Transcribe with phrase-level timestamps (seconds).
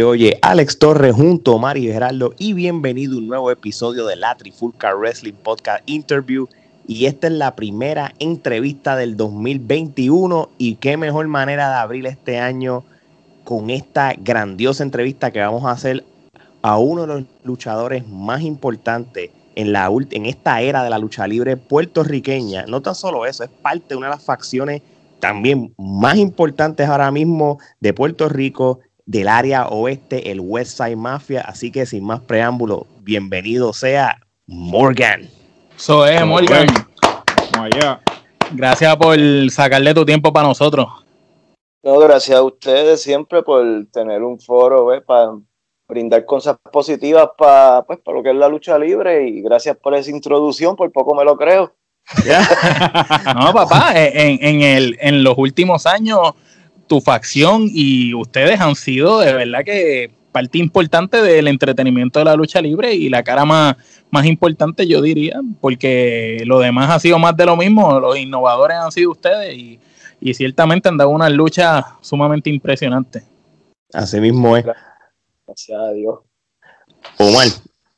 [0.00, 4.34] Oye, Alex Torres junto a Mario Gerardo y bienvenido a un nuevo episodio de la
[4.34, 6.48] Trifulca Wrestling Podcast Interview.
[6.86, 12.38] Y esta es la primera entrevista del 2021 y qué mejor manera de abrir este
[12.38, 12.84] año
[13.44, 16.04] con esta grandiosa entrevista que vamos a hacer
[16.62, 21.26] a uno de los luchadores más importantes en, la, en esta era de la lucha
[21.26, 22.64] libre puertorriqueña.
[22.66, 24.80] No tan solo eso, es parte de una de las facciones
[25.20, 31.42] también más importantes ahora mismo de Puerto Rico, del área oeste, el West Side Mafia.
[31.42, 35.28] Así que sin más preámbulo, bienvenido sea Morgan.
[35.76, 36.66] Eso es, Morgan.
[38.52, 39.18] Gracias por
[39.50, 40.86] sacarle tu tiempo para nosotros.
[41.82, 45.32] No, gracias a ustedes siempre por tener un foro para
[45.88, 50.10] brindar cosas positivas para pues, lo que es la lucha libre y gracias por esa
[50.10, 51.74] introducción, por poco me lo creo.
[53.34, 56.32] no, papá, en, el, en los últimos años
[56.92, 62.36] tu facción y ustedes han sido de verdad que parte importante del entretenimiento de la
[62.36, 63.76] lucha libre y la cara más,
[64.10, 68.76] más importante, yo diría, porque lo demás ha sido más de lo mismo, los innovadores
[68.76, 69.80] han sido ustedes y,
[70.20, 73.22] y ciertamente han dado una lucha sumamente impresionante.
[73.94, 74.66] Así mismo es.
[75.46, 76.18] Gracias a Dios.
[77.16, 77.46] Omar,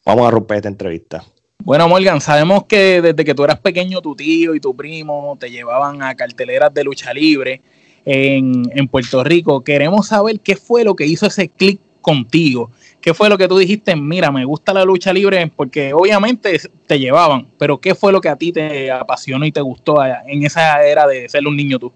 [0.06, 1.24] vamos a romper esta entrevista.
[1.64, 5.50] Bueno, Morgan, sabemos que desde que tú eras pequeño, tu tío y tu primo te
[5.50, 7.60] llevaban a carteleras de lucha libre
[8.04, 9.62] en, en Puerto Rico.
[9.62, 12.70] Queremos saber qué fue lo que hizo ese clic contigo.
[13.00, 13.96] ¿Qué fue lo que tú dijiste?
[13.96, 18.28] Mira, me gusta la lucha libre porque obviamente te llevaban, pero ¿qué fue lo que
[18.28, 21.92] a ti te apasionó y te gustó en esa era de ser un niño tú?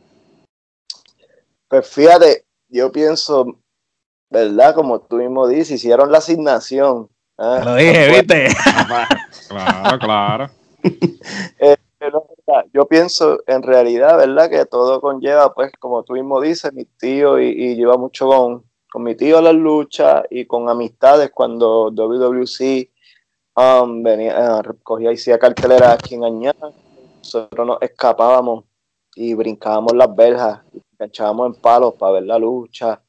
[1.69, 3.59] Pues fíjate, yo pienso,
[4.31, 4.75] ¿verdad?
[4.75, 7.09] Como tú mismo dices, hicieron la asignación.
[7.39, 7.61] ¿eh?
[7.65, 8.49] Lo dije, ¿viste?
[9.49, 10.51] claro, claro.
[11.61, 11.77] Eh,
[12.73, 14.49] yo pienso en realidad, ¿verdad?
[14.49, 19.03] Que todo conlleva, pues, como tú mismo dices, mi tío y, lleva mucho con, con
[19.03, 22.89] mi tío a las luchas y con amistades cuando WWC
[23.57, 26.71] um, venía, uh, cogía y hacía cartelera aquí en Añana.
[27.19, 28.65] Nosotros nos escapábamos
[29.15, 33.03] y brincábamos las verjas, y enganchábamos en palos para ver la lucha.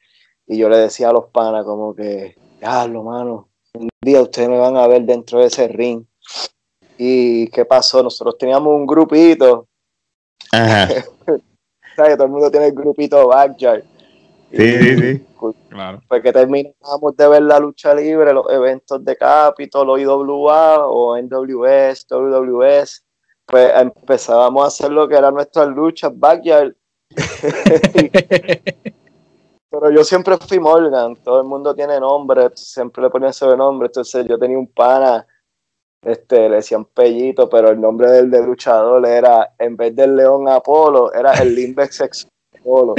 [0.47, 4.49] Y yo le decía a los panas como que, ya, lo mano, un día ustedes
[4.49, 6.03] me van a ver dentro de ese ring.
[6.99, 8.03] ¿Y qué pasó?
[8.03, 9.67] Nosotros teníamos un grupito.
[10.51, 10.87] Ajá.
[11.95, 12.15] ¿Sabes?
[12.15, 13.83] Todo el mundo tiene el grupito Backyard.
[14.51, 15.25] Sí, sí, sí.
[15.39, 16.01] Pues, claro.
[16.07, 22.05] Pues que terminamos de ver la lucha libre, los eventos de Capitol, IWA o NWS,
[22.09, 23.03] WWS
[23.49, 26.75] pues empezábamos a hacer lo que eran nuestras luchas backyard.
[29.71, 33.87] Pero yo siempre fui Morgan, todo el mundo tiene nombre, siempre le ponía ese nombre,
[33.87, 35.25] entonces yo tenía un pana,
[36.01, 40.47] este, le decían Pellito, pero el nombre del de luchador era, en vez del León
[40.47, 42.95] Apolo, era el Limbex Ex Apolo.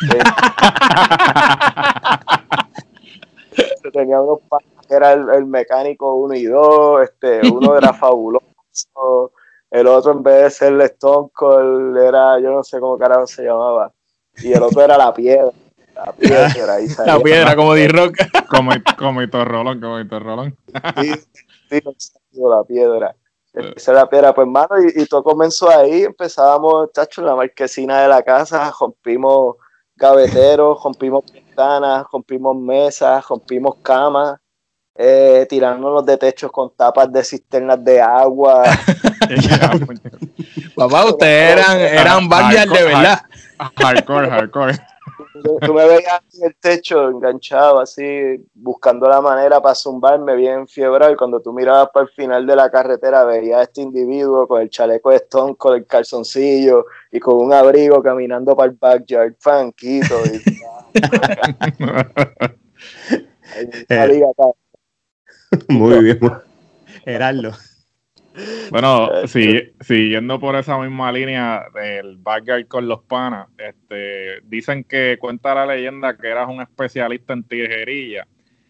[3.92, 4.40] tenía unos
[4.88, 9.32] que era el, el mecánico 1 y 2, este, uno era fabuloso,
[9.70, 13.26] el otro en vez de ser el Stone Cold era, yo no sé cómo carajo
[13.26, 13.92] se llamaba,
[14.36, 15.50] y el otro era la piedra.
[15.94, 18.16] La piedra, ahí la piedra como D-Rock.
[18.48, 20.56] como, como Rolón, como Rolón.
[21.00, 21.12] sí,
[21.68, 21.80] sí,
[22.34, 23.14] la piedra.
[23.76, 28.08] Esa la piedra, pues hermano, y, todo comenzó ahí, empezábamos, chacho, en la marquesina de
[28.08, 29.56] la casa, rompimos
[29.94, 34.38] gaveteros, rompimos ventanas, rompimos mesas, rompimos camas,
[34.94, 38.64] eh, tirándonos de techos con tapas de cisternas de agua.
[40.76, 43.22] Papá, ustedes eran, eran de verdad.
[43.76, 44.78] Hardcore, hardcore.
[45.60, 48.02] Tú me veías en el techo enganchado así,
[48.54, 52.56] buscando la manera para zumbarme bien fiebrado y cuando tú mirabas para el final de
[52.56, 57.20] la carretera veías a este individuo con el chaleco de Stone, con el calzoncillo y
[57.20, 60.16] con un abrigo caminando para el backyard, fanquito.
[63.90, 64.24] Eh,
[65.68, 66.18] muy bien.
[67.04, 67.52] Gerardo.
[68.70, 75.54] Bueno, siguiendo por esa misma línea del backyard con los panas, este, dicen que cuenta
[75.54, 78.26] la leyenda que eras un especialista en tijería.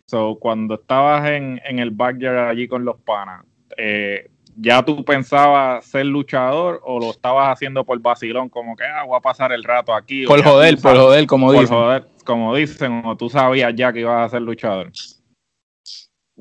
[0.06, 3.44] So, cuando estabas en, el backyard allí con los panas,
[3.76, 8.48] eh, ¿ya tú pensabas ser luchador o lo estabas haciendo por vacilón?
[8.48, 10.26] Como que, ah, voy a pasar el rato aquí.
[10.26, 11.68] Por joder, por joder, como dicen.
[11.68, 14.90] Joder, como dicen, o tú sabías ya que ibas a ser luchador.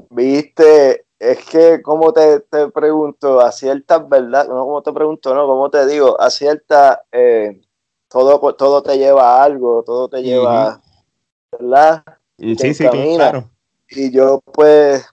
[0.10, 4.48] Viste, es que, como te, te, pregunto, a ciertas, ¿verdad?
[4.48, 7.62] No, como te pregunto, no, como te digo, a ciertas, eh,
[8.08, 10.82] todo, todo te lleva a algo, todo te lleva,
[11.52, 12.04] ¿verdad?
[12.40, 13.48] Sí, sí, claro.
[13.88, 15.06] Y yo, pues,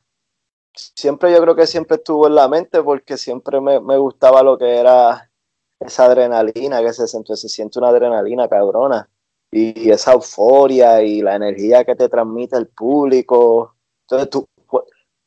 [0.72, 4.56] siempre, yo creo que siempre estuvo en la mente porque siempre me, me gustaba lo
[4.56, 5.30] que era
[5.78, 9.10] esa adrenalina que se, se siente una adrenalina cabrona.
[9.50, 13.74] y esa euforia y la energía que te transmite el público.
[14.06, 14.48] Entonces tú,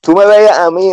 [0.01, 0.92] tú me veías a mí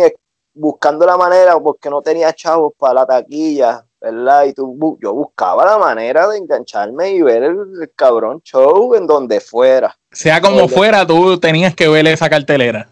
[0.53, 4.45] buscando la manera, porque no tenía chavos para la taquilla, ¿verdad?
[4.45, 9.39] Y tú, yo buscaba la manera de engancharme y ver el, cabrón show en donde
[9.39, 9.97] fuera.
[10.11, 12.89] Sea como fuera, tú tenías que ver esa cartelera.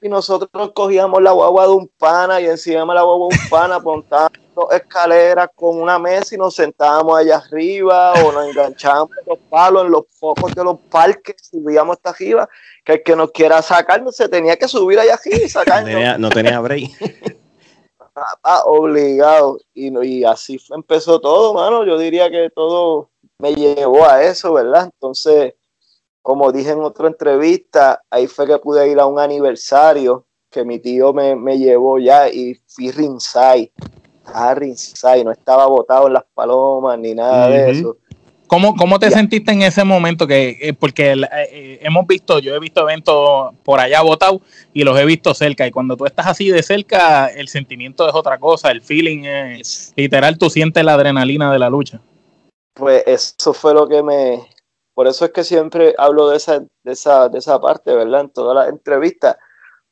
[0.00, 3.78] Y nosotros cogíamos la guagua de un pana y encima la guagua de un pana
[4.58, 9.84] montábamos escaleras con una mesa y nos sentábamos allá arriba o nos enganchábamos los palos
[9.86, 12.48] en los focos de los parques, subíamos hasta arriba,
[12.84, 16.18] que el que nos quiera sacarnos se tenía que subir allá arriba y sacarnos.
[16.18, 16.90] No tenía, break.
[18.42, 19.60] Ah, obligado.
[19.72, 21.84] Y, y así empezó todo, mano.
[21.86, 24.90] Yo diría que todo me llevó a eso, ¿verdad?
[24.92, 25.54] Entonces,
[26.20, 30.80] como dije en otra entrevista, ahí fue que pude ir a un aniversario que mi
[30.80, 33.70] tío me, me llevó ya y fui ringside.
[34.34, 37.96] Ah, ringside, no estaba botado en las palomas ni nada de eso.
[38.48, 40.26] ¿Cómo, ¿Cómo, te sentiste en ese momento?
[40.26, 44.40] que eh, Porque eh, eh, hemos visto, yo he visto eventos por allá votados
[44.72, 45.66] y los he visto cerca.
[45.66, 49.92] Y cuando tú estás así de cerca, el sentimiento es otra cosa, el feeling es
[49.96, 52.00] literal, tú sientes la adrenalina de la lucha.
[52.74, 54.48] Pues eso fue lo que me.
[54.94, 58.22] Por eso es que siempre hablo de esa, de esa, de esa parte, ¿verdad?
[58.22, 59.36] En todas las entrevistas,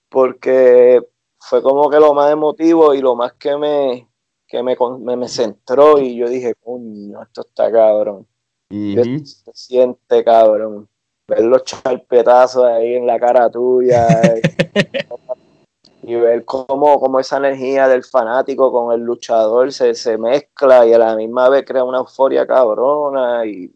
[0.08, 1.02] porque
[1.38, 4.08] fue como que lo más emotivo y lo más que me,
[4.46, 4.76] que me,
[5.16, 8.26] me, centró y yo dije, coño, esto está cabrón
[8.68, 10.88] se siente, cabrón.
[11.28, 14.06] Ver los charpetazos ahí en la cara tuya.
[16.02, 20.92] y ver cómo, cómo, esa energía del fanático con el luchador se, se mezcla y
[20.92, 23.44] a la misma vez crea una euforia cabrona.
[23.44, 23.74] Y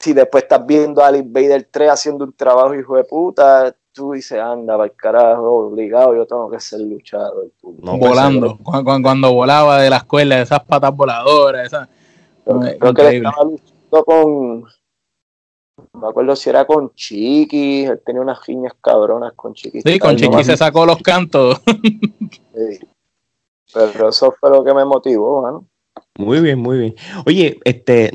[0.00, 4.12] si después estás viendo a Alice Vader 3 haciendo un trabajo hijo de puta, tú
[4.12, 7.50] dices, anda, para el carajo, obligado, yo tengo que ser luchador.
[7.62, 11.88] Volando, cuando, cuando, volaba de la escuela, esas patas voladoras, esas...
[12.44, 14.62] Creo, que estaba con.
[14.62, 19.82] No me acuerdo si era con Chiqui, él tenía unas giñas cabronas con Chiqui.
[19.82, 21.60] Sí, con Chiqui se sacó los cantos.
[23.74, 25.66] Pero eso fue lo que me motivó, ¿no?
[26.16, 26.94] Muy bien, muy bien.
[27.26, 28.10] Oye, este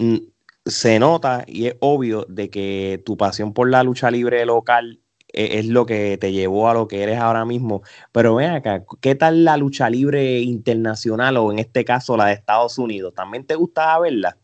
[0.65, 5.02] se nota y es obvio de que tu pasión por la lucha libre local
[5.33, 7.81] es, lo que te llevó a lo que eres ahora mismo.
[8.11, 12.33] Pero ven acá, ¿qué tal la lucha libre internacional o en este caso la de
[12.33, 13.13] Estados Unidos?
[13.13, 14.37] ¿También te gustaba verla?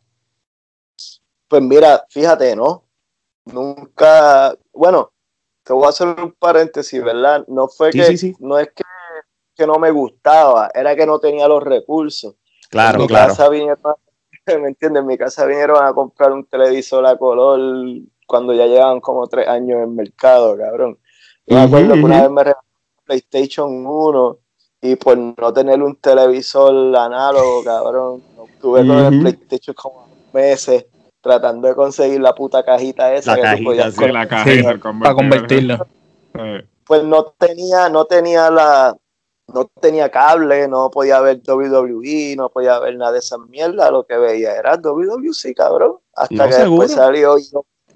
[1.48, 2.84] Pues mira, fíjate, ¿no?
[3.46, 5.12] Nunca, bueno,
[5.64, 7.46] te voy a hacer un paréntesis, ¿verdad?
[7.48, 8.70] No fue que, no es
[9.56, 12.36] que, no me gustaba, era que no tenía los recursos.
[12.70, 13.80] Claro, en mi Casa vinieron,
[14.62, 15.02] ¿me entiendes?
[15.02, 17.60] En mi casa vinieron a comprar un televisor a color
[18.30, 21.00] cuando ya llevan como tres años en el mercado, cabrón.
[21.48, 22.70] me acuerdo que una vez me regalaron
[23.04, 24.38] PlayStation 1
[24.82, 28.22] y por no tener un televisor análogo, cabrón,
[28.62, 30.86] tuve con el PlayStation como meses
[31.22, 35.88] tratando de conseguir la puta cajita esa la cajita, para convertirla.
[36.86, 38.96] Pues no tenía, no tenía la,
[39.48, 44.06] no tenía cable, no podía ver WWE, no podía ver nada de esa mierda, lo
[44.06, 45.98] que veía era WWC, cabrón.
[46.14, 47.36] Hasta que después salió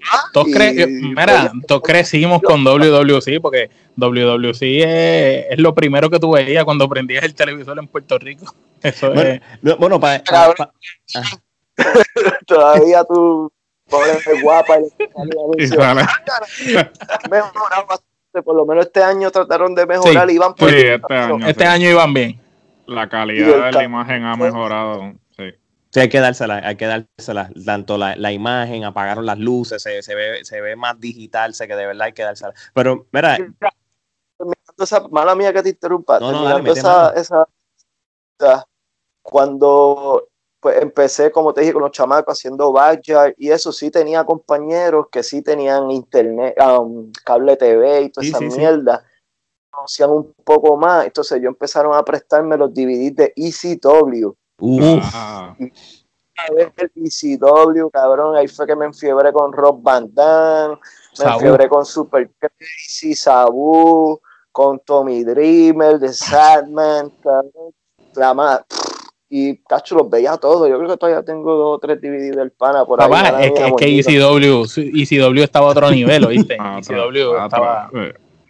[0.04, 6.32] y todos, mira, todos crecimos con WWC porque WWC es, es, lo primero que tú
[6.32, 8.54] veías cuando prendías el televisor en Puerto Rico.
[8.82, 9.78] Eso bueno, es.
[9.78, 10.22] Bueno, para.
[12.46, 13.50] Todavía tú
[13.88, 14.84] pones guapa y,
[18.42, 21.90] Por lo menos este año trataron de mejorar y iban por este, año, este año
[21.90, 22.40] iban bien.
[22.86, 25.14] La calidad de la imagen ha mejorado.
[25.94, 26.00] Sí.
[26.00, 27.50] Hay que dársela, hay que dársela.
[27.64, 31.68] Tanto la, la imagen, apagaron las luces, se, se, ve, se ve más digital, sé
[31.68, 32.52] que de verdad hay que dársela.
[32.74, 33.38] Pero, mira.
[34.76, 36.18] Esa, mala mía que te interrumpa.
[36.18, 37.46] No, no, esa, esa,
[39.22, 40.26] cuando
[40.58, 45.06] pues empecé, como te dije, con los chamacos haciendo backyard y eso sí tenía compañeros
[45.12, 49.04] que sí tenían internet, um, cable TV y toda esa mierda.
[49.70, 54.34] Conocían un poco más, entonces yo empezaron a prestarme los DVDs de ECW.
[54.64, 55.14] Uf.
[55.58, 60.78] el ECW, cabrón, ahí fue que me enfiebré con Rob Van Damme,
[61.18, 67.74] me enfiebré con Super Crazy, Sabu, con Tommy Dreamer, The Sadman, cabrón,
[68.14, 68.64] la más
[69.36, 70.68] y cacho los veía todos.
[70.68, 73.10] Yo creo que todavía tengo dos o tres DVD del pana por ahí.
[73.40, 74.64] Es que, es que ECW,
[75.02, 76.54] ECW estaba a otro nivel, ¿oíste?
[76.54, 77.90] ECW estaba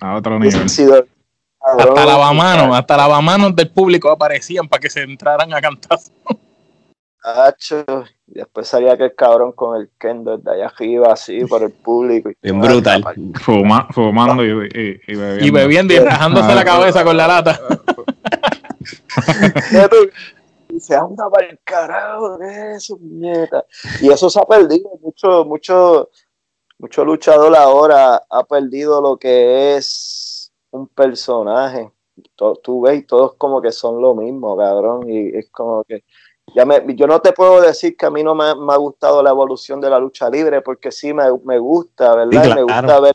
[0.00, 0.68] a otro nivel.
[1.64, 5.98] Hasta lavamanos, hasta lavamanos del público aparecían para que se entraran a cantar.
[7.22, 7.84] Cacho,
[8.26, 12.28] y después salía aquel cabrón con el kendo de allá arriba, así, por el público.
[12.30, 13.02] Y Bien brutal.
[13.94, 15.46] fumando y, y, y, bebiendo.
[15.46, 17.58] Y bebiendo y rajándose la cabeza con la lata.
[20.68, 23.64] y se anda para el carajo de eso, nieta.
[24.02, 24.90] Y eso se ha perdido.
[25.00, 26.10] mucho, mucho,
[26.78, 30.23] mucho luchador ahora ha perdido lo que es
[30.74, 31.90] un personaje.
[32.36, 36.04] Tú, ves, todos como que son lo mismo, cabrón, y es como que
[36.54, 39.30] ya me, yo no te puedo decir que a mí no me, ha gustado la
[39.30, 41.28] evolución de la lucha libre, porque sí me,
[41.58, 42.54] gusta, ¿verdad?
[42.54, 43.14] Me gusta ver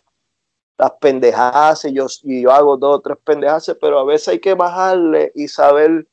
[0.77, 4.39] las pendejadas y yo, y yo hago dos o tres pendejadas, pero a veces hay
[4.39, 6.07] que bajarle y saber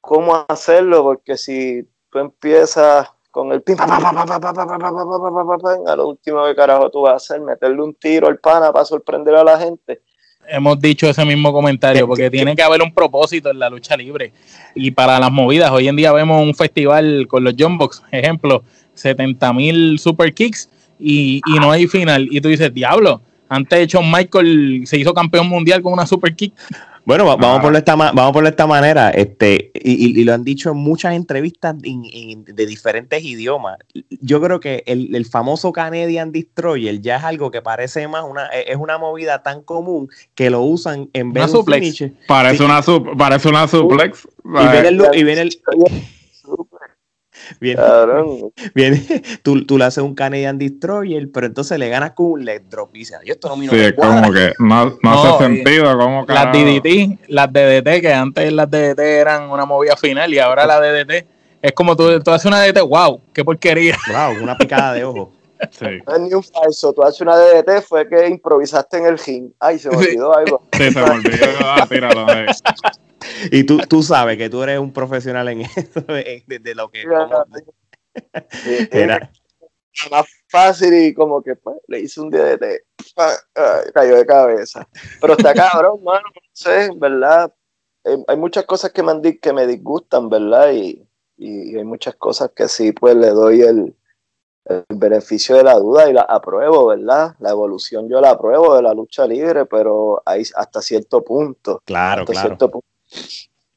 [0.00, 7.02] cómo hacerlo, porque si tú empiezas con el pim, a lo último que carajo tú
[7.02, 10.02] vas a hacer, meterle un tiro al pana para sorprender a la gente.
[10.48, 14.32] Hemos dicho ese mismo comentario, porque tiene que haber un propósito en la lucha libre.
[14.74, 18.62] Y para las movidas, hoy en día vemos un festival con los Jumbox, ejemplo,
[18.94, 22.28] 70 mil super kicks y, y no hay final.
[22.30, 26.52] Y tú dices, diablo, antes Shawn Michael se hizo campeón mundial con una super kick.
[27.06, 31.14] Bueno, vamos, por esta, vamos por esta manera, este, y, lo han dicho en muchas
[31.14, 33.78] entrevistas de diferentes idiomas.
[34.20, 38.76] Yo creo que el, famoso Canadian Destroyer ya es algo que parece más una, es
[38.76, 42.04] una movida tan común que lo usan en vez de suplex.
[42.26, 42.82] Parece, una,
[43.16, 44.26] parece una suplex.
[44.44, 45.48] y viene el Viene,
[48.74, 52.68] viene tú, tú, le haces un Canadian Destroyer, pero entonces le ganas con un leg
[52.68, 55.98] drop y dices, esto no me Sí, es como que no, hace sentido.
[55.98, 60.66] Como las DDT, las DDT, que antes las DDT eran una movida final y ahora
[60.66, 61.26] la DDT
[61.62, 63.96] es como tú, tú haces una DDT, wow, qué porquería.
[64.08, 65.32] Wow, una picada de ojo.
[65.70, 65.86] Sí.
[66.06, 66.92] No es ni un falso.
[66.92, 69.52] Tú haces una DDT, fue que improvisaste en el gym.
[69.58, 70.62] Ay, se me olvidó algo.
[70.72, 71.46] Sí, se me olvidó.
[71.60, 72.26] Ah, tíralo.
[72.32, 72.46] Eh.
[73.50, 77.02] Y tú, tú sabes que tú eres un profesional en eso, de, lo que...
[78.90, 79.30] Era
[80.10, 82.84] más fácil y como que pues, le hice un DDT,
[83.94, 84.86] cayó de cabeza.
[85.20, 87.52] Pero está cabrón, mano, no sé, ¿verdad?
[88.28, 90.72] Hay, muchas cosas que me, que me disgustan, ¿verdad?
[90.72, 93.96] Y, y, hay muchas cosas que sí, pues le doy el,
[94.66, 97.34] el beneficio de la duda y la apruebo, ¿verdad?
[97.38, 101.82] La evolución yo la apruebo de la lucha libre, pero hay hasta cierto punto.
[101.84, 102.48] Claro, hasta claro.
[102.48, 102.86] Cierto punto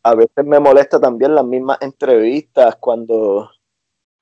[0.04, 3.52] a veces me molesta también las mismas entrevistas cuando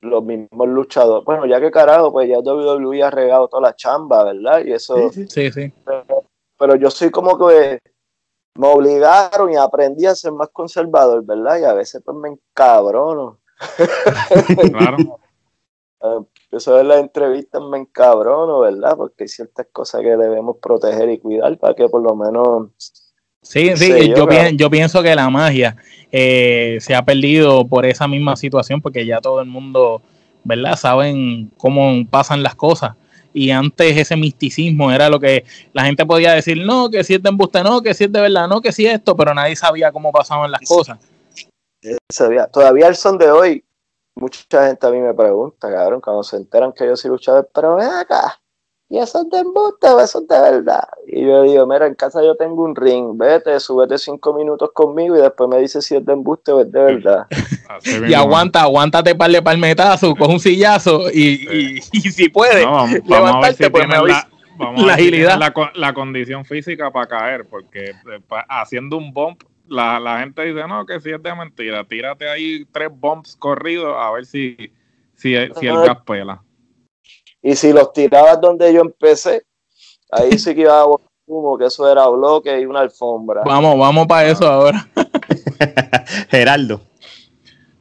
[0.02, 4.24] los mismos luchadores, bueno, ya que carajo, pues ya WWE ha regado toda la chamba,
[4.24, 4.64] ¿verdad?
[4.66, 5.10] Y eso...
[5.12, 5.74] Sí, sí.
[6.60, 7.80] Pero, yo soy como que
[8.56, 11.60] me obligaron y aprendí a ser más conservador, ¿verdad?
[11.60, 13.40] Y a veces pues me encabrono.
[14.72, 15.20] Claro.
[16.58, 18.96] Eso de las entrevistas me encabrono, ¿verdad?
[18.98, 22.72] Porque hay ciertas cosas que debemos proteger y cuidar para que por lo menos
[23.48, 25.78] Sí, sí, yo, yo, pienso que la magia
[26.12, 30.02] eh, se ha perdido por esa misma situación, porque ya todo el mundo,
[30.44, 30.76] ¿verdad?
[30.76, 32.96] Saben cómo pasan las cosas.
[33.34, 37.24] Y antes ese misticismo era lo que la gente podía decir, no, que si es
[37.24, 39.94] de embuste, no, que si es de verdad, no, que si esto, pero nadie sabía
[39.94, 41.00] cómo pasaban las cosas.
[42.52, 43.64] Todavía el son de hoy,
[44.20, 47.76] mucha gente a mí me pregunta, cabrón, cuando se enteran que yo soy luchador, pero
[47.76, 48.40] ven acá,
[48.90, 50.88] y eso es de embuste eso es de verdad.
[51.08, 55.18] Y yo digo, mira, en casa yo tengo un ring, vete, súbete cinco minutos conmigo
[55.18, 57.28] y después me dice si es de embuste o es de verdad.
[58.08, 62.66] y aguanta, aguántate par de palmetazos, coge un sillazo y, y, si puedes
[63.06, 64.30] levantarte, pues me la,
[64.78, 65.38] la agilidad.
[65.38, 70.68] La, la, condición física para caer, porque eh, haciendo un bump, la, la, gente dice,
[70.68, 74.56] no, que si es de mentira, tírate ahí tres bumps corridos a ver si,
[75.16, 76.42] si, si el gas pela.
[77.42, 79.44] Y si los tirabas donde yo empecé,
[80.12, 80.86] ahí sí que iba a
[81.26, 83.44] humo, que eso era bloque y una alfombra.
[83.46, 84.88] Vamos, vamos para eso ahora.
[86.30, 86.82] Geraldo.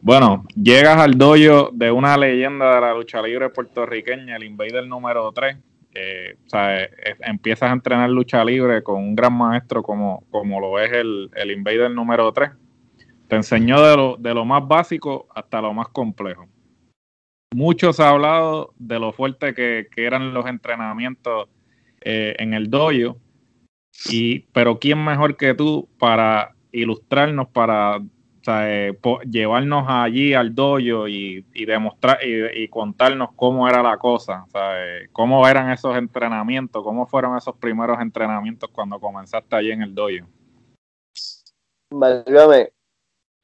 [0.01, 5.33] Bueno, llegas al dojo de una leyenda de la lucha libre puertorriqueña, el Invader número
[5.33, 5.57] 3.
[6.45, 6.89] O sea,
[7.21, 11.51] empiezas a entrenar lucha libre con un gran maestro como, como lo es el, el
[11.51, 12.51] Invader número 3.
[13.29, 16.49] Te enseñó de lo, de lo más básico hasta lo más complejo
[17.57, 21.49] mucho se ha hablado de lo fuerte que, eran los entrenamientos
[22.03, 23.19] eh, en el dojo,
[24.11, 28.03] y, pero ¿quién mejor que tú para ilustrarnos, para
[28.49, 28.99] eh,
[29.29, 35.71] llevarnos allí al dojo y, demostrar y, contarnos cómo era la cosa, eh, cómo eran
[35.71, 40.27] esos entrenamientos, cómo fueron esos primeros entrenamientos cuando comenzaste allí en el dojo?
[41.91, 42.71] Válgame,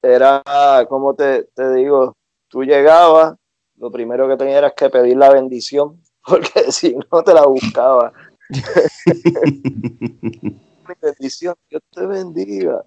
[0.03, 0.43] era,
[0.89, 2.15] como te, te digo,
[2.49, 3.37] tú llegabas,
[3.77, 8.13] lo primero que tenías que pedir la bendición, porque si no te la buscaba.
[11.01, 12.85] bendición, Dios te bendiga.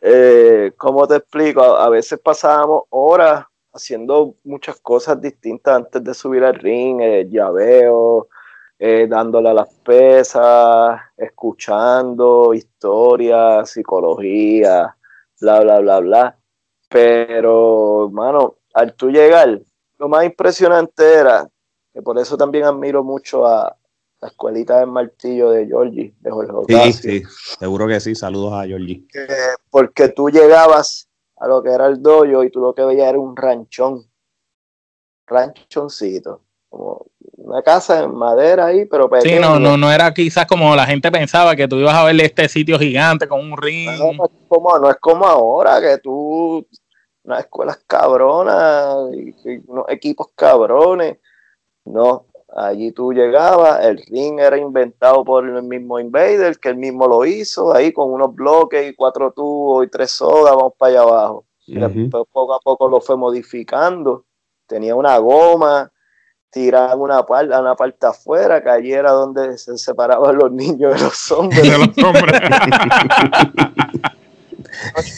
[0.00, 1.62] Eh, ¿Cómo te explico?
[1.62, 8.28] A, veces pasábamos horas haciendo muchas cosas distintas antes de subir al ring, eh, llaveo,
[8.78, 14.96] eh, dándole a las pesas, escuchando historias, psicología,
[15.40, 16.38] bla, bla, bla, bla.
[16.88, 19.60] Pero, hermano, al tú llegar,
[19.98, 21.48] lo más impresionante era
[22.02, 23.76] por eso también admiro mucho a
[24.20, 27.22] la escuelita del martillo de Georgie, de Jorge Sí, sí,
[27.58, 28.14] seguro que sí.
[28.14, 29.06] Saludos a Georgie.
[29.70, 33.18] porque tú llegabas a lo que era el dojo y tú lo que veías era
[33.18, 34.04] un ranchón,
[35.26, 39.36] ranchoncito, como una casa en madera ahí, pero pequeño.
[39.36, 42.20] Sí, no, no, no era quizás como la gente pensaba que tú ibas a ver
[42.20, 43.90] este sitio gigante con un ring.
[43.98, 46.66] No, no, es como, no es como ahora que tú,
[47.22, 49.34] unas escuelas cabronas, y,
[49.66, 51.18] unos equipos cabrones.
[51.84, 57.06] No, allí tú llegabas, el ring era inventado por el mismo Invader, que él mismo
[57.06, 61.02] lo hizo, ahí con unos bloques y cuatro tubos y tres sodas, vamos para allá
[61.02, 61.44] abajo.
[61.66, 64.24] Después poco a poco lo fue modificando.
[64.66, 65.92] Tenía una goma,
[66.50, 71.00] tiraban una parte, una parte afuera, que allí era donde se separaban los niños de
[71.04, 71.62] los hombres.
[71.62, 72.40] De los hombres.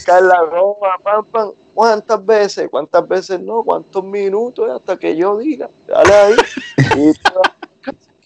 [0.06, 1.52] la goma, pam, pam.
[1.74, 2.68] ¿Cuántas veces?
[2.70, 3.62] ¿Cuántas veces no?
[3.62, 4.70] ¿Cuántos minutos?
[4.70, 5.68] Hasta que yo diga.
[5.86, 6.34] Dale ahí.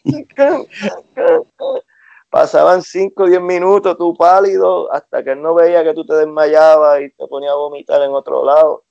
[2.31, 6.15] Pasaban 5 o 10 minutos, tú pálido, hasta que él no veía que tú te
[6.15, 8.83] desmayabas y te ponía a vomitar en otro lado.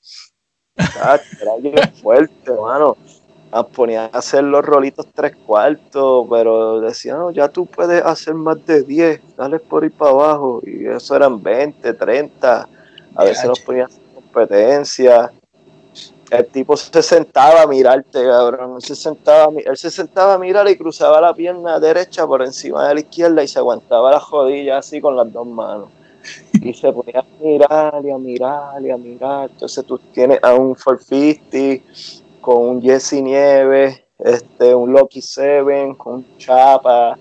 [0.77, 2.95] Era fuerte, hermano
[3.61, 8.65] ponía a hacer los rolitos tres cuartos, pero decía, no, ya tú puedes hacer más
[8.65, 10.59] de 10, dale por ir para abajo.
[10.65, 12.67] Y eso eran 20, 30.
[13.15, 15.31] A veces nos ponían competencia.
[16.31, 18.77] El tipo se sentaba a mirarte, cabrón.
[18.77, 22.87] Él se sentaba, él se sentaba a mirar y cruzaba la pierna derecha por encima
[22.87, 25.89] de la izquierda y se aguantaba la jodilla así con las dos manos.
[26.53, 29.51] Y se ponía a mirar y a mirar y a mirar.
[29.51, 36.15] Entonces tú tienes a un 450 con un Jesse Nieves, este, un Loki Seven, con
[36.15, 37.17] un Chapa,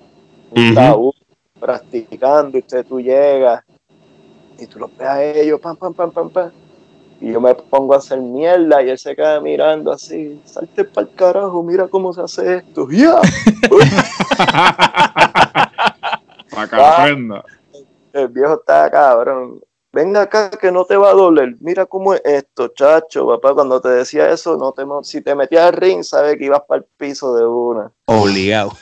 [0.51, 1.13] un
[1.61, 3.63] practicando, y usted tú llegas
[4.59, 6.51] y tú los ves a ellos, pam, pam, pam, pam, pam.
[7.21, 11.07] Y yo me pongo a hacer mierda y él se queda mirando así, salte para
[11.07, 12.89] el carajo, mira cómo se hace esto.
[12.91, 13.21] ¡Ya!
[16.51, 17.13] Para que
[18.13, 19.61] El viejo está cabrón
[19.93, 23.81] venga acá que no te va a doler, mira cómo es esto, chacho, papá, cuando
[23.81, 26.87] te decía eso, no te, si te metías al ring, sabes que ibas para el
[26.97, 27.93] piso de una.
[28.07, 28.73] Obligado.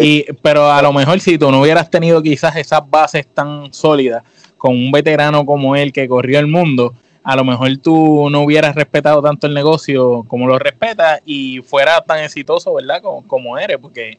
[0.00, 4.22] Y, pero a lo mejor si tú no hubieras tenido quizás esas bases tan sólidas
[4.58, 8.74] con un veterano como él que corrió el mundo, a lo mejor tú no hubieras
[8.74, 13.02] respetado tanto el negocio como lo respetas y fuera tan exitoso, ¿verdad?
[13.02, 14.18] Como, como eres, porque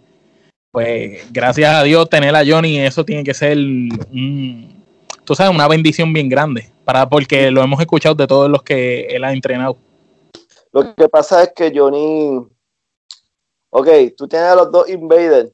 [0.72, 4.77] pues gracias a Dios tener a Johnny, eso tiene que ser un,
[5.28, 9.08] tú sabes, una bendición bien grande, para, porque lo hemos escuchado de todos los que
[9.08, 9.78] él ha entrenado.
[10.72, 12.48] Lo que pasa es que Johnny,
[13.70, 15.52] ok, tú tienes a los dos Invader,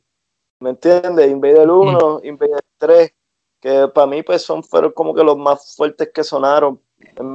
[0.59, 1.27] ¿me entiendes?
[1.27, 3.13] Invader 1, Invader 3,
[3.59, 6.79] que para mí pues son fueron como que los más fuertes que sonaron.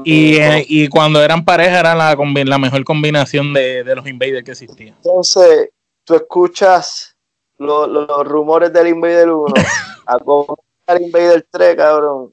[0.04, 4.52] Y, eh, y cuando eran pareja era la, la mejor combinación de, los Invader que
[4.52, 4.94] existía.
[5.02, 5.70] Entonces,
[6.04, 7.16] tú escuchas
[7.58, 9.54] los rumores del Invader 1
[10.06, 10.18] a
[10.96, 12.32] Invader 3, cabrón.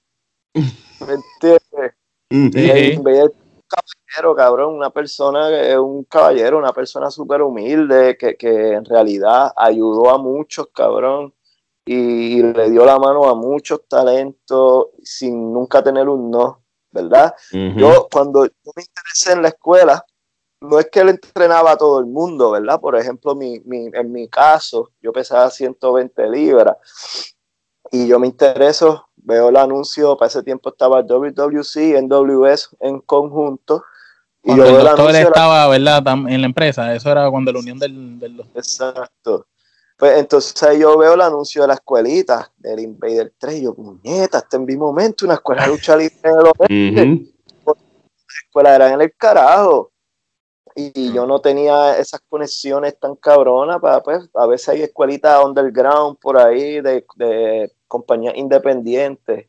[0.53, 1.93] ¿Me entiendes?
[2.29, 3.31] Invader
[3.67, 8.85] caballero, cabrón, una persona que es un caballero, una persona súper humilde, que, que, en
[8.85, 11.33] realidad ayudó a muchos, cabrón,
[11.85, 17.33] y, le dio la mano a muchos talentos sin nunca tener un no, ¿verdad?
[17.51, 20.05] Yo, cuando yo me interesé en la escuela,
[20.61, 22.79] no es que él entrenaba a todo el mundo, ¿verdad?
[22.79, 26.77] Por ejemplo, mi, mi, en mi caso, yo pesaba 120 libras
[27.95, 33.85] y yo me intereso, veo el anuncio, para ese tiempo estaba WWC, NWS en conjunto.
[34.43, 36.03] Y cuando yo el doctor estaba, ¿verdad?
[36.27, 39.47] En la empresa, eso era cuando la unión del, del Exacto.
[39.97, 44.39] Pues entonces yo veo el anuncio de la escuelita del Invader 3 y yo, puñeta,
[44.39, 46.17] está en mi momento, una escuela de lucha libre
[46.67, 47.33] en el
[47.65, 47.73] La
[48.45, 49.93] escuela era en el carajo
[50.75, 56.17] y yo no tenía esas conexiones tan cabronas para pues a veces hay escuelitas underground
[56.19, 59.47] por ahí de, de compañías independientes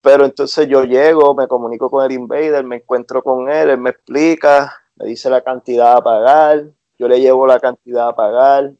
[0.00, 3.90] pero entonces yo llego me comunico con el invader me encuentro con él él me
[3.90, 6.64] explica me dice la cantidad a pagar
[6.98, 8.72] yo le llevo la cantidad a pagar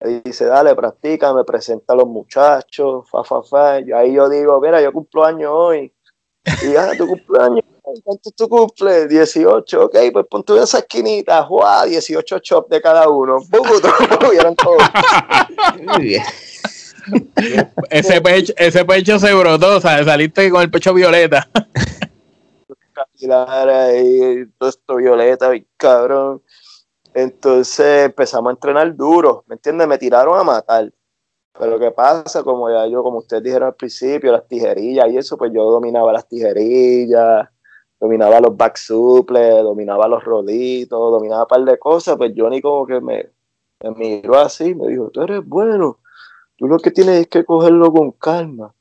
[0.00, 4.28] él dice dale practica me presenta a los muchachos fa fa fa y ahí yo
[4.28, 5.92] digo mira yo cumplo años hoy
[6.62, 7.64] y ya tu cumpleaños
[8.02, 9.08] ¿Cuánto tú cumples?
[9.08, 11.84] 18, ok, pues pon tú esa esquinita, ¡juá!
[11.84, 13.38] 18 chops de cada uno.
[17.90, 20.06] ese, pecho, ese pecho se brotó, ¿sabes?
[20.06, 21.48] Saliste con el pecho violeta.
[23.32, 26.42] ahí, todo esto violeta, cabrón.
[27.14, 29.88] Entonces empezamos a entrenar duro, ¿me entiendes?
[29.88, 30.92] Me tiraron a matar.
[31.58, 32.42] Pero ¿qué pasa?
[32.42, 36.12] Como ya yo, como ustedes dijeron al principio, las tijerillas y eso, pues yo dominaba
[36.12, 37.48] las tijerillas,
[37.98, 42.86] dominaba los back suples, dominaba los roditos, dominaba un par de cosas, pues Johnny como
[42.86, 43.30] que me,
[43.82, 45.98] me miró así, me dijo, tú eres bueno,
[46.56, 48.74] tú lo que tienes es que cogerlo con calma.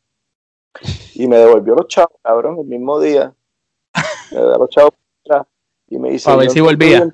[1.14, 3.34] Y me devolvió los chavos, cabrón, el mismo día.
[4.32, 5.54] Me devolvió los chavos para atrás
[5.88, 7.08] y me dice, a ver si volvía.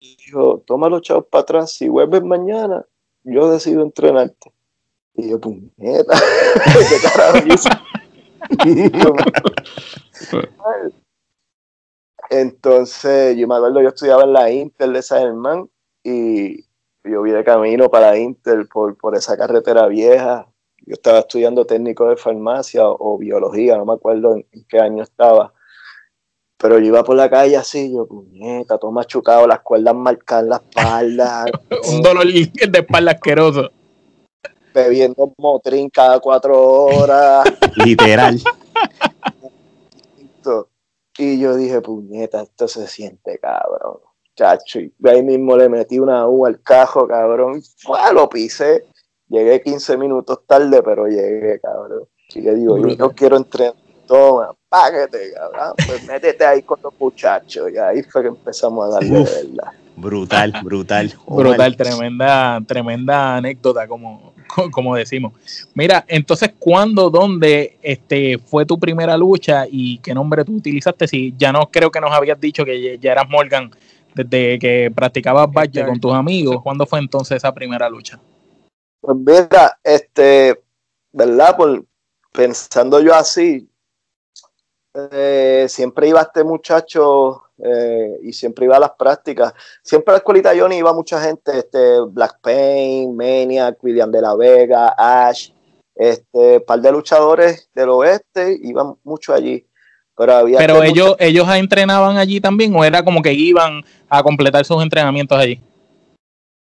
[0.00, 2.84] Y dijo, toma los chavos para atrás, si vuelves mañana,
[3.24, 4.52] yo decido entrenarte.
[5.14, 6.14] Y yo, puñeta,
[6.64, 7.38] ¿qué carajo
[12.30, 15.68] Entonces, yo me acuerdo, yo estudiaba en la Inter de San Germán
[16.04, 16.67] y
[17.08, 20.46] yo vi de camino para Inter por, por esa carretera vieja.
[20.86, 25.52] Yo estaba estudiando técnico de farmacia o, biología, no me acuerdo en, qué año estaba.
[26.56, 30.56] Pero yo iba por la calle así, yo, puñeta, todo machucado, las cuerdas marcadas la
[30.56, 31.44] espalda.
[31.92, 33.70] Un dolor de espalda asqueroso.
[34.74, 37.44] Bebiendo motrín cada cuatro horas.
[37.76, 38.40] Literal.
[41.20, 43.98] Y yo dije, puñeta, esto se siente cabrón.
[44.38, 47.60] Chacho, y ahí mismo le metí una U al cajo, cabrón.
[47.78, 48.84] Fue, lo pisé.
[49.28, 52.04] Llegué 15 minutos tarde, pero llegué, cabrón.
[52.32, 53.74] Y le digo, yo no quiero entrenar.
[54.06, 55.74] Toma, págate, cabrón.
[55.84, 57.68] Pues métete ahí con los muchachos.
[57.72, 59.72] Y ahí fue que empezamos a darle verdad.
[59.96, 61.12] Brutal, brutal.
[61.26, 64.34] Brutal, tremenda, tremenda anécdota, como,
[64.70, 65.32] como decimos.
[65.74, 71.08] Mira, entonces, ¿cuándo, dónde este, fue tu primera lucha y qué nombre tú utilizaste?
[71.08, 73.72] Si ya no creo que nos habías dicho que ya eras Morgan
[74.18, 76.58] desde que practicabas Badger con tus amigos.
[76.62, 78.20] ¿Cuándo fue entonces esa primera lucha?
[79.00, 80.62] Pues mira, este,
[81.12, 81.56] ¿verdad?
[81.56, 81.84] Por,
[82.32, 83.68] pensando yo así,
[85.12, 89.52] eh, siempre iba este muchacho eh, y siempre iba a las prácticas.
[89.82, 94.34] Siempre a la escuelita Johnny iba mucha gente, este, Black Pain, Maniac, William de la
[94.34, 95.50] Vega, Ash,
[95.94, 99.67] este, par de luchadores del oeste, iban mucho allí.
[100.18, 104.64] Pero, había pero ellos, ellos entrenaban allí también o era como que iban a completar
[104.64, 105.62] sus entrenamientos allí.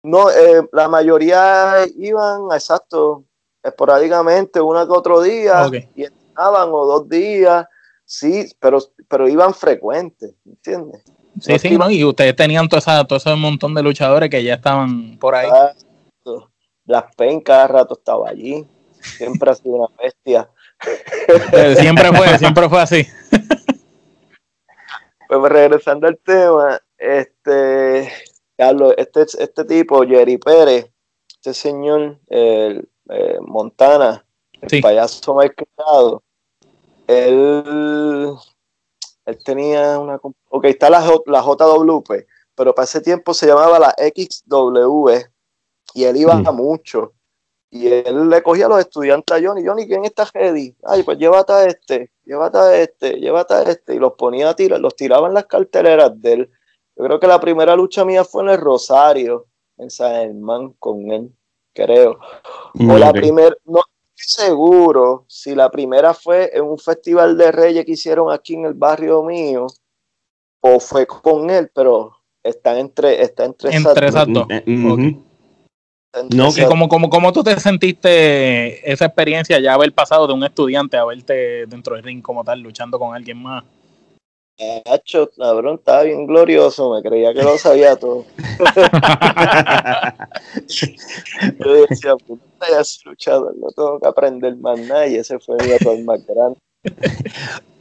[0.03, 3.25] No, eh, la mayoría iban, exacto,
[3.61, 7.65] esporádicamente, uno que otro día, y entrenaban o dos días,
[8.05, 11.03] sí, pero, pero iban frecuentes, ¿entiendes?
[11.41, 15.17] Sí, sí, y ustedes tenían todo, esa, todo ese montón de luchadores que ya estaban
[15.17, 15.49] por ahí.
[16.85, 18.65] Las Pen cada rato estaba allí,
[19.01, 20.49] siempre ha sido una bestia.
[21.77, 23.07] Siempre fue, siempre fue así.
[25.27, 28.11] Pues regresando al tema, este,
[28.57, 30.91] Carlos, este, este tipo, Jerry Pérez,
[31.29, 34.25] este señor, el, eh, Montana,
[34.61, 36.21] el payaso más criado,
[37.07, 38.33] él,
[39.25, 40.19] él tenía una...
[40.49, 42.11] Ok, está la, la JWP,
[42.53, 45.09] pero para ese tiempo se llamaba la XW
[45.93, 47.13] y él iba a mucho.
[47.73, 50.75] Y él le cogía a los estudiantes a Johnny, Johnny, ¿quién está ready?
[50.83, 53.95] Ay, pues llévate a este, llévate a este, llévate a este.
[53.95, 56.49] Y los ponía a tirar, los tiraba en las carteleras de él.
[56.97, 61.11] Yo creo que la primera lucha mía fue en el Rosario, en San Germán, con
[61.11, 61.31] él,
[61.73, 62.19] creo.
[62.73, 63.79] O la primera, no
[64.15, 68.65] estoy seguro si la primera fue en un festival de Reyes que hicieron aquí en
[68.65, 69.67] el barrio mío,
[70.59, 74.45] o fue con él, pero está entre, está entre, entre esas dos.
[76.33, 80.43] No, que como, como, como tú te sentiste esa experiencia ya haber pasado de un
[80.43, 83.63] estudiante a verte dentro del ring como tal, luchando con alguien más.
[84.85, 88.25] Hacho, cabrón, estaba bien glorioso, me creía que lo sabía todo.
[90.67, 95.55] Yo decía, puta, ya has luchado, no tengo que aprender más nada, y ese fue
[95.63, 96.59] mi error más grande.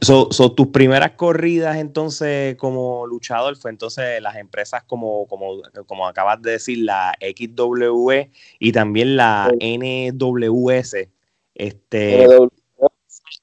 [0.01, 6.41] So, tus primeras corridas entonces como luchador fue entonces las empresas como, como, como acabas
[6.41, 11.07] de decir, la XWE y también la NWS.
[11.53, 12.27] Este...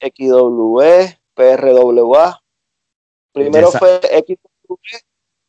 [0.01, 2.43] XWE, PRWA.
[3.33, 5.01] Primero fue XWE,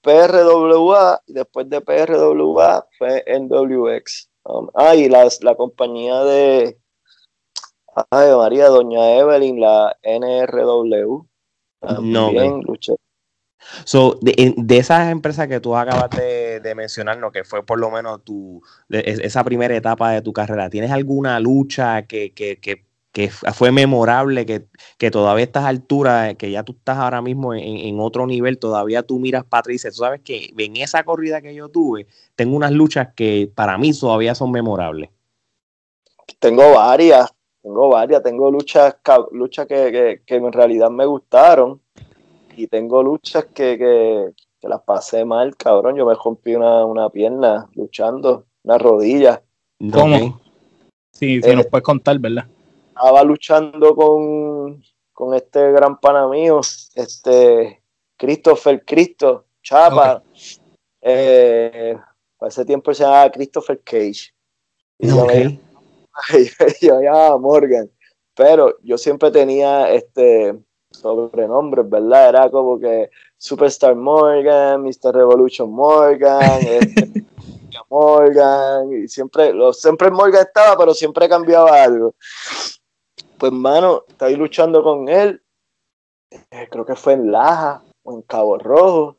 [0.01, 4.29] PRWA y después de PRWA fue NWX.
[4.43, 6.77] Um, ah, y la compañía de
[8.09, 11.25] Ay, María, Doña Evelyn, la NRW.
[12.01, 12.95] no, luché.
[13.85, 17.91] So, de, de, esas empresas que tú acabas de, de mencionar, que fue por lo
[17.91, 23.29] menos tu, esa primera etapa de tu carrera, ¿tienes alguna lucha que, que, que, que
[23.29, 27.61] fue memorable, que, que, todavía a estas alturas, que ya tú estás ahora mismo en,
[27.61, 31.69] en otro nivel, todavía tú miras para tú sabes que en esa corrida que yo
[31.69, 35.09] tuve, tengo unas luchas que para mí todavía son memorables?
[36.39, 37.29] Tengo varias,
[37.69, 38.95] tengo varias, tengo luchas,
[39.31, 41.79] luchas que, en realidad me gustaron
[42.57, 45.95] y tengo luchas que, las pasé mal, cabrón.
[45.95, 49.43] Yo me rompí una, pierna luchando, una rodilla.
[49.93, 50.41] ¿Cómo?
[51.13, 52.47] Sí, se nos eh, puede contar, ¿verdad?
[52.87, 56.61] Estaba luchando con, con este gran pana mío,
[56.95, 57.83] este
[58.17, 60.23] Christopher Cristo Chapa.
[61.01, 61.95] Eh,
[62.35, 64.33] para ese tiempo se llamaba Christopher Cage.
[64.97, 65.07] Y
[66.81, 67.89] yo, llamaba Morgan.
[68.35, 70.57] Pero yo siempre tenía este
[70.91, 72.29] sobrenombres, ¿verdad?
[72.29, 75.13] Era como que Superstar Morgan, Mr.
[75.13, 77.25] Revolution Morgan, este,
[77.89, 82.15] Morgan, y siempre, lo, siempre Morgan estaba, pero siempre cambiaba algo.
[83.37, 85.41] Pues, mano, ahí luchando con él,
[86.31, 89.17] eh, creo que fue en Laja o en Cabo Rojo,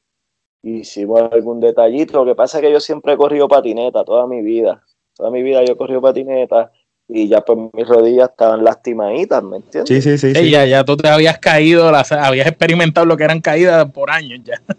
[0.63, 2.19] hicimos algún detallito.
[2.19, 4.85] Lo que pasa es que yo siempre he corrido patineta toda mi vida.
[5.15, 6.71] Toda mi vida yo he corrido patineta
[7.13, 9.89] y ya pues mis rodillas estaban lastimaditas, ¿me entiendes?
[10.05, 10.51] Sí, sí, sí.
[10.51, 14.41] Ya, ya tú te habías caído, las, habías experimentado lo que eran caídas por años
[14.45, 14.61] ya.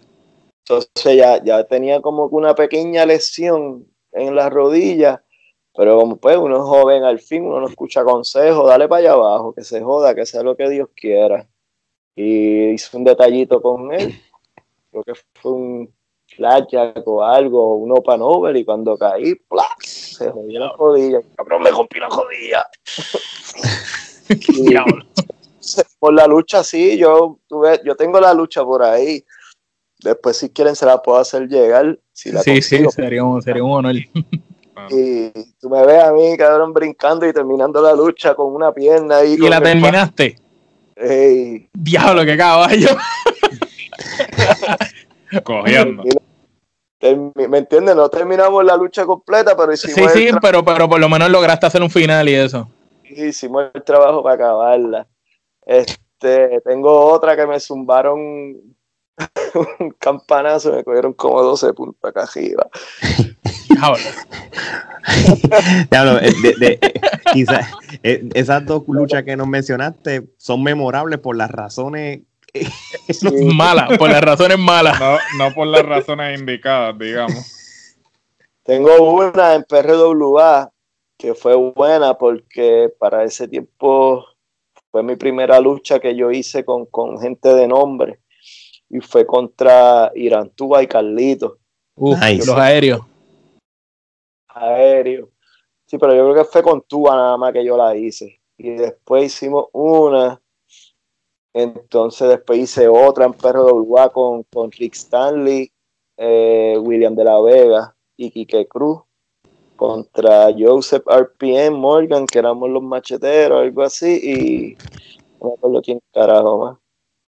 [0.68, 5.20] Entonces ya, ya tenía como que una pequeña lesión en las rodillas,
[5.74, 9.12] pero como pues uno es joven al fin, uno no escucha consejos, dale para allá
[9.12, 11.46] abajo, que se joda, que sea lo que Dios quiera.
[12.14, 14.14] Y hice un detallito con él
[14.92, 15.94] creo que fue un
[16.36, 19.34] flashback o algo, un open over, y cuando caí,
[20.22, 21.20] se jodió la rodilla.
[21.36, 22.66] Cabrón, me rompí la rodilla.
[25.98, 29.24] por la lucha, sí, yo, tuve, yo tengo la lucha por ahí.
[30.02, 31.98] Después, si quieren, se la puedo hacer llegar.
[32.12, 33.94] Si sí, sí, sería un, sería un honor.
[34.90, 35.30] Y
[35.60, 39.34] tú me ves a mí, cabrón, brincando y terminando la lucha con una pierna ahí.
[39.34, 40.36] ¿Y la terminaste?
[41.72, 42.88] Diablo, qué caballo.
[45.44, 46.02] Cogiendo.
[47.02, 47.96] ¿Me entiendes?
[47.96, 50.12] No terminamos la lucha completa, pero hicimos.
[50.12, 52.68] Sí, sí, pero, pero por lo menos lograste hacer un final y eso.
[53.04, 55.06] Hicimos el trabajo para acabarla.
[55.66, 58.18] Este, tengo otra que me zumbaron
[59.80, 62.68] un campanazo, me cogieron como 12 puntos acá arriba.
[65.90, 66.78] Eh, eh,
[68.02, 72.20] eh, esas dos luchas que nos mencionaste son memorables por las razones
[73.54, 75.00] mala, por las razones malas.
[75.38, 77.96] No, por las razones indicadas, digamos.
[78.62, 80.70] Tengo una en PRWA
[81.16, 84.24] que fue buena porque para ese tiempo
[84.90, 88.20] fue mi primera lucha que yo hice con, gente de nombre
[88.90, 91.58] y fue contra Irantúa y Carlito.
[91.96, 93.00] Los aéreos.
[94.48, 95.30] Aéreo.
[95.86, 98.40] Sí, pero yo creo que fue con Tuba nada más que yo la hice.
[98.58, 100.41] Y después hicimos una
[101.54, 105.70] entonces después hice otra en Perro de Uruguay con, con Rick Stanley,
[106.16, 109.00] eh, William de la Vega y Quique Cruz
[109.76, 114.76] contra Joseph RPM Morgan, que éramos los macheteros, algo así, y
[115.40, 116.78] no me acuerdo quién carajo más.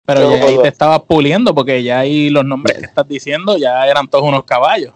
[0.05, 3.85] Pero ya ahí te estabas puliendo, porque ya ahí los nombres que estás diciendo ya
[3.85, 4.93] eran todos unos caballos.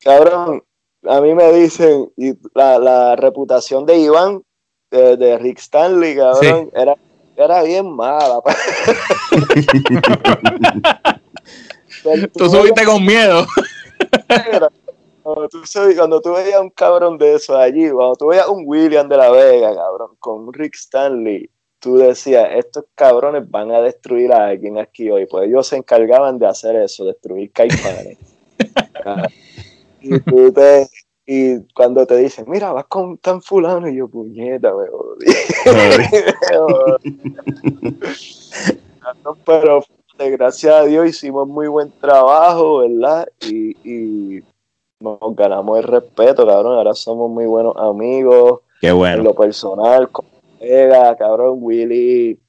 [0.00, 0.62] Cabrón,
[1.06, 4.42] a mí me dicen, y la, la reputación de Iván,
[4.90, 6.96] de, Rick Stanley, cabrón, era
[7.44, 8.40] era bien mala.
[12.36, 13.46] tú subiste con miedo.
[15.22, 15.58] Cuando tú,
[15.96, 19.30] cuando tú veías un cabrón de eso allí, cuando tú veías un William de la
[19.30, 25.10] Vega, cabrón, con Rick Stanley, tú decías, estos cabrones van a destruir a alguien aquí
[25.10, 28.16] hoy, pues ellos se encargaban de hacer eso, destruir caipanes.
[30.00, 30.88] y tú te,
[31.30, 34.86] y cuando te dicen, mira, vas con tan fulano, y yo, puñeta, me
[39.44, 39.82] Pero
[40.18, 43.28] gracias a Dios hicimos muy buen trabajo, ¿verdad?
[43.42, 44.42] Y, y,
[45.00, 46.78] nos ganamos el respeto, cabrón.
[46.78, 48.60] Ahora somos muy buenos amigos.
[48.80, 49.18] Qué bueno.
[49.18, 52.40] En lo personal, colega, cabrón, Willy.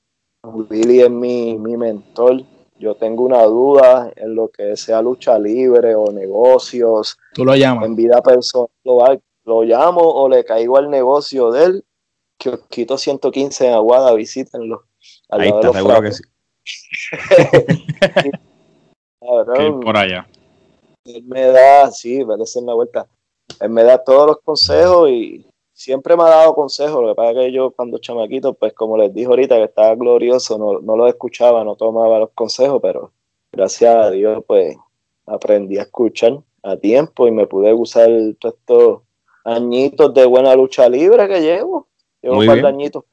[0.41, 2.43] Willy es mi, mi mentor
[2.79, 7.17] yo tengo una duda en lo que sea lucha libre o negocios.
[7.33, 7.85] Tú lo llamas.
[7.85, 8.69] En vida personal,
[9.43, 11.85] lo, llamo o le caigo al negocio de él.
[12.37, 14.85] Que os quito 115 en Aguada, visítenlo.
[15.29, 16.23] Ahí está, seguro que sí.
[19.81, 20.25] por allá.
[21.03, 23.07] Él me da, sí, a hacer una vuelta.
[23.59, 25.45] Él me da todos los consejos y
[25.79, 28.97] siempre me ha dado consejos, lo que pasa es que yo cuando chamaquito, pues como
[28.97, 33.13] les dije ahorita que estaba glorioso, no, no lo escuchaba, no tomaba los consejos, pero
[33.49, 34.75] gracias a Dios pues
[35.25, 39.01] aprendí a escuchar a tiempo y me pude usar todos estos
[39.45, 41.87] añitos de buena lucha libre que llevo.
[42.21, 43.05] Llevo un par de añitos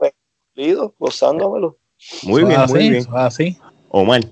[0.53, 1.77] perdidos, gozándomelo.
[2.25, 3.07] Muy bien, muy bien.
[3.13, 3.57] Así.
[3.91, 4.23] Omar.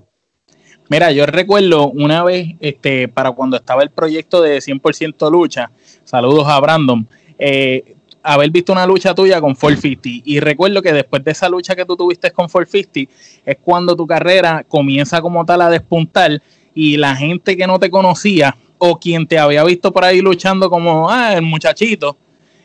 [0.91, 5.71] Mira, yo recuerdo una vez, este, para cuando estaba el proyecto de 100% lucha,
[6.03, 7.94] saludos a Brandon, eh,
[8.25, 10.23] haber visto una lucha tuya con 450.
[10.25, 13.13] Y recuerdo que después de esa lucha que tú tuviste con 450,
[13.45, 16.43] es cuando tu carrera comienza como tal a despuntar
[16.75, 20.71] y la gente que no te conocía o quien te había visto por ahí luchando
[20.71, 22.17] como, ah, el muchachito,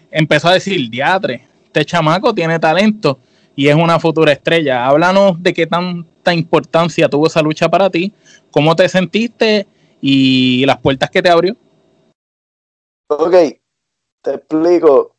[0.09, 3.19] empezó a decir, diatre, este chamaco tiene talento.
[3.55, 4.87] y es una futura estrella.
[4.87, 8.13] Háblanos de qué tanta importancia tuvo esa lucha para ti,
[8.51, 9.67] cómo te sentiste
[9.99, 11.57] y las puertas que te abrió.
[13.09, 13.33] Ok,
[14.21, 15.18] te explico.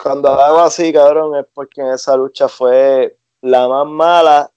[0.00, 4.50] Cuando hago así, cabrón, es porque en esa lucha fue la más mala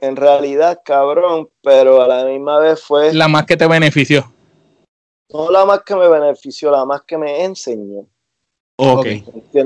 [0.00, 3.12] en realidad, cabrón, pero a la misma vez fue...
[3.12, 4.32] La más que te benefició.
[5.30, 8.06] No la más que me benefició, la más que me enseñó.
[8.76, 9.06] Ok.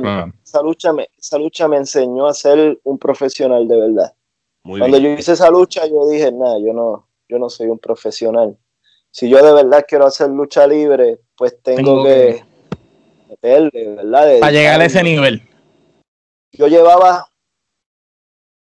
[0.04, 0.30] Ah.
[0.42, 4.14] Esa, lucha me, esa lucha me enseñó a ser un profesional de verdad.
[4.62, 8.56] Cuando yo hice esa lucha, yo dije, nada, yo no, yo no soy un profesional.
[9.10, 12.42] Si yo de verdad quiero hacer lucha libre, pues tengo, que,
[13.32, 14.40] meterle, ¿verdad?
[14.40, 15.42] Para llegar a ese nivel.
[16.52, 17.26] Yo llevaba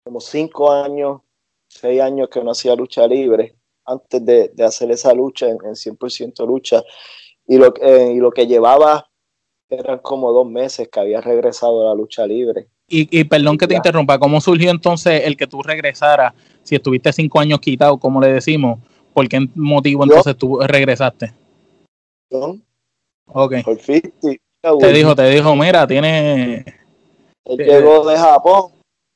[0.04, 1.20] como cinco años,
[1.68, 6.82] seis años que no hacía lucha libre antes de, hacer esa lucha en, 100% lucha.
[7.46, 9.10] Y lo, eh, y lo que llevaba
[9.68, 12.68] eran como dos meses que había regresado a la lucha libre.
[12.92, 16.34] Y, perdón que te interrumpa, ¿cómo surgió entonces el que tú regresaras?
[16.64, 18.80] Si estuviste cinco años quitado, como le decimos,
[19.14, 21.32] ¿por qué motivo entonces tú regresaste?
[23.26, 23.54] Ok.
[24.62, 26.64] Te dijo, te dijo, mira, tiene...
[27.44, 28.72] Él llegó de Japón,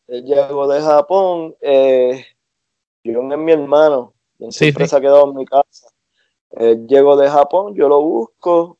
[0.09, 2.24] él llegó de Japón, eh,
[3.04, 4.12] yo es mi hermano,
[4.50, 5.88] siempre se ha quedado en mi casa.
[6.50, 8.78] Él llegó de Japón, yo lo busco,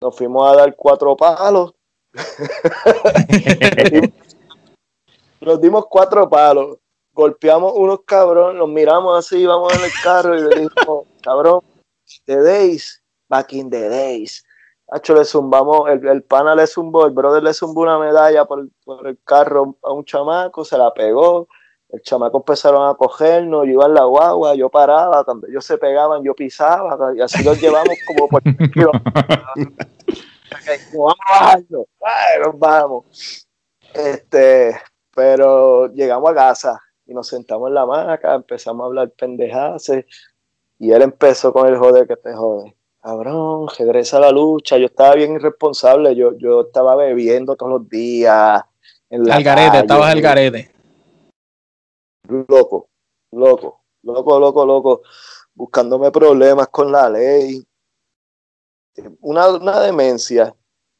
[0.00, 1.74] nos fuimos a dar cuatro palos.
[5.40, 6.78] nos dimos cuatro palos,
[7.12, 11.60] golpeamos unos cabrones, nos miramos así, vamos en el carro y le dijimos, cabrón,
[12.26, 14.44] the days, back in the days.
[14.90, 18.68] Hacho, le zumbamos, el, el, pana le zumbó, el brother le zumbó una medalla por,
[18.84, 21.46] por el carro a un chamaco, se la pegó,
[21.90, 25.78] el chamaco empezaron a cogernos, yo iba en la guagua, yo paraba, cuando ellos se
[25.78, 28.42] pegaban, yo pisaba, y así los llevamos como por
[30.92, 31.86] vamos a bajarlo,
[32.44, 33.46] nos vamos.
[33.94, 34.78] Este,
[35.14, 39.90] pero llegamos a casa y nos sentamos en la maca, empezamos a hablar pendejadas,
[40.78, 42.77] y él empezó con el joder que te jode.
[43.08, 44.76] Cabrón, regresa a la lucha.
[44.76, 48.62] Yo estaba bien irresponsable, yo, yo estaba bebiendo todos los días.
[49.08, 50.70] En la al garete, estabas al garete
[52.28, 52.90] loco,
[53.32, 55.02] loco, loco, loco, loco,
[55.54, 57.66] buscándome problemas con la ley.
[59.20, 60.54] Una, una demencia.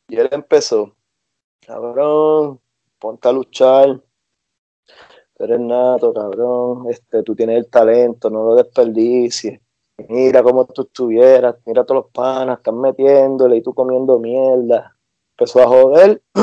[0.08, 0.96] Y él empezó,
[1.60, 2.58] cabrón,
[2.98, 4.00] ponte a luchar.
[5.34, 6.86] Tú eres nato, cabrón.
[6.88, 9.60] Este, tú tienes el talento, no lo desperdicies.
[10.06, 14.96] Mira cómo tú estuvieras, mira todos los panas, están metiéndole y tú comiendo mierda.
[15.36, 16.22] Empezó a joder.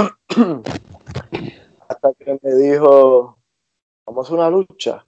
[1.87, 3.37] Hasta que me dijo,
[4.05, 5.05] vamos a una lucha.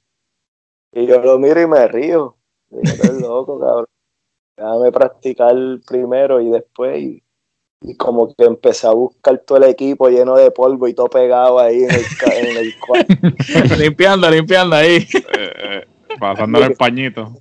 [0.94, 2.38] Y yo lo miro y me río.
[2.70, 3.88] Digo, loco, cabrón.
[4.56, 7.04] Déjame practicar primero y después.
[7.04, 7.24] Y,
[7.98, 11.84] como que empecé a buscar todo el equipo lleno de polvo y todo pegado ahí
[11.84, 13.14] en el, en cuarto.
[13.78, 14.98] limpiando, limpiando ahí.
[14.98, 15.86] Eh, eh,
[16.20, 17.36] pasándole el pañito.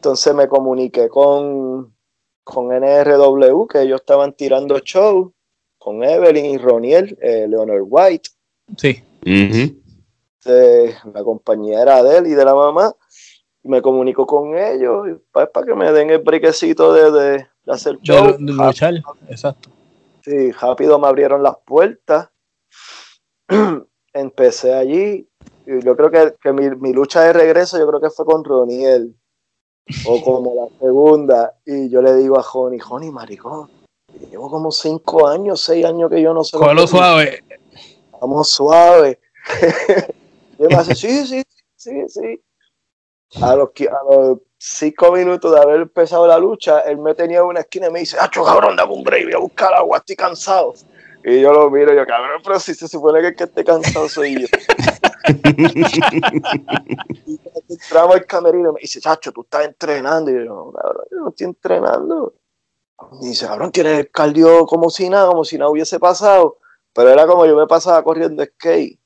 [0.00, 1.94] Entonces me comuniqué con,
[2.42, 5.34] con NRW, que ellos estaban tirando show,
[5.76, 8.30] con Evelyn y Roniel, eh, Leonard White.
[8.78, 9.04] Sí.
[9.22, 12.96] Este, la compañía era de él y de la mamá,
[13.62, 17.98] y me comunico con ellos para, para que me den el briquecito de, de, hacer
[18.00, 18.38] show.
[18.38, 18.94] De, luchar,
[19.28, 19.68] exacto.
[20.24, 22.30] Sí, rápido me abrieron las puertas.
[24.14, 25.28] Empecé allí.
[25.66, 28.42] Y yo creo que, que mi, mi, lucha de regreso, yo creo que fue con
[28.42, 29.14] Roniel.
[30.06, 31.54] O como la segunda.
[31.64, 33.70] Y yo le digo a Joni, Joni, maricón,
[34.30, 36.56] llevo como cinco años, seis años que yo no sé.
[36.58, 37.42] lo suave.
[38.20, 39.18] Vamos suave.
[40.60, 41.42] Y me hace, sí, sí,
[41.74, 42.42] sí, sí.
[43.40, 47.44] A los, a los cinco minutos de haber empezado la lucha, él me tenía en
[47.44, 50.16] una esquina y me dice, ¡Acho, cabrón, dame un break, voy a buscar agua, estoy
[50.16, 50.74] cansado!
[51.24, 53.64] Y yo lo miro y yo, cabrón, pero si se supone que el que esté
[53.64, 54.46] cansado soy yo.
[57.26, 60.30] y entramos al camerino y me dice, Chacho, tú estás entrenando.
[60.30, 62.34] Y yo, cabrón, yo no estoy entrenando.
[63.22, 66.58] Y dice, cabrón, tienes el cardio como si nada, como si nada hubiese pasado.
[66.92, 68.98] Pero era como yo me pasaba corriendo skate.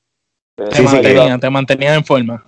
[0.55, 2.45] Te, mantenía, en forma.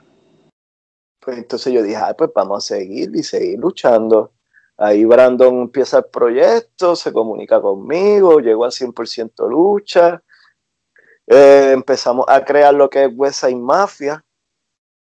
[1.19, 4.32] Pues entonces yo dije, pues vamos a seguir y seguir luchando.
[4.78, 10.23] Ahí Brandon empieza el proyecto, se comunica conmigo, llegó a 100% lucha.
[11.28, 14.23] Eh, empezamos a crear lo que es West Side Mafia.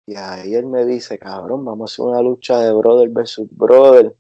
[0.06, 4.16] Y ahí él me dice, cabrón, vamos a hacer una lucha de brother versus brother.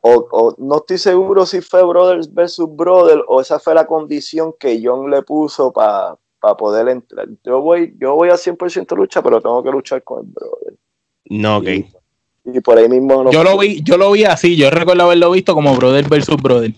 [0.00, 4.54] O, o, no estoy seguro si fue brothers versus brother o esa fue la condición
[4.58, 7.28] que John le puso para para poder entrar.
[7.44, 10.74] Yo voy, yo voy a 100% lucha, pero tengo que luchar con el brother.
[11.26, 11.68] No, ok.
[12.44, 15.30] Y, por ahí mismo no yo lo vi yo lo vi así yo recuerdo haberlo
[15.32, 16.72] visto como brother versus brother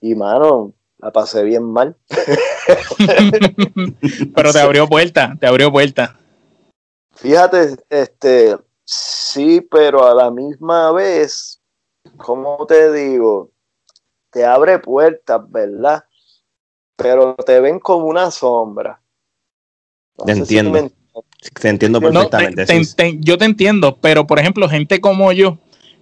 [0.00, 1.96] y, mano la pasé bien mal.
[4.34, 6.18] Pero te abrió puerta, te abrió puerta.
[7.14, 11.62] Fíjate, este, sí, pero a la misma vez,
[12.18, 13.50] ¿cómo te digo?
[14.30, 16.04] Te abre puertas, ¿verdad?
[16.94, 19.00] Pero te ven como una sombra.
[20.26, 20.90] te entiendo.
[21.58, 23.18] te entiendo perfectamente.
[23.20, 25.58] yo te entiendo, pero por ejemplo, gente como yo,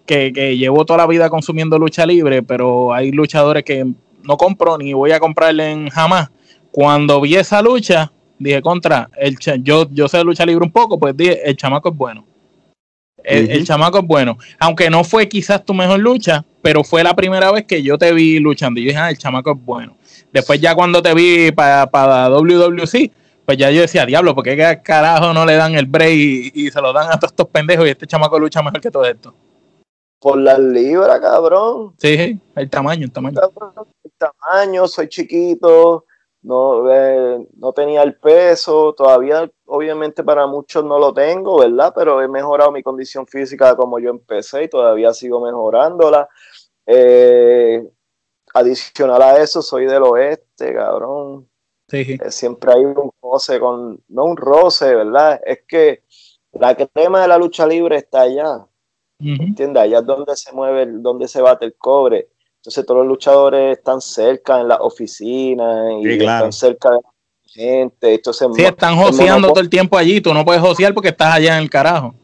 [0.07, 3.95] que, que, llevo toda la vida consumiendo lucha libre, pero hay luchadores que
[4.25, 6.31] no compro ni voy a comprarle en jamás.
[6.71, 11.17] Cuando vi esa lucha, dije contra, el yo, yo sé lucha libre un poco, pues
[11.17, 12.25] dije, el chamaco es bueno.
[13.25, 14.37] El, chamaco es bueno.
[14.59, 18.13] Aunque no fue quizás tu mejor lucha, pero fue la primera vez que yo te
[18.13, 18.81] vi luchando.
[18.81, 19.97] Y yo dije, ah, el chamaco es bueno.
[20.33, 23.11] Después ya cuando te vi para pa WWC,
[23.47, 26.81] pues ya yo decía, diablo, ¿por qué carajo no le dan el break y, se
[26.81, 29.35] lo dan a todos estos pendejos y este chamaco lucha mejor que todo esto?
[30.19, 31.95] Por las libras, cabrón.
[31.99, 33.41] Sí, el tamaño, el tamaño.
[34.19, 36.07] Tamaño, soy chiquito,
[36.43, 41.93] no, eh, no tenía el peso, todavía obviamente para muchos no lo tengo, ¿verdad?
[41.97, 46.29] Pero he mejorado mi condición física como yo empecé y todavía sigo mejorándola.
[46.87, 47.83] Eh,
[48.53, 51.49] adicional a eso, soy del oeste, cabrón.
[51.89, 52.19] Sí.
[52.21, 55.41] Eh, siempre hay un roce con, no un roce, ¿verdad?
[55.45, 56.03] Es que
[56.53, 58.67] la crema de la lucha libre está allá.
[59.19, 59.83] ¿Entiendes?
[59.83, 62.29] Allá es donde se mueve, donde se bate el cobre.
[62.65, 67.11] Entonces todos los luchadores están cerca en la oficina y están cerca de la
[67.45, 68.15] gente.
[68.15, 70.19] Entonces, sí, están joseando todo el tiempo allí.
[70.23, 72.15] Tú no puedes josear porque estás allá en el carajo.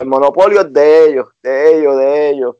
[0.00, 2.56] el monopolio es de ellos, de ellos, de ellos.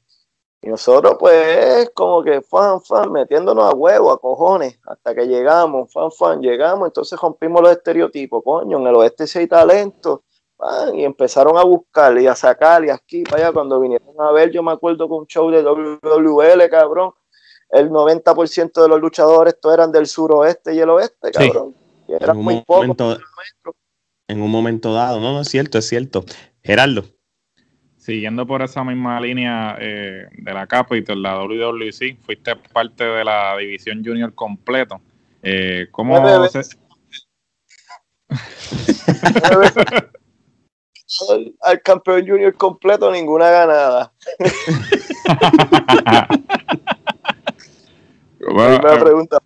[0.60, 5.90] Y nosotros, pues, como que fan, fan, metiéndonos a huevo, a cojones, hasta que llegamos,
[5.90, 10.24] fan, fan, llegamos, entonces rompimos los estereotipos, coño, en el oeste sí hay talento,
[10.94, 13.52] y empezaron a buscar y a sacar y aquí para allá.
[13.52, 17.12] Cuando vinieron a ver, yo me acuerdo con un show de WWL, cabrón.
[17.70, 21.74] El 90% de los luchadores todos eran del suroeste y el oeste, cabrón.
[22.06, 23.20] Y eran muy pocos.
[24.26, 26.24] En un momento dado, no, no es cierto, es cierto.
[26.62, 27.04] Gerardo.
[27.96, 33.56] Siguiendo por esa misma línea eh, de la Capitol, la WWC, fuiste parte de la
[33.58, 35.00] división junior completo.
[35.42, 36.62] Eh, ¿Cómo se...
[41.60, 44.12] al, campeón junior completo, ninguna ganada.
[48.40, 49.38] bueno, me pregunta.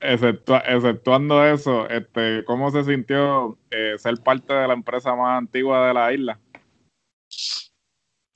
[0.00, 5.94] exceptuando eso, este, ¿cómo se sintió eh, ser parte de la empresa más antigua de
[5.94, 6.38] la isla?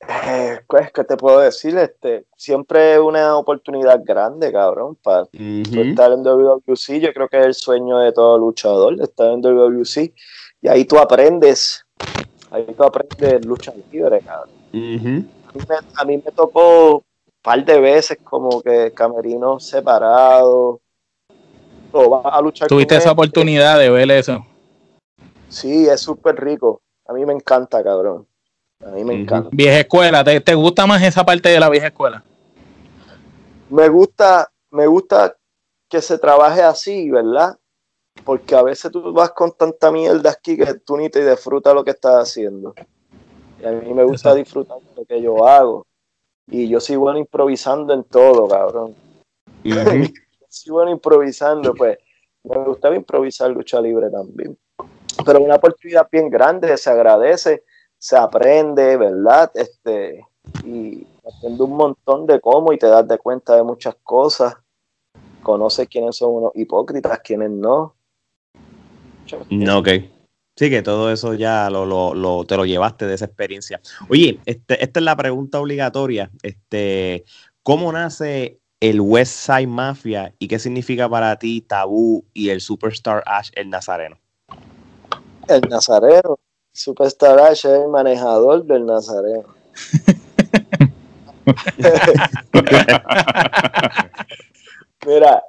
[0.08, 1.76] Eh, pues, ¿qué te puedo decir?
[1.76, 7.00] Este, siempre es una oportunidad grande, cabrón, para estar en WWC.
[7.00, 10.14] Yo creo que es el sueño de todo luchador, estar en WWC.
[10.62, 11.84] Y ahí tú aprendes
[12.50, 14.50] Ahí tú aprendes lucha libre, cabrón.
[15.96, 17.02] a, mí me, tocó un
[17.42, 20.80] par de veces como que camerino separado.
[21.92, 24.44] a luchar ¿Tuviste esa oportunidad de ver eso?
[25.48, 26.82] Sí, es súper rico.
[27.06, 28.26] A mí me encanta, cabrón.
[28.84, 29.50] A mí me encanta.
[29.52, 32.24] Vieja escuela, ¿Te, ¿te gusta más esa parte de la vieja escuela?
[33.68, 35.36] Me gusta, me gusta
[35.88, 37.56] que se trabaje así, ¿verdad?
[38.24, 41.84] Porque a veces tú vas con tanta mierda aquí que tú ni te disfrutas lo
[41.84, 42.74] que estás haciendo.
[43.60, 45.86] Y a mí me gusta disfrutar lo que yo hago.
[46.46, 48.94] Y yo soy bueno improvisando en todo, cabrón.
[49.62, 49.72] Y
[50.48, 51.98] soy bueno improvisando, pues
[52.44, 54.56] me gustaba improvisar lucha libre también.
[55.24, 57.64] Pero una oportunidad bien grande, se agradece,
[57.98, 59.50] se aprende, ¿verdad?
[59.54, 60.26] Este,
[60.64, 64.56] y aprende un montón de cómo y te das de cuenta de muchas cosas.
[65.42, 67.94] Conoces quiénes son unos hipócritas, quiénes no
[69.32, 69.88] Ok.
[70.56, 73.80] Sí, que todo eso ya lo, te lo llevaste de esa experiencia.
[74.08, 76.30] Oye, este, esta es la pregunta obligatoria.
[76.42, 77.24] Este,
[77.62, 83.22] ¿Cómo nace el West Side Mafia y qué significa para ti Tabú y el Superstar
[83.26, 84.18] Ash, el Nazareno?
[85.48, 86.38] El Nazareno.
[86.72, 89.54] Superstar Ash es el manejador del Nazareno.
[95.06, 95.42] Mira,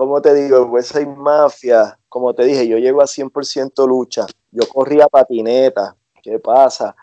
[0.00, 4.26] como te digo, el West Side Mafia como te dije, yo llego a 100% lucha.
[4.50, 5.94] Yo corría patineta.
[6.22, 6.96] ¿Qué pasa?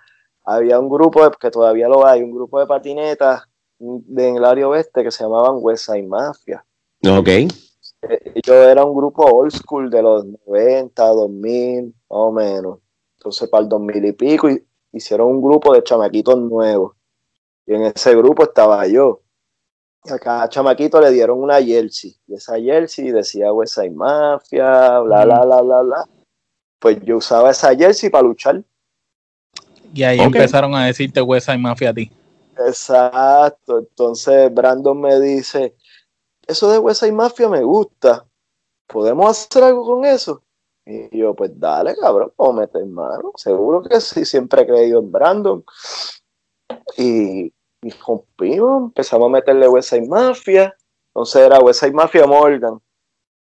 [0.43, 3.43] Había un grupo, que todavía lo hay, un grupo de patinetas
[3.79, 6.65] en el área oeste que se llamaban West Side Mafia.
[7.07, 7.29] Ok.
[8.43, 12.79] Yo era un grupo old school de los 90, 2000, más o menos.
[13.17, 14.49] Entonces, para el 2000 y pico,
[14.91, 16.95] hicieron un grupo de chamaquitos nuevos.
[17.67, 19.21] Y en ese grupo estaba yo
[20.11, 22.15] a cada chamaquito le dieron una jersey.
[22.27, 26.09] Y esa jersey decía West Mafia, bla, bla, bla, bla, bla.
[26.79, 28.63] Pues yo usaba esa jersey para luchar.
[29.93, 32.11] Y ahí empezaron a decirte West Mafia a ti.
[32.57, 33.79] Exacto.
[33.79, 35.75] Entonces Brandon me dice,
[36.47, 38.25] eso de Huesa y Mafia me gusta.
[38.87, 40.41] ¿Podemos hacer algo con eso?
[40.85, 43.33] Y yo, pues dale, cabrón, vamos a meter mano.
[43.35, 45.65] Seguro que sí, siempre he creído en Brandon.
[46.97, 50.75] Y, y rompimos, empezamos a meterle Huesa y Mafia.
[51.09, 52.79] Entonces era Huesa y Mafia Morgan.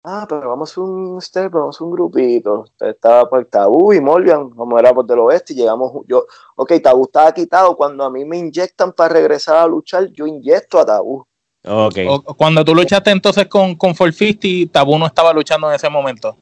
[0.07, 2.67] Ah, pero vamos a hacer un step, vamos a un grupito.
[2.79, 5.93] Estaba por Tabú y Morgan, como era por del oeste, y llegamos.
[6.07, 7.75] Yo, ok, Tabú estaba quitado.
[7.75, 11.27] Cuando a mí me inyectan para regresar a luchar, yo inyecto a Tabú.
[11.67, 12.07] Okay.
[12.37, 16.37] cuando tú luchaste entonces con, con 450, Tabú no estaba luchando en ese momento.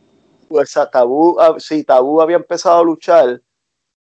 [0.48, 3.40] Pues a Tabú, sí, Tabú había empezado a luchar,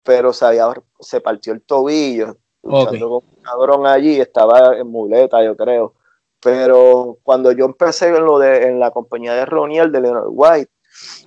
[0.03, 2.37] pero se, había, se partió el tobillo.
[2.67, 5.95] Luchando con un cabrón allí, estaba en muleta, yo creo.
[6.41, 10.71] Pero cuando yo empecé en lo de en la compañía de Roniel de Leonard White.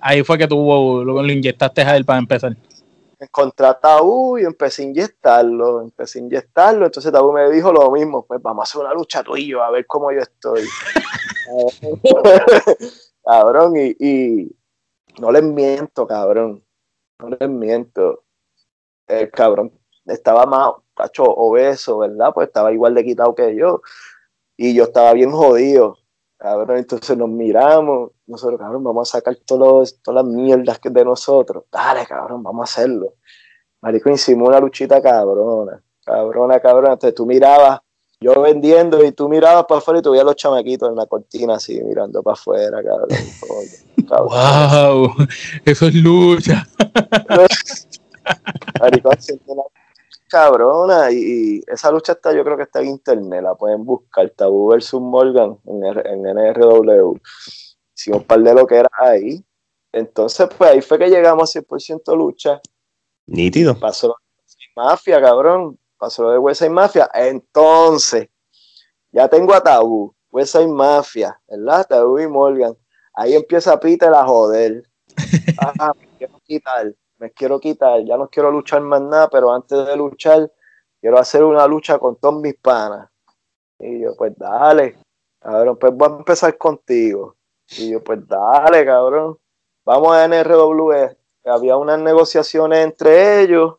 [0.00, 0.56] Ahí fue que tú
[1.04, 2.56] lo, lo inyectaste a él para empezar.
[3.18, 7.90] Encontré a Tabú y empecé a inyectarlo, empecé a inyectarlo, entonces Tabú me dijo lo
[7.90, 10.66] mismo, pues vamos a hacer una lucha tú y yo, a ver cómo yo estoy.
[13.24, 14.56] cabrón, y, y,
[15.20, 16.64] no les miento, cabrón,
[17.18, 18.24] no les miento.
[19.06, 22.32] El cabrón estaba más, tacho, obeso, ¿verdad?
[22.34, 23.82] Pues estaba igual de quitado que yo
[24.56, 25.96] y yo estaba bien jodido,
[26.36, 31.64] cabrón, entonces nos miramos, nosotros, cabrón, vamos a sacar todas las mierdas que de nosotros,
[31.72, 33.14] dale, cabrón, vamos a hacerlo.
[33.80, 37.80] Marico, hicimos una luchita cabrona, cabrona, cabrona, entonces tú mirabas,
[38.20, 41.54] yo vendiendo y tú mirabas para afuera y tú veías los chamaquitos en la cortina
[41.54, 43.08] así, mirando para afuera, cabrón.
[44.08, 45.26] ¡Wow!
[45.64, 46.66] Eso es lucha.
[48.78, 49.10] Marico,
[50.30, 54.68] cabrona y, esa lucha está, yo creo que está en internet, la pueden buscar, Tabú
[54.68, 57.18] versus Morgan en, NRW.
[57.94, 59.44] Hicimos un par de lo que era ahí.
[59.92, 62.60] Entonces, pues ahí fue que llegamos a 100% lucha.
[63.26, 63.78] Nítido.
[63.78, 65.78] Pasó lo de Mafia, cabrón.
[65.98, 67.10] Pasó lo de West Mafia.
[67.12, 68.28] Entonces,
[69.12, 71.86] ya tengo a Tabú, West Mafia, ¿verdad?
[71.86, 72.74] Tabú y Morgan.
[73.12, 74.84] Ahí empieza Peter a joder.
[75.78, 79.96] Ah, quiero quitar me quiero quitar, ya no quiero luchar más nada, pero antes de
[79.96, 80.50] luchar,
[81.00, 83.10] quiero hacer una lucha con todos mis panas.
[83.78, 84.96] Y yo, pues dale,
[85.38, 87.36] cabrón, pues voy a empezar contigo.
[87.76, 89.38] Y yo, pues dale, cabrón,
[89.84, 91.14] vamos a NRW.
[91.44, 93.76] Había unas negociaciones entre ellos,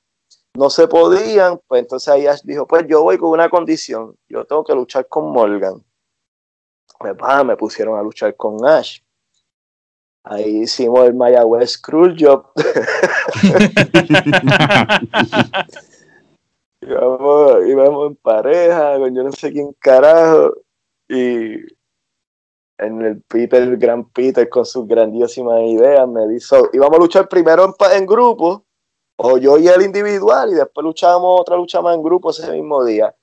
[0.54, 4.46] no se podían, pues entonces ahí Ash dijo, pues yo voy con una condición, yo
[4.46, 5.84] tengo que luchar con Morgan.
[7.02, 9.00] Me, pues, me pusieron a luchar con Ash.
[10.24, 12.46] Ahí hicimos el Mayagüez Cruel Job.
[16.82, 20.54] íbamos, íbamos en pareja, con yo no sé quién carajo.
[21.10, 21.56] Y
[22.78, 27.28] en el Peter, el gran Peter, con sus grandísimas ideas, me dijo, íbamos a luchar
[27.28, 28.66] primero en, en grupo,
[29.18, 32.84] o yo y él individual, y después luchábamos otra lucha más en grupo ese mismo
[32.84, 33.16] día.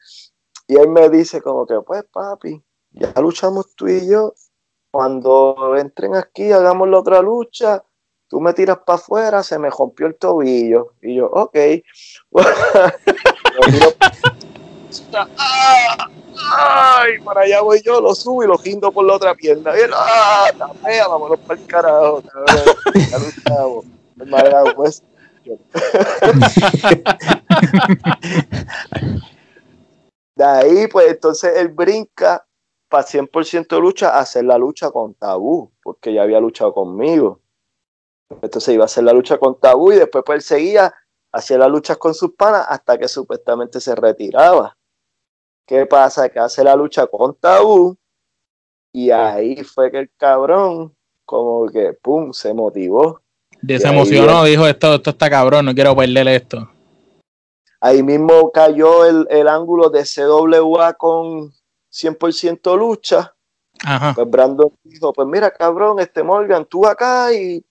[0.66, 4.34] Y él me dice como que, pues papi, ya luchamos tú y yo,
[4.98, 7.84] cuando entren aquí, hagamos la otra lucha,
[8.26, 10.94] tú me tiras para afuera, se me rompió el tobillo.
[11.00, 11.54] Y yo, ok.
[16.50, 19.70] Ay, para allá voy yo, lo subo y lo gindo por la otra pierna.
[19.78, 22.20] Y él, ah, la fea, vámonos para el carajo.
[22.94, 23.84] Ya luchamos.
[24.74, 25.04] Pues.
[30.34, 32.44] De ahí, pues entonces él brinca
[32.88, 37.40] para 100% lucha, hacer la lucha con Tabú, porque ya había luchado conmigo.
[38.42, 40.94] Entonces iba a hacer la lucha con Tabú y después pues él seguía,
[41.32, 44.76] hacía las luchas con sus panas hasta que supuestamente se retiraba.
[45.66, 46.28] ¿Qué pasa?
[46.28, 47.96] Que hace la lucha con Tabú
[48.92, 53.20] y ahí fue que el cabrón como que, ¡pum!, se motivó.
[53.60, 56.70] Desemocionó, dijo, esto, esto está cabrón, no quiero perderle esto.
[57.80, 61.52] Ahí mismo cayó el, el ángulo de CWA con,
[61.90, 63.34] 100% lucha.
[64.14, 67.64] Pues Brandon dijo, pues mira, cabrón, este Morgan, tú acá y,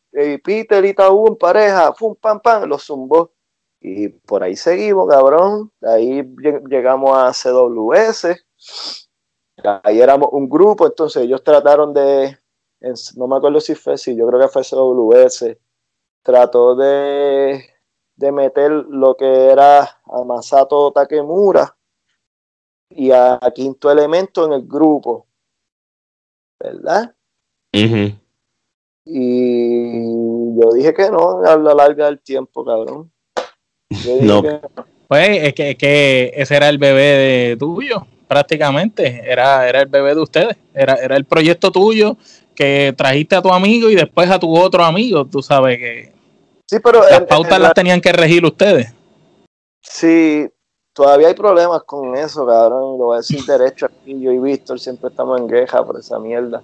[0.44, 3.32] Peter y Tabú en pareja, fum, pam, pam, los zumbó.
[3.80, 5.72] Y por ahí seguimos, cabrón.
[5.82, 6.24] Ahí
[6.70, 8.36] llegamos a CWS.
[9.84, 12.38] Ahí éramos un grupo, entonces ellos trataron de,
[13.16, 15.58] no me acuerdo si fue, si yo creo que fue CWS,
[16.24, 17.66] trató de,
[18.16, 21.77] de meter lo que era a Masato Takemura
[22.90, 25.28] y a, quinto elemento en el grupo,
[26.60, 27.16] ¿verdad?
[27.72, 28.08] Y
[30.60, 33.12] yo dije que no a la larga del tiempo, cabrón.
[34.22, 34.44] no.
[35.08, 39.24] Pues es que, es que ese era el bebé de tuyo, prácticamente.
[39.26, 40.58] Era, era el bebé de ustedes.
[40.74, 42.18] Era, era el proyecto tuyo
[42.54, 45.26] que trajiste a tu amigo y después a tu otro amigo.
[45.26, 46.12] Tú sabes que
[46.66, 48.94] sí, pero las pautas las tenían que regir ustedes.
[49.82, 50.50] Sí,
[50.98, 52.98] todavía hay problemas con eso, cabrón.
[52.98, 54.20] Lo voy a decir derecho aquí.
[54.20, 56.64] Yo y Víctor siempre estamos en queja por esa mierda.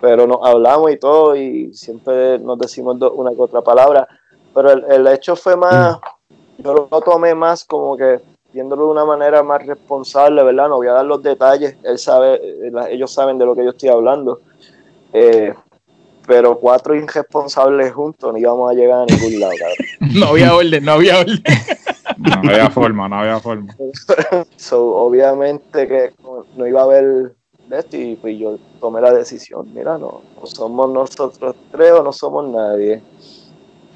[0.00, 4.06] Pero nos hablamos y todo, y siempre nos decimos una que otra palabra.
[4.54, 5.98] Pero el, hecho fue más.
[6.58, 8.20] Yo lo tomé más como que
[8.52, 10.68] viéndolo de una manera más responsable, ¿verdad?
[10.68, 11.76] No voy a dar los detalles.
[11.82, 14.42] Él sabe, eh, ellos saben de lo que yo estoy hablando.
[15.12, 15.52] Eh,
[16.24, 19.76] pero cuatro irresponsables juntos no íbamos a llegar a ningún lado, cabrón.
[20.20, 21.42] no había orden, no había orden.
[22.26, 23.74] no había forma, no había forma.
[24.72, 26.12] obviamente que
[26.56, 27.34] no iba a haber
[27.70, 32.48] esto y pues yo tomé la decisión, mira, no, somos nosotros tres o no somos
[32.48, 33.02] nadie.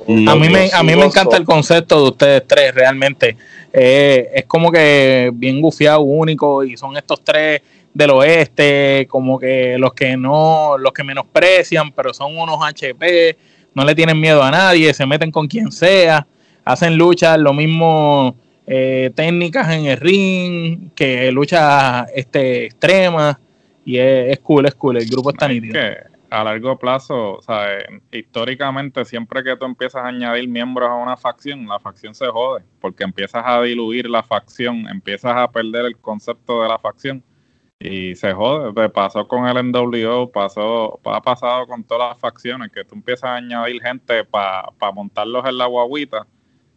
[0.06, 3.36] a mí me, a mí me encanta el concepto de ustedes tres, realmente.
[3.72, 7.62] Eh, es como que bien gufiado, único, y son estos tres
[7.92, 13.36] del oeste, como que los que no, los que menosprecian, pero son unos HP,
[13.74, 16.26] no le tienen miedo a nadie, se meten con quien sea,
[16.64, 18.36] hacen luchas, lo mismo
[18.66, 23.36] eh, técnicas en el ring, que luchas este, extremas,
[23.84, 25.72] y es, cool, es cool, el grupo está nítido.
[25.72, 25.96] Que
[26.30, 27.66] a largo plazo, sea,
[28.12, 32.62] históricamente siempre que tú empiezas a añadir miembros a una facción, la facción se jode,
[32.80, 37.24] porque empiezas a diluir la facción, empiezas a perder el concepto de la facción
[37.80, 38.88] y se jode.
[38.90, 43.36] Pasó con el NWO, pasó, ha pasado con todas las facciones, que tú empiezas a
[43.36, 46.26] añadir gente para montarlos en la guaguita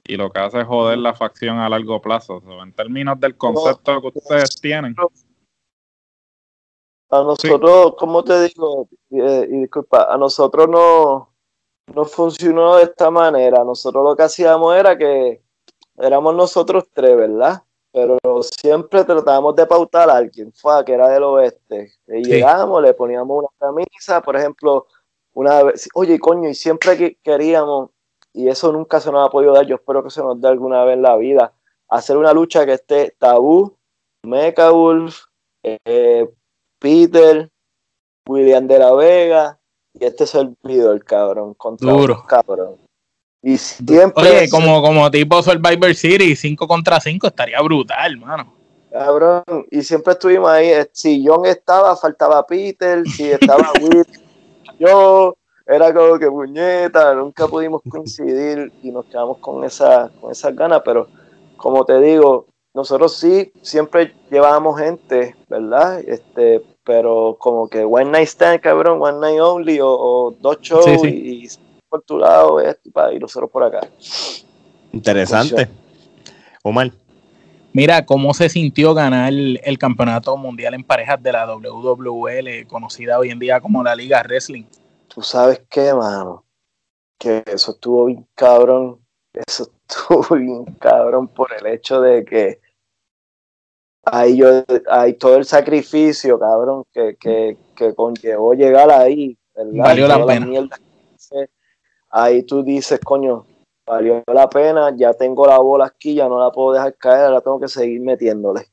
[0.05, 2.41] y lo que hace es joder la facción a largo plazo.
[2.61, 4.95] en términos del concepto que ustedes tienen.
[7.09, 11.33] A nosotros, como te digo, eh, y disculpa, a nosotros no,
[11.93, 13.63] no funcionó de esta manera.
[13.63, 15.41] Nosotros lo que hacíamos era que
[15.97, 17.63] éramos nosotros tres, ¿verdad?
[17.93, 21.93] pero siempre tratábamos de pautar a alguien, fue que era del oeste.
[22.07, 24.87] Y llegamos, le poníamos una camisa, por ejemplo,
[25.33, 27.91] una vez, oye, coño, y siempre que queríamos,
[28.33, 30.83] y eso nunca se nos ha podido dar, yo espero que se nos dé alguna
[30.83, 31.53] vez en la vida,
[31.89, 33.77] hacer una lucha que esté Tabú,
[34.23, 35.25] Mecha Wolf,
[35.63, 36.27] eh,
[36.79, 37.49] Peter,
[38.27, 39.59] William de la Vega,
[39.93, 42.25] y este es el el cabrón, contra Duro.
[42.27, 42.77] cabrón.
[43.43, 44.23] Y siempre.
[44.23, 48.53] Oye, como, como tipo Survivor City, 5 contra 5 estaría brutal, hermano.
[48.89, 50.69] Cabrón, y siempre estuvimos ahí.
[50.69, 53.05] Eh, si John estaba, faltaba Peter.
[53.05, 54.05] Si estaba Will,
[54.79, 55.35] yo.
[55.65, 60.81] Era como que puñeta, nunca pudimos coincidir y nos quedamos con, esa, con esas ganas.
[60.83, 61.07] Pero
[61.55, 66.01] como te digo, nosotros sí siempre llevábamos gente, ¿verdad?
[66.01, 71.47] Este, pero como que One Night Stand, cabrón, One Night Only o, dos shows y
[71.87, 73.87] por tu lado y nosotros por acá.
[74.91, 75.69] Interesante.
[76.63, 76.91] Omar.
[77.71, 83.31] Mira, ¿cómo se sintió ganar el, campeonato mundial en parejas de la WWL, conocida hoy
[83.31, 84.63] en día como la Liga Wrestling?
[85.13, 86.43] Tú sabes qué, mano,
[87.19, 88.99] que eso estuvo bien cabrón,
[89.33, 92.61] eso estuvo bien cabrón por el hecho de que
[94.05, 100.25] hay, yo, hay todo el sacrificio, cabrón, que, que, que conllevó llegar ahí, Valió la
[100.25, 100.47] pena.
[102.09, 103.45] ahí tú dices, coño,
[103.85, 107.41] valió la pena, ya tengo la bola aquí, ya no la puedo dejar caer, ahora
[107.41, 108.67] tengo que seguir metiéndole.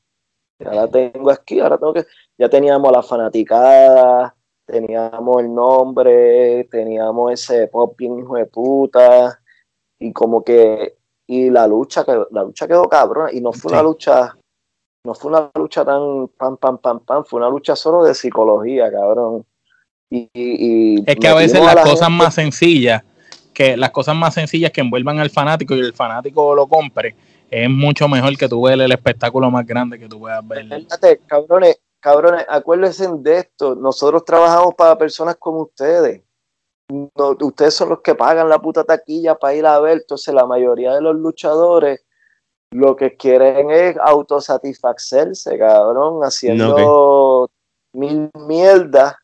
[0.57, 2.05] Ya la tengo aquí, ahora tengo que,
[2.37, 4.35] ya teníamos la fanaticada,
[4.71, 9.39] teníamos el nombre, teníamos ese pop bien hijo de puta,
[9.99, 10.95] y como que,
[11.27, 14.37] y la lucha, la lucha quedó cabrón, y no fue una lucha,
[15.05, 18.91] no fue una lucha tan pam, pam, pam, pam, fue una lucha solo de psicología,
[18.91, 19.45] cabrón.
[20.09, 23.03] Y, es que a veces las cosas más sencillas
[23.53, 27.15] que las cosas más sencillas que envuelvan al fanático y el fanático lo compre,
[27.49, 30.67] es mucho mejor que tú veas el espectáculo más grande que tú puedas ver.
[31.27, 36.21] cabrones, cabrones, acuérdense de esto, nosotros trabajamos para personas como ustedes.
[37.15, 40.93] ustedes son los que pagan la puta taquilla para ir a ver, entonces la mayoría
[40.93, 42.03] de los luchadores
[42.71, 47.49] lo que quieren es autosatisfacerse, cabrón, haciendo
[47.93, 49.15] mil mierdas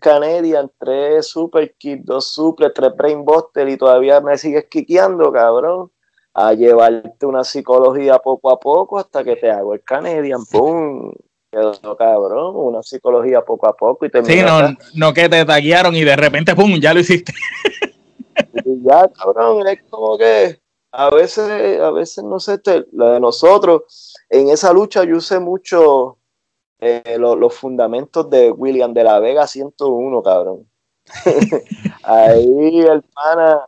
[0.00, 5.90] Canadian, tres Super Kit, dos Super, tres Brainbuster y todavía me sigues quiqueando, cabrón.
[6.34, 11.12] A llevarte una psicología poco a poco hasta que te hago el Canadian, ¡pum!
[11.50, 15.94] Quedó cabrón, una psicología poco a poco y te Sí, no, no que te taguearon
[15.94, 16.78] y de repente, ¡pum!
[16.80, 17.32] Ya lo hiciste.
[18.64, 20.60] Y ya, cabrón, es como que
[20.92, 22.60] a veces, a veces no sé,
[22.92, 26.18] lo de nosotros, en esa lucha yo usé mucho
[26.78, 30.70] eh, los fundamentos de William de la Vega 101, cabrón.
[32.04, 33.66] ahí el pana,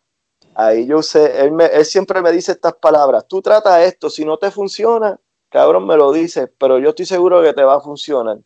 [0.55, 4.39] ahí yo sé, él, él siempre me dice estas palabras, tú trata esto, si no
[4.39, 5.19] te funciona,
[5.51, 8.39] cabrón me lo dice, pero yo estoy seguro que te va a funcionar.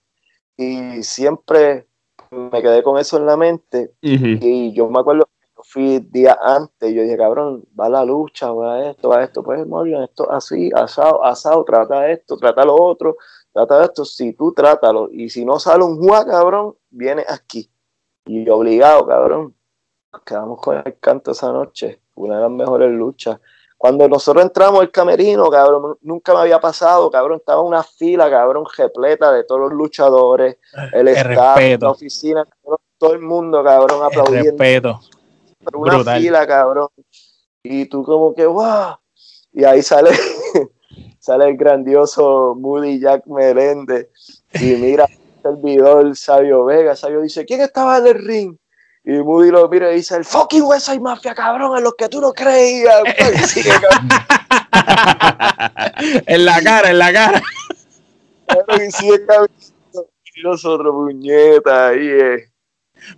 [0.57, 1.87] Y siempre
[2.31, 6.93] me quedé con eso en la mente y yo me acuerdo que fui día antes,
[6.93, 11.25] yo dije, cabrón, va la lucha, va esto, va esto, pues Morgan, esto así, asado,
[11.25, 13.17] asado, trata esto, trata lo otro,
[13.53, 17.71] trata esto, si tú trátalo, y si no sale un juez, cabrón, viene aquí.
[18.27, 19.55] Y obligado, cabrón,
[20.25, 23.41] quedamos con el canto esa noche, una de las mejores luchas.
[23.85, 28.65] Cuando nosotros entramos al camerino, cabrón, nunca me había pasado, cabrón, estaba una fila, cabrón,
[28.79, 30.57] repleta de todos los luchadores,
[30.95, 32.49] el, staff, la oficina,
[32.97, 34.53] todo el mundo, cabrón, aplaudiendo.
[34.53, 35.01] respeto.
[35.75, 36.89] una fila, cabrón.
[37.63, 38.97] Y tú como que, wow.
[39.53, 40.13] Y ahí sale,
[41.19, 44.09] sale el grandioso Moody Jack Melende
[44.55, 46.97] y mira el servidor Sabio Vega.
[46.97, 48.57] Sabio dice, ¿quién estaba en el ring?
[49.07, 52.09] Y Moody lo mira y dice, el fucking West Side Mafia, cabrón, en los que
[52.09, 53.03] tú no creías.
[56.27, 57.43] en la cara, en la cara.
[60.35, 62.51] y nosotros, puñeta, ahí es.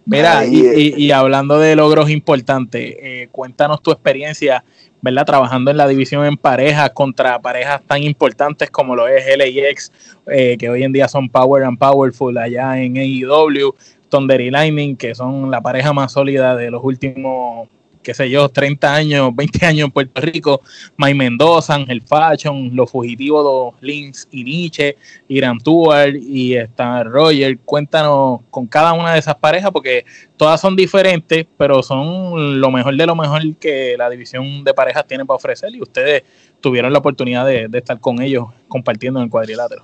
[0.05, 4.65] Mira, y, hablando de logros importantes, eh, cuéntanos tu experiencia,
[5.01, 5.25] ¿verdad?
[5.25, 9.93] Trabajando en la división en parejas contra parejas tan importantes como lo es LAX,
[10.27, 13.77] eh, que hoy en día son Power and Powerful allá en AEW,
[14.17, 17.69] Thunder y Lightning, que son la pareja más sólida de los últimos
[18.07, 20.61] qué sé yo, 30 años, 20 años en Puerto Rico,
[20.97, 24.97] May Mendoza, Ángel Fashion, los fugitivos de Links y Nietzsche,
[25.27, 27.59] Irán Tuar y está Roger.
[27.65, 30.05] Cuéntanos con cada una de esas parejas, porque
[30.37, 35.05] todas son diferentes, pero son lo mejor de lo mejor que la división de parejas
[35.09, 36.23] tiene para ofrecer y ustedes
[36.61, 39.83] tuvieron la oportunidad de, estar con ellos compartiendo en el cuadrilátero.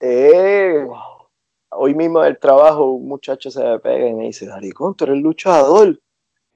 [0.00, 0.86] Eh,
[1.70, 5.04] hoy mismo en el trabajo un muchacho se me pega y me dice, Daricón, tú
[5.04, 6.00] eres luchador.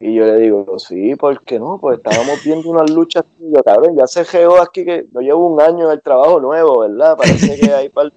[0.01, 1.79] Y yo le digo, sí, ¿por qué no?
[1.81, 5.61] Pues estábamos viendo unas luchas, yo, cabrón, ya se geó aquí que yo llevo un
[5.61, 7.17] año en el trabajo nuevo, ¿verdad?
[7.17, 8.11] Parece que hay para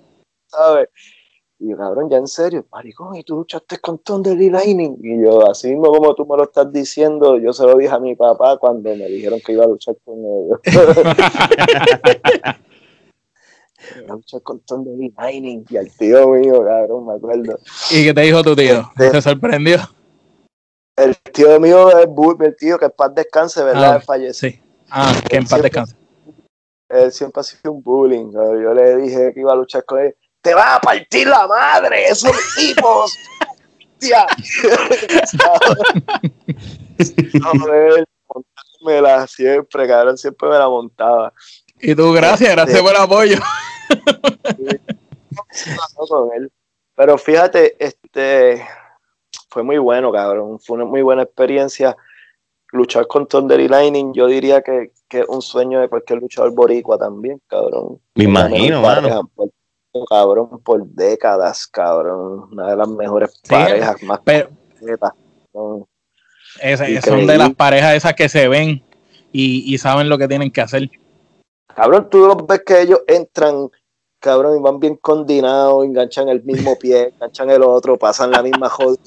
[0.48, 0.90] ¿sabes?
[1.60, 4.98] Y yo, cabrón, ya en serio, maricón, ¿y tú luchaste con Thunder y Lightning?
[5.00, 8.00] Y yo, así mismo como tú me lo estás diciendo, yo se lo dije a
[8.00, 10.60] mi papá cuando me dijeron que iba a luchar con ellos.
[14.08, 17.60] a luchar con Thunder y al tío mío, cabrón, me acuerdo.
[17.92, 18.92] ¿Y qué te dijo tu tío?
[18.98, 19.80] ¿Se este, sorprendió?
[20.96, 22.08] El tío mío es
[22.42, 23.96] el tío que en paz descanse, ¿verdad?
[23.96, 24.50] Ah, Falleció.
[24.50, 24.62] Sí.
[24.90, 25.96] Ah, que en paz descanse.
[26.90, 28.32] Él siempre ha sido un bullying.
[28.32, 30.16] Yo le dije que iba a luchar con él.
[30.42, 32.06] ¡Te va a partir la madre!
[32.06, 33.18] ¡Esos tipos!
[34.00, 34.26] ¡Tía!
[38.86, 41.34] me la siempre, cabrón, siempre me la montaba.
[41.82, 43.38] Y tú, gracias, gracias por el apoyo.
[46.96, 48.66] Pero fíjate, este,
[49.50, 50.60] fue muy bueno, cabrón.
[50.60, 51.96] Fue una muy buena experiencia.
[52.72, 56.98] Luchar con Thunder y Lightning, yo diría que, es un sueño de cualquier luchador boricua
[56.98, 58.00] también, cabrón.
[58.16, 59.30] Me imagino, mano.
[60.10, 62.50] cabrón, por décadas, cabrón.
[62.52, 64.50] Una de las mejores parejas más pero,
[67.02, 68.84] son de las parejas esas que se ven
[69.32, 70.90] y, y saben lo que tienen que hacer.
[71.74, 73.70] Cabrón, tú los ves que ellos entran
[74.26, 78.70] cabrón, y van bien coordinados, enganchan el mismo pie, enganchan el otro, pasan la misma
[78.70, 78.98] jodida,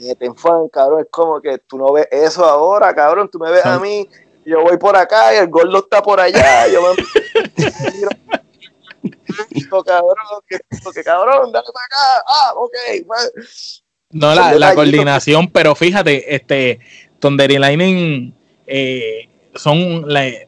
[0.00, 3.64] meten fan, cabrón, es como que tú no ves eso ahora, cabrón, tú me ves
[3.64, 4.06] a mí,
[4.44, 6.88] yo voy por acá y el gordo está por allá, yo me
[9.86, 10.14] cabrón,
[10.46, 10.60] que,
[11.02, 12.74] cabrón, dale para acá, ah, ok,
[13.06, 13.82] pues.
[14.10, 16.80] No, la, la coordinación, pero fíjate, este,
[17.18, 18.34] Thunder Lightning,
[18.66, 20.04] eh, son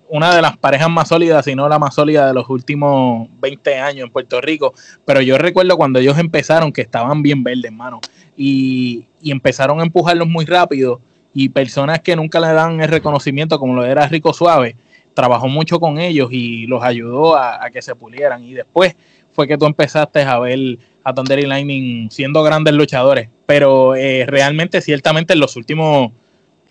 [0.09, 3.79] una de las parejas más sólidas, si no la más sólida de los últimos 20
[3.79, 4.75] años en Puerto Rico.
[5.05, 8.01] Pero yo recuerdo cuando ellos empezaron que estaban bien verdes, hermano.
[8.37, 11.01] Y, empezaron a empujarlos muy rápido.
[11.35, 14.77] Y personas que nunca le dan el reconocimiento, como lo era Rico Suave,
[15.15, 18.45] trabajó mucho con ellos y los ayudó a, que se pulieran.
[18.45, 18.97] Y después
[19.33, 23.31] fue que tú empezaste a ver a Thunder y Lightning siendo grandes luchadores.
[23.47, 26.13] Pero eh, realmente, ciertamente, en los últimos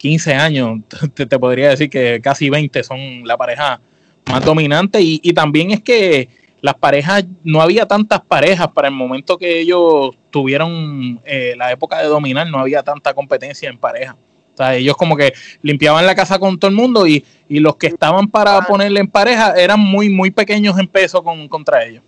[0.01, 0.79] 15 años,
[1.13, 3.79] te, podría decir que casi 20 son la pareja
[4.25, 6.27] más dominante y, también es que
[6.61, 11.99] las parejas, no había tantas parejas para el momento que ellos tuvieron eh, la época
[11.99, 14.15] de dominar, no había tanta competencia en pareja.
[14.53, 17.87] O sea, ellos como que limpiaban la casa con todo el mundo y, los que
[17.87, 22.03] estaban para ponerle en pareja eran muy, muy pequeños en peso con, contra ellos.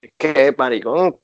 [0.00, 1.16] Es que, maricón,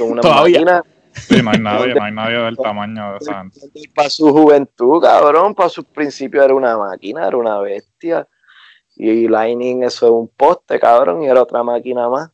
[0.00, 0.82] una.
[1.14, 3.70] Sí, no hay nadie, no hay nadie del tamaño de Santos.
[3.94, 8.26] Para su juventud, cabrón, para su principio era una máquina, era una bestia.
[8.96, 12.30] Y Lightning, eso es un poste, cabrón, y era otra máquina más.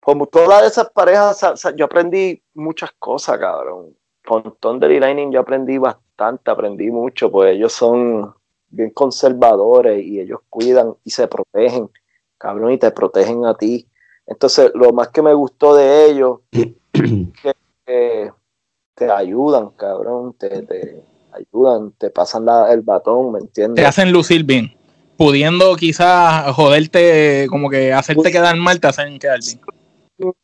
[0.00, 1.40] Como todas esas parejas,
[1.76, 3.96] yo aprendí muchas cosas, cabrón.
[4.24, 8.34] Con Thunder y Lightning yo aprendí bastante, aprendí mucho, pues ellos son
[8.68, 11.90] bien conservadores y ellos cuidan y se protegen,
[12.38, 13.88] cabrón, y te protegen a ti.
[14.26, 17.54] Entonces, lo más que me gustó de ellos, que
[17.84, 23.82] te ayudan, cabrón, te, ayudan, te pasan el batón, ¿me entiendes?
[23.82, 24.74] Te hacen lucir bien.
[25.16, 29.60] Pudiendo quizás joderte, como que hacerte quedar mal, te hacen quedar bien.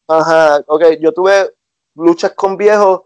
[0.07, 1.53] Ajá, ok, yo tuve
[1.95, 3.03] luchas con viejos,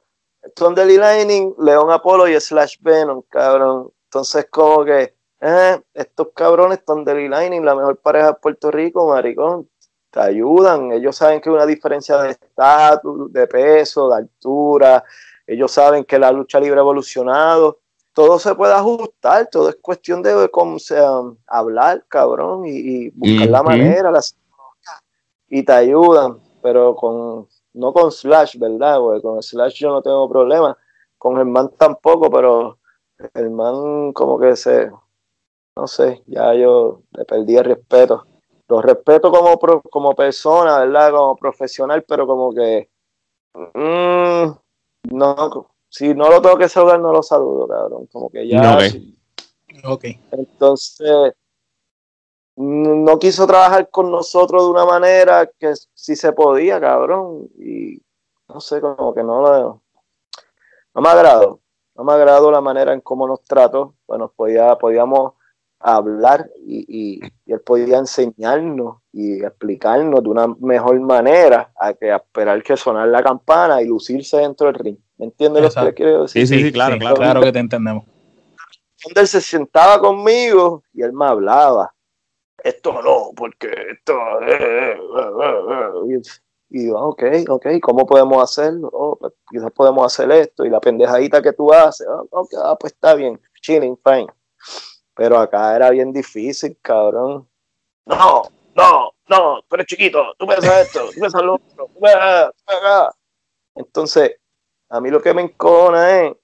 [0.54, 3.90] Thunder Lightning, León Apolo y Slash Venom, cabrón.
[4.04, 9.68] Entonces, como que, eh, estos cabrones, Thunder Lightning, la mejor pareja de Puerto Rico, maricón,
[10.14, 10.92] te ayudan.
[10.92, 15.02] Ellos saben que hay una diferencia de estatus, de peso, de altura.
[15.44, 17.80] Ellos saben que la lucha libre ha evolucionado.
[18.12, 21.10] Todo se puede ajustar, todo es cuestión de cómo sea,
[21.48, 24.12] hablar, cabrón, y, buscar la manera,
[25.48, 28.98] y te ayudan, pero con no con Slash, ¿verdad?
[28.98, 30.78] Porque con Slash yo no tengo problema,
[31.18, 32.78] con Germán tampoco, pero
[33.34, 34.92] Germán como que se,
[35.74, 38.24] no sé, ya yo le perdí el respeto.
[38.74, 39.56] Lo respeto como,
[39.88, 41.12] como persona, ¿verdad?
[41.12, 42.90] Como profesional, pero como que,
[43.54, 48.08] mm, no, si no lo tengo que saludar, no lo saludo, cabrón.
[48.10, 48.76] Como que ya.
[49.84, 50.04] ok.
[50.32, 51.34] Entonces,
[52.56, 57.48] no quiso trabajar con nosotros de una manera que sí se podía, cabrón.
[57.56, 58.02] Y
[58.48, 59.82] no sé, como que no lo.
[60.94, 61.60] No me agradó.
[61.94, 63.94] No me agradó la manera en cómo nos trató.
[64.08, 65.34] Bueno, podía, podíamos
[65.84, 72.76] hablar y, él podía enseñarnos y explicarnos de una mejor manera a que esperar que
[72.76, 74.96] sonar la campana y lucirse dentro del ring.
[75.18, 76.46] ¿Me entiendes lo que le quiero decir?
[76.46, 78.04] Sí, sí, claro, claro, claro que te entendemos.
[79.04, 81.94] Donde él se sentaba conmigo y él me hablaba
[82.64, 84.14] esto no, porque esto...
[84.40, 84.98] Eh, eh,
[86.08, 86.22] eh,
[86.70, 88.88] y yo, ok, ok, ¿cómo podemos hacerlo?
[88.92, 92.74] Oh, pues, quizás podemos hacer esto y la pendejadita que tú haces, oh, okay, ah,
[92.80, 94.26] pues está bien, chilling, fine.
[95.14, 97.48] Pero acá era bien difícil, cabrón.
[98.06, 98.42] No,
[98.74, 103.14] no, no, tú eres chiquito, tú piensas esto, tú piensas lo otro, tú acá.
[103.76, 104.36] Entonces,
[104.88, 106.36] a mí lo que me encona es,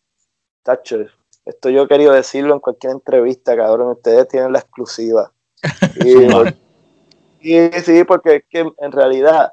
[0.62, 1.06] tacho,
[1.44, 5.32] esto yo he querido decirlo en cualquier entrevista, cabrón, ustedes tienen la exclusiva
[7.40, 9.52] y, sí, porque es que en realidad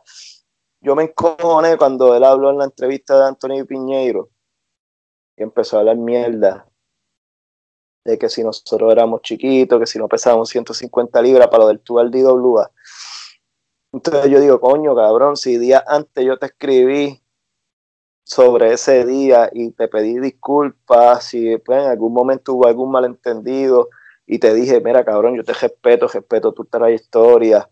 [0.80, 4.30] yo me encojoné cuando él habló en la entrevista de Antonio Piñeiro
[5.36, 6.66] y empezó a hablar mierda
[8.08, 11.82] de que si nosotros éramos chiquitos, que si no pesábamos 150 libras para lo del
[11.82, 12.72] tubo DWA.
[13.92, 17.22] Entonces yo digo, coño, cabrón, si día antes yo te escribí
[18.24, 23.90] sobre ese día y te pedí disculpas, si pues, en algún momento hubo algún malentendido,
[24.26, 27.70] y te dije, mira, cabrón, yo te respeto, respeto tu trayectoria,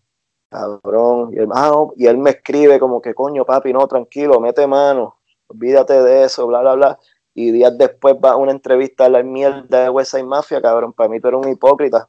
[0.49, 1.33] cabrón.
[1.33, 5.17] Y él, ah, y él me escribe como que, coño, papi, no, tranquilo, mete mano,
[5.47, 6.99] olvídate de eso, bla, bla, bla.
[7.37, 11.09] Y días después va una entrevista a la mierda de West Side Mafia, cabrón, para
[11.09, 12.07] mí tú eres un hipócrita.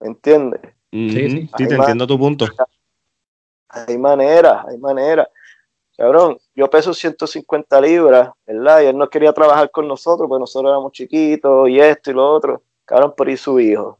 [0.00, 0.60] ¿Me entiendes?
[0.90, 2.46] Sí, sí, sí te entiendo tu punto.
[3.68, 5.28] Hay manera, hay manera.
[5.96, 8.80] Cabrón, yo peso 150 libras, ¿verdad?
[8.80, 12.32] Y él no quería trabajar con nosotros, porque nosotros éramos chiquitos y esto y lo
[12.32, 13.98] otro Cabrón, por ir su hijo.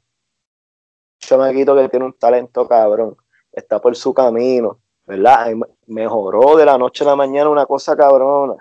[1.18, 3.16] quito que tiene un talento cabrón.
[3.52, 5.52] Está por su camino, ¿verdad?
[5.86, 8.56] Mejoró de la noche a la mañana una cosa cabrona.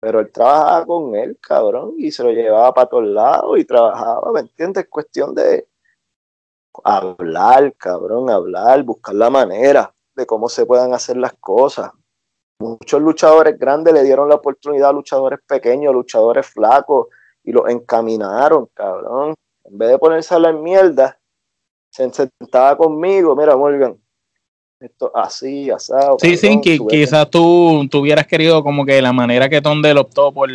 [0.00, 4.32] Pero él trabajaba con él, cabrón, y se lo llevaba para todos lados y trabajaba,
[4.32, 4.84] ¿me entiendes?
[4.84, 5.68] Es cuestión de
[6.84, 11.92] hablar, cabrón, hablar, buscar la manera de cómo se puedan hacer las cosas.
[12.60, 17.08] Muchos luchadores grandes le dieron la oportunidad a luchadores pequeños, luchadores flacos,
[17.42, 19.34] y lo encaminaron, cabrón.
[19.64, 21.18] En vez de ponerse a la mierda,
[21.90, 23.98] se sentaba conmigo, mira, Morgan,
[24.80, 26.16] esto así, asado.
[26.20, 30.48] Sí, sí, que, quizás tú, hubieras querido como que la manera que Tondel optó por,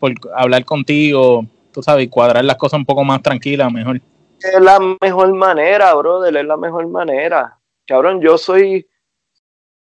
[0.00, 4.00] por hablar contigo, tú sabes, cuadrar las cosas un poco más tranquilas, mejor.
[4.40, 7.56] Es la mejor manera, brother, es la mejor manera.
[7.86, 8.86] Cabrón, yo soy,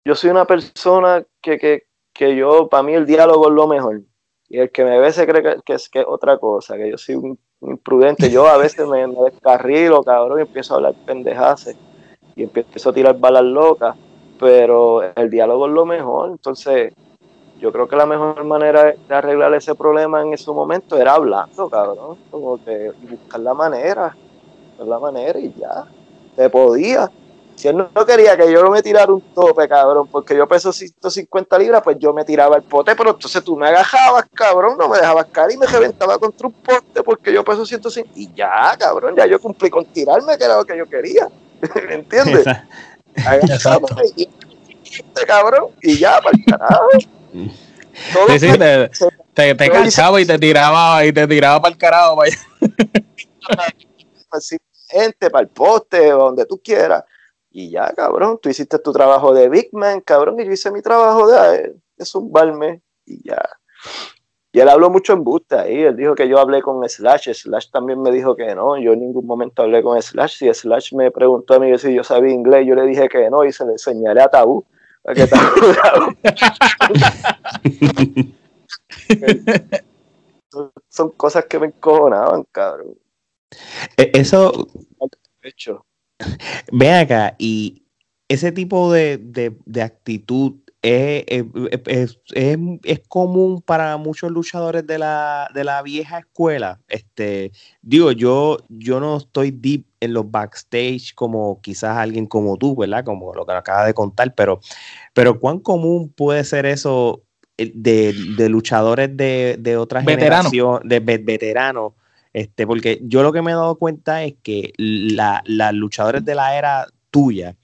[0.06, 1.84] yo soy una persona que, que,
[2.14, 4.02] que yo, para mí el diálogo es lo mejor.
[4.50, 7.16] Y el que me ve se cree que, es, que otra cosa, que yo soy
[7.16, 8.30] un, imprudente.
[8.30, 11.76] Yo a veces me, descarrilo, cabrón, y empiezo a hablar pendejaces
[12.38, 13.96] y empiezo a tirar balas locas,
[14.40, 16.30] pero el diálogo es lo mejor.
[16.30, 16.94] Entonces,
[17.60, 21.68] yo creo que la mejor manera de arreglar ese problema en ese momento era hablando,
[21.68, 24.16] cabrón, como que buscar la manera,
[24.70, 25.86] buscar la manera y ya,
[26.36, 27.10] se podía.
[27.56, 31.58] Si él no quería que yo me tirara un tope, cabrón, porque yo peso 150
[31.58, 35.00] libras, pues yo me tiraba el pote, pero entonces tú me agajabas, cabrón, no me
[35.00, 38.12] dejabas caer y me reventaba contra un pote porque yo peso 150.
[38.14, 41.28] Y ya, cabrón, ya yo cumplí con tirarme, que era lo que yo quería.
[41.88, 42.46] ¿Me entiendes?
[43.16, 43.96] Exacto.
[44.16, 44.30] Y,
[45.26, 46.90] cabrón, y ya, para el carajo.
[48.28, 48.90] Sí, sí, te,
[49.34, 52.16] te, te cachaba y te tiraba y te tiraba para el carajo.
[52.16, 52.32] Para
[54.90, 57.04] gente, para el poste, donde tú quieras
[57.60, 60.84] y ya, cabrón, tú hiciste tu trabajo de Big Man, cabrón, y yo hice mi
[60.84, 63.42] trabajo de, de zumbarme y ya.
[64.58, 65.84] Y él habló mucho en busta ahí.
[65.84, 67.32] Él dijo que yo hablé con Slash.
[67.32, 68.76] Slash también me dijo que no.
[68.80, 70.40] Yo en ningún momento hablé con Slash.
[70.40, 73.46] Si Slash me preguntó a mí si yo sabía inglés, yo le dije que no
[73.46, 74.66] y se le enseñaré a Tabú.
[80.90, 82.98] son, cosas que me encojonaban, cabrón.
[83.96, 84.68] E, eso.
[85.44, 85.86] Hecho.
[86.72, 87.84] Ven acá, y
[88.28, 90.56] ese tipo de, de actitud
[90.88, 92.20] es,
[93.08, 96.80] común para muchos luchadores de la, de la, vieja escuela.
[96.88, 102.76] Este, digo, yo, yo no estoy deep en los backstage como quizás alguien como tú,
[102.76, 103.04] ¿verdad?
[103.04, 104.60] Como lo que acabas de contar, pero,
[105.14, 107.24] pero ¿cuán común puede ser eso
[107.58, 108.14] eh, de,
[108.50, 111.94] luchadores de, de otra generación, de veteranos?
[112.34, 116.36] Este, porque yo lo que me he dado cuenta es que la, las luchadores de
[116.36, 117.56] la era tuya,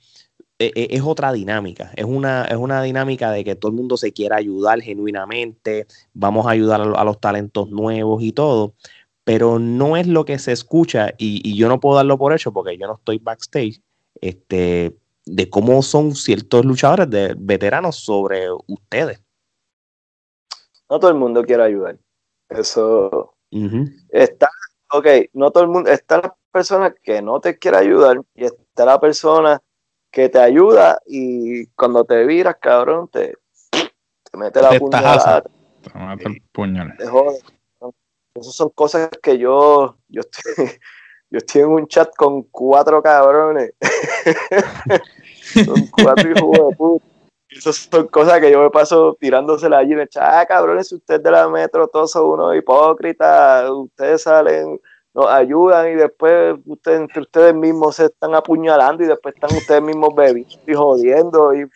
[0.75, 4.37] es otra dinámica, es una, es una dinámica de que todo el mundo se quiera
[4.37, 8.73] ayudar genuinamente, vamos a ayudar a, los talentos nuevos y todo,
[9.23, 12.77] pero no es lo que se escucha y, yo no puedo darlo por hecho porque
[12.77, 13.81] yo no estoy backstage,
[14.21, 14.95] este,
[15.25, 19.21] de cómo son ciertos luchadores de veteranos sobre ustedes.
[20.89, 21.97] No todo el mundo quiere ayudar.
[22.49, 23.35] Eso
[24.09, 24.49] está,
[24.91, 28.85] ok, no todo el mundo, está la persona que no te quiere ayudar y está
[28.85, 29.61] la persona
[30.13, 33.35] que te ayuda y cuando te viras, cabrón, te,
[33.71, 35.41] te mete la puñalada.
[35.41, 36.93] Te mete el puñal.
[38.35, 40.43] Esas son cosas que yo, yo estoy,
[41.31, 43.73] yo estoy en un chat con cuatro cabrones.
[45.65, 47.05] son cuatro hijos de puta.
[47.49, 49.95] Esas son cosas que yo me paso tirándosela allí.
[49.95, 54.79] Me echa, ah, cabrones, si ustedes de la metro todos son unos hipócritas, ustedes salen
[55.13, 59.81] nos ayudan y después ustedes, entre ustedes mismos se están apuñalando y después están ustedes
[59.81, 61.69] mismos bebiendo y jodiendo y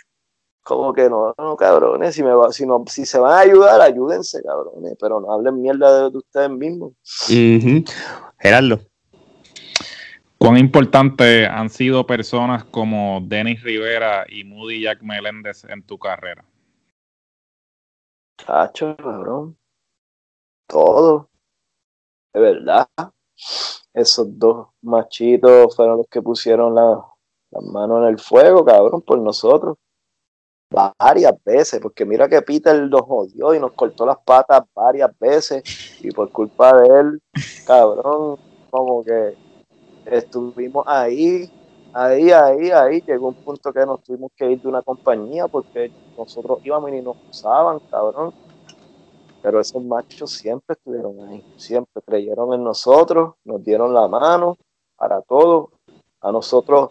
[0.63, 3.79] como que no, no cabrones, si, me va, si, no, si se van a ayudar,
[3.79, 6.91] ayúdense, cabrones, pero no hablen mierda de, ustedes mismos.
[8.37, 8.79] Gerardo.
[10.37, 16.43] ¿Cuán importantes han sido personas como Denis Rivera y Moody Jack Meléndez en tu carrera?
[18.45, 19.57] Cacho, cabrón.
[20.67, 21.29] Todo.
[22.33, 22.87] De verdad
[23.93, 26.97] esos dos machitos fueron los que pusieron las
[27.63, 29.77] manos en el fuego, cabrón, por nosotros.
[30.69, 35.63] Varias veces, porque mira que Peter nos jodió y nos cortó las patas varias veces,
[36.01, 37.21] y por culpa de él,
[37.65, 38.37] cabrón,
[38.69, 39.35] como que
[40.05, 41.49] estuvimos ahí,
[41.93, 43.01] ahí, ahí, ahí.
[43.01, 47.01] Llegó un punto que nos tuvimos que ir de una compañía porque nosotros íbamos y
[47.01, 48.33] nos usaban, cabrón
[49.41, 54.57] pero esos machos siempre estuvieron ahí, siempre creyeron en nosotros, nos dieron la mano
[54.95, 55.71] para todo.
[56.21, 56.89] A nosotros,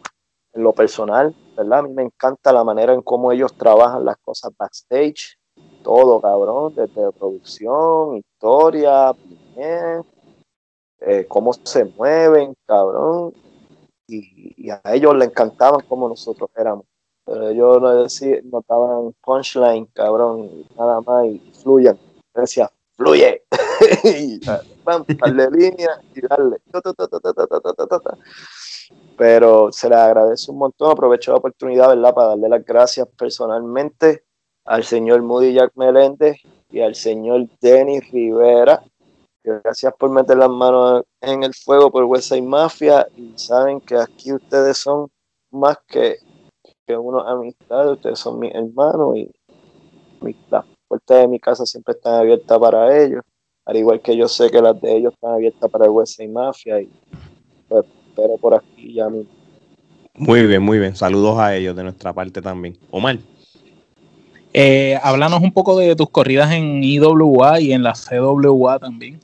[0.53, 1.81] en lo personal, ¿verdad?
[1.81, 5.37] A mí me encanta la manera en cómo ellos trabajan las cosas backstage,
[5.83, 9.15] todo, cabrón, desde producción, historia,
[9.57, 13.35] eh, cómo se mueven, cabrón.
[14.09, 16.87] Y, a ellos les encantaban como nosotros éramos.
[17.25, 21.99] Pero ellos no decían, notaban punchline, cabrón, nada más y fluyan
[22.43, 23.43] decía, fluye.
[24.05, 26.57] y darle línea y darle.
[29.17, 30.93] Pero se le agradece un montón.
[30.93, 34.25] Aprovecho la oportunidad, ¿verdad?, para darle las gracias personalmente
[34.65, 36.39] al señor Moody Jack Meléndez
[36.71, 38.83] y al señor Denis Rivera.
[39.45, 43.07] Gracias por meter las manos en el fuego por West Mafia.
[43.17, 45.09] Y saben que aquí ustedes son
[45.53, 46.17] más que,
[46.85, 49.31] que unos amistades, ustedes son mis hermanos y
[50.21, 50.37] mis,
[50.89, 53.23] puertas de mi casa siempre están abiertas para ellos,
[53.65, 56.81] al igual que yo sé que las de ellos están abiertas para el West Mafia
[56.81, 56.91] y
[57.69, 59.31] pues, espero por aquí ya mismo.
[60.15, 60.97] Muy bien, muy bien.
[60.97, 62.79] Saludos a ellos de nuestra parte también.
[62.91, 63.19] Omar.
[64.55, 69.21] Eh, háblanos un poco de tus corridas en IWA y en la CWA también.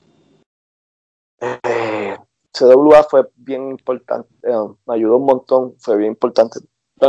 [1.40, 2.16] Eh,
[2.52, 4.52] CWA fue bien importante, eh,
[4.86, 6.60] me ayudó un montón, fue bien importante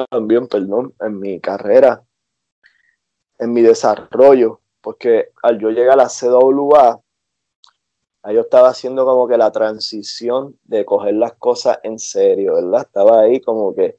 [0.09, 2.01] también, perdón, en mi carrera
[3.39, 7.01] en mi desarrollo, porque al yo llegar a la CWA,
[8.31, 12.83] yo estaba haciendo como que la transición de coger las cosas en serio, ¿verdad?
[12.83, 13.97] Estaba ahí como que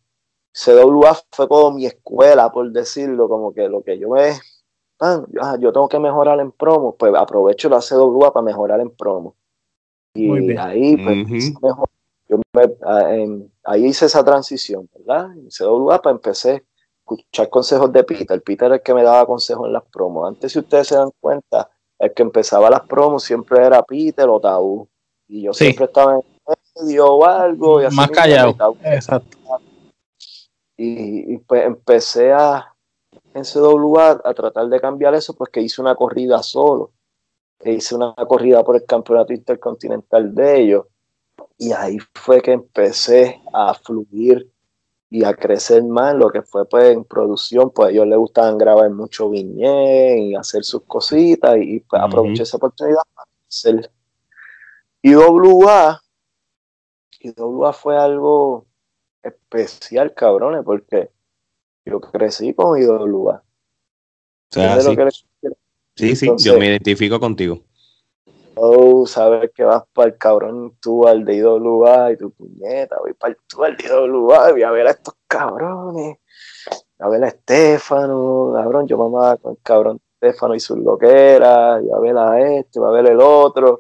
[0.52, 4.32] CWA fue como mi escuela, por decirlo, como que lo que yo me...
[5.58, 9.34] yo, tengo que mejorar en promo, pues aprovecho la CWA para mejorar en promo.
[10.14, 11.52] Y ahí, pues,
[12.28, 12.40] yo
[13.64, 15.32] ahí hice esa transición, ¿verdad?
[15.32, 16.64] En CWA, pues empecé
[17.04, 18.42] escuchar consejos de Peter.
[18.42, 20.28] Peter es el que me daba consejos en las promos.
[20.28, 24.40] Antes, si ustedes se dan cuenta, el que empezaba las promos siempre era Peter o
[24.40, 24.88] Tabú.
[25.28, 26.22] Y yo siempre estaba en
[26.80, 27.82] medio o algo.
[27.82, 28.76] Y Más callado.
[28.82, 29.36] Exacto.
[30.76, 32.74] Y, pues empecé a,
[33.32, 36.90] en CWA a tratar de cambiar eso porque hice una corrida solo.
[37.60, 40.86] e hice una corrida por el campeonato intercontinental de ellos.
[41.58, 44.50] Y ahí fue que empecé a fluir
[45.14, 48.58] y a crecer más lo que fue pues en producción, pues a ellos les gustaban
[48.58, 53.92] grabar mucho viñé y hacer sus cositas y, pues, aproveché esa oportunidad para hacer
[55.02, 56.02] IWA.
[57.20, 58.66] IWA fue algo
[59.22, 61.10] especial, cabrones, porque
[61.84, 63.40] yo crecí con IWA.
[65.94, 67.62] Sí, sí, yo me identifico contigo.
[68.56, 73.12] Oh, sabes que vas para el cabrón tú al de IWA y tu puñeta, voy
[73.14, 76.18] para el tú al de IWA, voy a ver a estos cabrones,
[76.98, 81.90] a ver a Estefano, cabrón, yo mamá con el cabrón Estefano y sus loqueras, y
[81.90, 83.78] a ver a este, va a ver el otro.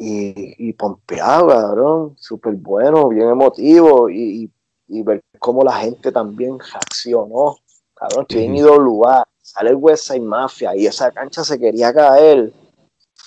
[0.00, 4.50] Y, y pompeado, cabrón, súper bueno, bien emotivo, y,
[4.86, 7.56] y, ver cómo la gente también reaccionó.
[7.94, 12.52] Cabrón, estoy en IWA, sale el West Side Mafia y esa cancha se quería caer.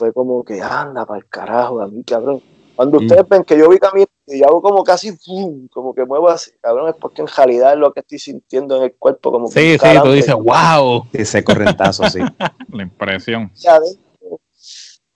[0.02, 2.42] Fue como que anda para el carajo, a mí, cabrón.
[2.76, 3.04] Cuando mm.
[3.04, 5.16] ustedes ven que yo vi camino y hago como casi,
[5.72, 8.84] como que muevo así, cabrón, es porque en realidad es lo que estoy sintiendo en
[8.86, 9.32] el cuerpo.
[9.32, 11.06] Como sí, sí, tú dices, wow.
[11.14, 12.18] Ese correntazo, sí.
[12.74, 13.52] la impresión.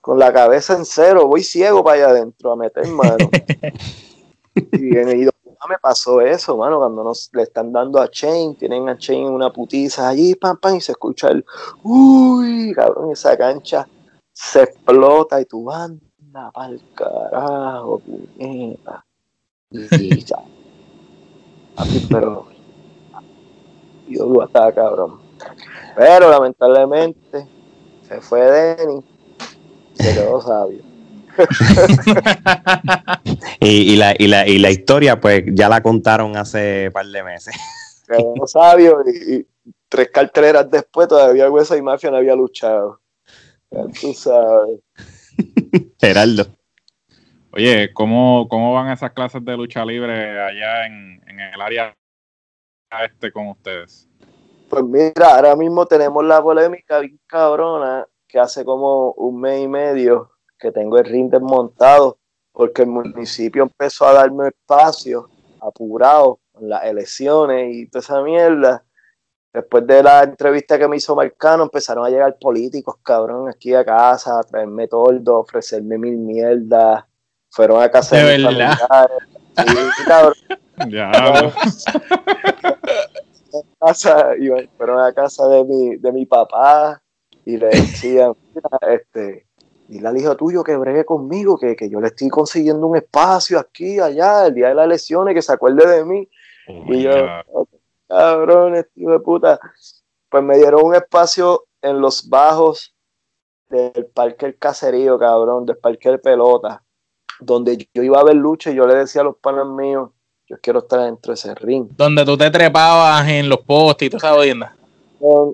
[0.01, 3.27] Con la cabeza en cero, voy ciego para allá adentro a meter mano.
[4.71, 5.31] y en el
[5.67, 9.51] me pasó eso, mano, cuando nos le están dando a Chain, tienen a Chain una
[9.51, 11.43] putiza allí, pam, pam, y se escucha el,
[11.81, 13.87] uy, cabrón, esa cancha
[14.35, 19.05] se explota y tu anda pa'l carajo, puñeta.
[19.71, 20.37] Y ya.
[21.77, 22.47] Así, pero
[24.07, 25.21] yo lo estaba cabrón.
[25.95, 27.47] Pero lamentablemente
[28.07, 29.03] se fue Denny,
[29.93, 30.83] se quedó sabio.
[33.59, 37.23] y, la, y, la, y la historia, pues ya la contaron hace un par de
[37.23, 37.55] meses.
[38.07, 39.45] Quedó sabio y,
[39.87, 42.99] tres carteras después todavía Hueso y Mafia no había luchado.
[43.75, 44.79] Ya tú sabes.
[45.99, 46.45] Geraldo.
[47.51, 51.95] Oye, ¿cómo, ¿cómo van esas clases de lucha libre allá en, en el área
[53.03, 54.07] este con ustedes?
[54.69, 59.67] Pues mira, ahora mismo tenemos la polémica bien cabrona que hace como un mes y
[59.67, 62.17] medio que tengo el ring desmontado
[62.51, 65.29] porque el municipio empezó a darme espacio
[65.61, 68.85] apurado en las elecciones y toda esa mierda.
[69.55, 73.85] Después de la entrevista que me hizo Marcano, empezaron a llegar políticos, cabrón, aquí a
[73.85, 77.05] casa, a traerme todo, ofrecerme mil mierdas.
[77.51, 78.77] Fueron a casa de, mis familiares.
[79.55, 80.33] Sí, cabrón.
[80.89, 81.53] ya.
[84.77, 87.01] fueron a casa de mi, de mi papá
[87.45, 88.33] y le decían,
[88.89, 89.45] este,
[89.87, 94.01] dile al hijo tuyo que bregue conmigo, que, yo le estoy consiguiendo un espacio aquí,
[94.01, 96.27] allá, el día de las elecciones, que se acuerde de mí.
[96.67, 97.13] Oh y yo,
[98.15, 99.59] cabrón, tío de puta.
[100.29, 102.93] Pues me dieron un espacio en los bajos
[103.69, 106.83] del Parque El Caserío, cabrón, del Parque de Pelota,
[107.39, 110.09] donde yo iba a ver lucha y yo le decía a los panas míos,
[110.47, 111.87] yo quiero estar dentro de ese ring.
[111.95, 114.75] Donde tú te trepabas en los postes y toda esa vienda.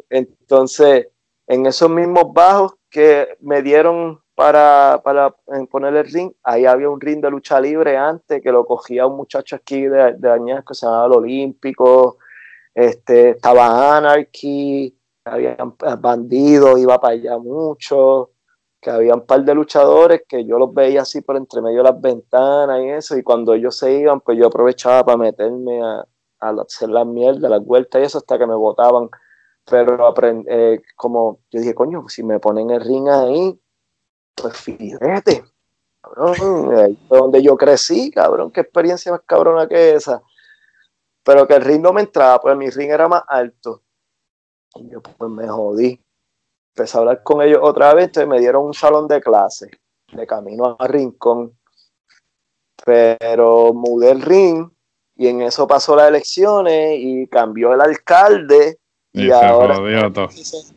[0.10, 1.08] Entonces,
[1.48, 5.34] en esos mismos bajos que me dieron para, para
[5.70, 9.16] poner el ring, ahí había un ring de lucha libre antes que lo cogía un
[9.16, 12.18] muchacho aquí de, de Añasco que se llamaba el Olímpico,
[12.74, 15.58] este, estaba Anarchy, había
[16.00, 18.32] bandidos, iba para allá mucho,
[18.82, 21.92] que había un par de luchadores que yo los veía así por entre medio de
[21.92, 26.06] las ventanas y eso, y cuando ellos se iban, pues yo aprovechaba para meterme a,
[26.40, 29.10] hacer las mierdas, las vueltas y eso hasta que me botaban
[29.70, 30.14] pero
[30.48, 33.60] eh, como yo dije, coño, si me ponen el ring ahí,
[34.36, 35.44] pues fíjate,
[36.02, 40.22] cabrón, ahí donde yo crecí, cabrón, qué experiencia más cabrona que esa.
[41.24, 43.84] Pero que el ring no me entraba, pues mi ring era más alto.
[44.76, 46.00] Y yo pues me jodí.
[46.76, 49.70] Empecé a hablar con ellos otra vez, entonces me dieron un salón de clase,
[50.12, 51.58] de camino a Rincón.
[52.84, 54.70] Pero mudé el ring
[55.16, 58.80] y en eso pasó las elecciones y cambió el alcalde
[59.14, 59.78] y, ahora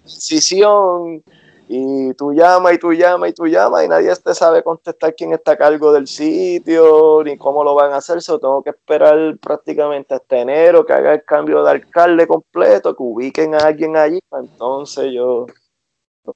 [0.05, 1.23] decisión
[1.69, 5.33] y tú llamas y tú llamas y tú llamas y nadie te sabe contestar quién
[5.33, 8.21] está a cargo del sitio ni cómo lo van a hacer.
[8.21, 13.03] So, tengo que esperar prácticamente hasta enero que haga el cambio de alcalde completo, que
[13.03, 14.21] ubiquen a alguien allí.
[14.33, 15.47] Entonces yo,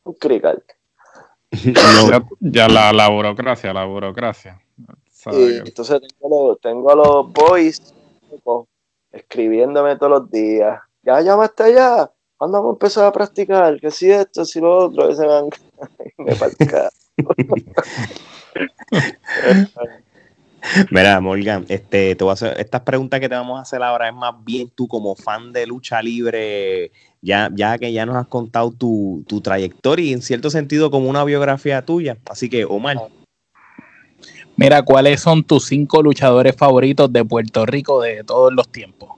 [0.04, 0.16] un
[2.40, 4.60] ya, la, la, burocracia, la burocracia.
[5.26, 7.94] entonces tengo, tengo a los boys
[9.10, 13.78] escribiéndome todos los días ya llamaste allá, ¿cuándo vamos a empezar a practicar?
[13.80, 15.50] Que si esto, si lo otro, ese van
[16.18, 16.34] me
[20.90, 24.08] Mira, Morgan, este, te voy a hacer, estas preguntas que te vamos a hacer ahora
[24.08, 26.90] es más bien tú como fan de lucha libre
[27.22, 31.08] ya, ya que ya nos has contado tu, tu trayectoria y en cierto sentido como
[31.08, 32.18] una biografía tuya.
[32.28, 32.96] Así que, Omar.
[34.56, 39.17] Mira, ¿cuáles son tus cinco luchadores favoritos de Puerto Rico de todos los tiempos?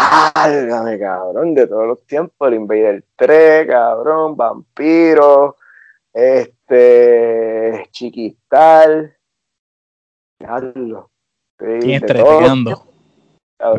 [0.00, 5.56] Álgame, cabrón, de todos los tiempos, el Invader 3, cabrón, Vampiro,
[6.12, 9.16] este, Chiquistal,
[10.38, 11.06] Carlos.
[11.58, 12.86] ¿Quién está quedando?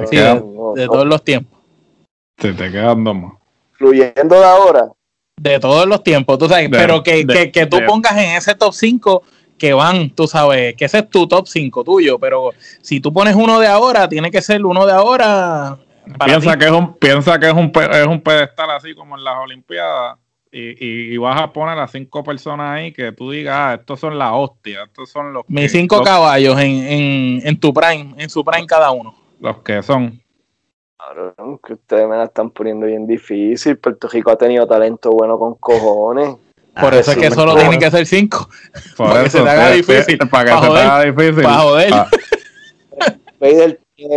[0.09, 1.57] Sí, de todos los tiempos.
[2.35, 3.33] Te te quedando más.
[3.71, 4.91] Fluyendo de ahora.
[5.39, 8.73] De todos los tiempos, tú sabes, pero que, que, que, tú pongas en ese top
[8.73, 9.23] 5
[9.57, 12.51] que van, tú sabes, que ese es tu top 5 tuyo, pero
[12.81, 15.79] si tú pones uno de ahora, tiene que ser uno de ahora
[16.25, 19.37] Piensa que, es un, piensa que es un, es un pedestal así como en las
[19.37, 20.17] Olimpiadas
[20.51, 24.17] y, y, vas a poner a cinco personas ahí que tú digas, ah, estos son
[24.17, 25.43] las hostias, estos son los...
[25.47, 29.13] Mis cinco caballos en, en, en, tu prime, en su prime cada uno.
[29.39, 30.19] Los que son.
[30.97, 33.77] Cabrón, que ustedes me la están poniendo bien difícil.
[33.77, 36.35] Puerto Rico ha tenido talento bueno con cojones.
[36.79, 38.49] Por eso es que solo tienen que ser cinco.
[38.97, 40.17] Por eso, que se te haga difícil.
[40.29, 41.43] Para que se te haga difícil.
[41.43, 41.93] Para joder.
[41.93, 42.09] Ah.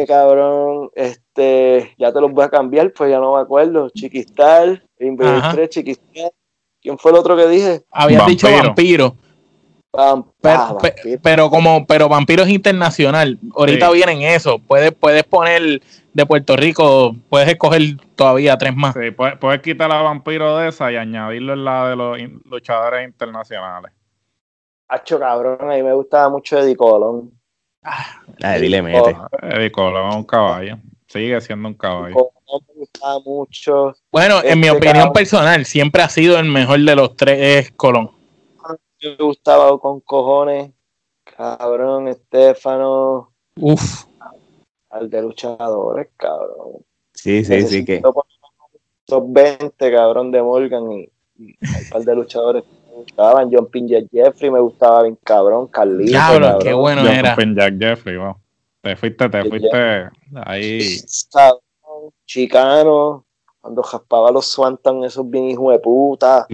[0.06, 3.88] Cabrón, este, ya te los voy a cambiar, pues ya no me acuerdo.
[3.90, 6.32] Chiquistal, 3, Chiquistal.
[6.80, 7.82] ¿Quién fue el otro que dije?
[7.90, 9.14] Habías dicho vampiro.
[9.94, 10.22] Ah,
[11.22, 13.38] pero, como pero vampiro es internacional.
[13.54, 14.58] Ahorita vienen eso.
[14.58, 15.82] Puedes puedes poner
[16.14, 17.82] de Puerto Rico puedes escoger
[18.16, 18.94] todavía tres más.
[18.94, 23.92] Sí, puedes, quitar a vampiro de esa y añadirlo en la de los luchadores internacionales.
[24.88, 27.30] Hacho cabrón a mí me gustaba mucho Eddie Colón
[27.82, 29.16] Ah, dile mete.
[29.42, 30.78] Eddie Colón es un caballo.
[31.06, 32.14] Sigue siendo un caballo.
[32.68, 33.94] me gustaba mucho.
[34.10, 37.72] Bueno, en mi este opinión personal, siempre ha sido el mejor de los tres es
[37.72, 38.10] Colón.
[39.02, 40.70] Me gustaba con cojones.
[41.24, 43.32] Cabrón, Estefano.
[43.56, 44.04] Uf.
[44.90, 46.84] Al de luchadores, cabrón.
[47.14, 47.84] Sí, sí, sí.
[47.84, 48.02] que...
[49.06, 52.64] Top 20, cabrón, de Morgan y, y un par de luchadores
[53.02, 53.50] gustaban.
[53.52, 55.68] John Pinjack Jeffrey me gustaba bien cabrón.
[55.68, 56.10] Carlito.
[56.10, 57.36] Diablo, qué bueno John era.
[57.36, 58.36] Pinjack Jeffrey, wow.
[58.80, 60.10] Te fuiste, te fuiste
[60.44, 60.80] ahí.
[62.26, 63.24] Chicano,
[63.60, 66.46] cuando jaspaba los Swanton, esos bien hijos de puta.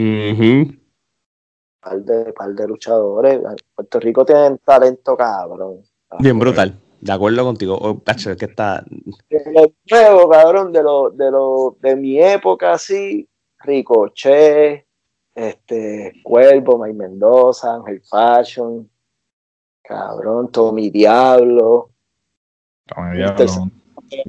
[1.81, 3.41] par, de, par de luchadores.
[3.75, 5.83] Puerto Rico tiene talento cabrón.
[6.19, 6.79] Bien brutal.
[7.01, 7.79] De acuerdo contigo.
[7.81, 8.85] Oh, que está.
[9.31, 13.29] De nuevo, cabrón, de lo, de lo, de mi época así,
[13.61, 14.88] Ricochet,
[15.39, 18.91] este, Cuervo, May Mendoza, Ángel Fashion,
[19.83, 21.91] cabrón, Tommy Diablo.
[22.87, 23.71] Tommy Diablo.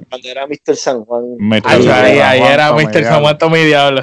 [0.08, 0.76] cuando era Mr.
[0.76, 1.36] San Juan.
[1.64, 3.04] Ahí, ahí, era Mr.
[3.04, 4.02] San Juan, Tommy Diablo.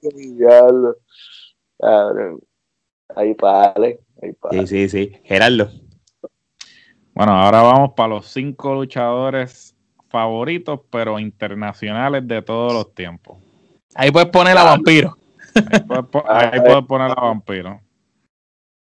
[0.00, 0.96] Tommy Diablo.
[1.78, 2.40] Cabrón.
[3.14, 5.12] Ahí pale, ahí Sí, sí, sí.
[5.24, 5.70] Gerardo.
[7.12, 9.76] Bueno, ahora vamos para los cinco luchadores
[10.08, 13.47] favoritos, pero internacionales de todos los tiempos.
[13.98, 15.16] Ahí puedes poner a Vampiro.
[16.28, 17.80] Ahí puedes, poner a Vampiro.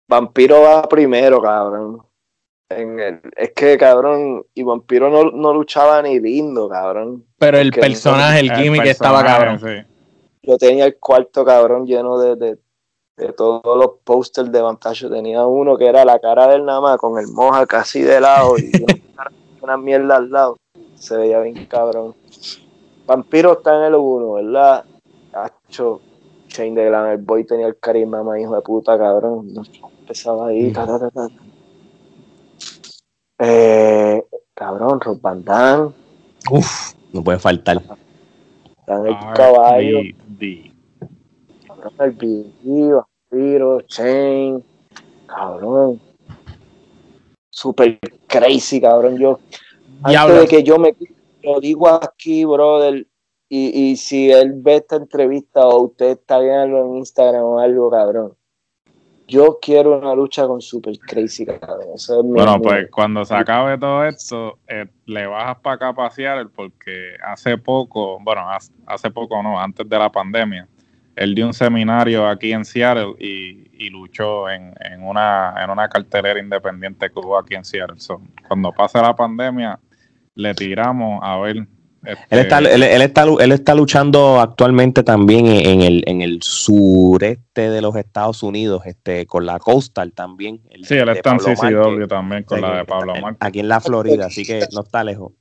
[0.09, 2.03] Vampiro va primero, cabrón.
[2.69, 7.25] es que, cabrón, y Vampiro no, luchaba ni lindo, cabrón.
[7.39, 9.61] Pero el personaje, el gimmick estaba cabrón.
[10.43, 12.59] Yo tenía el cuarto, cabrón, lleno de,
[13.37, 15.09] todos los posters de Vantage.
[15.09, 18.73] Tenía uno que era la cara del nada con el moja casi de lado y
[19.63, 20.57] una mierda al lado.
[20.97, 22.17] Se veía bien cabrón.
[23.07, 24.85] Vampiro está en el 1, ¿verdad?
[25.69, 26.01] Hacho,
[26.49, 29.53] Shane de Glamour Boy tenía el carisma más hijo de puta, cabrón.
[30.01, 31.29] Empezaba ahí, mm.
[33.39, 34.25] Eh,
[34.55, 35.93] cabrón, Rob Van Damme.
[36.51, 37.83] Uf, no puede faltar.
[38.87, 39.99] En el caballo.
[41.67, 42.93] Cabrón, el BD,
[43.31, 44.63] Vampiro, Shane.
[45.27, 46.01] Cabrón.
[47.51, 49.19] Super crazy, cabrón.
[49.19, 49.41] Yo,
[50.03, 50.95] antes de que yo me
[51.43, 53.07] lo digo aquí, brother,
[53.49, 57.91] y, y si él ve esta entrevista o usted está viendo en Instagram o algo,
[57.91, 58.37] cabrón,
[59.29, 61.89] yo quiero una lucha con Super Crazy, cabrón.
[62.25, 67.17] bueno, pues cuando se acabe todo esto, eh, le bajas para acá a pasear, porque
[67.25, 68.43] hace poco, bueno,
[68.87, 70.69] hace, poco no, antes de la pandemia,
[71.17, 75.89] él dio un seminario aquí en Seattle y, y luchó en, en, una, en una
[75.89, 77.97] cartelera independiente que hubo aquí en Seattle.
[78.47, 79.81] cuando pase la pandemia,
[80.35, 81.67] le tiramos a ver.
[82.07, 87.71] Él, está, este, él, está, él está luchando actualmente también en el, en el sureste
[87.71, 90.61] de los Estados Unidos, este, con la Coastal también.
[90.83, 93.39] sí, él está en CCW también con la de Pablo Márquez.
[93.41, 95.33] Aquí en la Florida, así que no está lejos.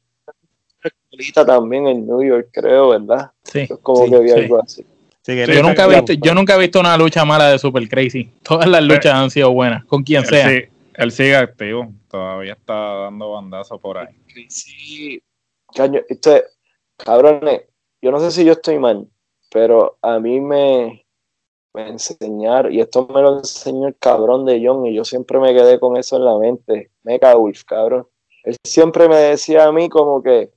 [1.46, 3.32] también en New York, creo, ¿verdad?
[3.44, 3.68] Sí.
[3.82, 4.86] Como que vi algo así.
[5.26, 8.32] yo, nunca he visto, yo nunca he visto una lucha mala de Super Crazy.
[8.44, 10.50] Todas las luchas han sido buenas, con quien sea.
[10.50, 10.64] Sí,
[10.96, 14.16] él sigue activo, todavía está dando bandazo por ahí.
[14.48, 15.22] Sí,
[15.74, 16.42] caño, esto
[16.98, 17.64] cabrones,
[18.02, 19.08] yo no sé si yo estoy mal,
[19.52, 21.06] pero a mí me,
[21.74, 25.54] me enseñaron, y esto me lo enseñó el cabrón de John, y yo siempre me
[25.54, 28.08] quedé con eso en la mente, Mecha Wolf, cabrón.
[28.44, 30.52] Él siempre me decía a mí como que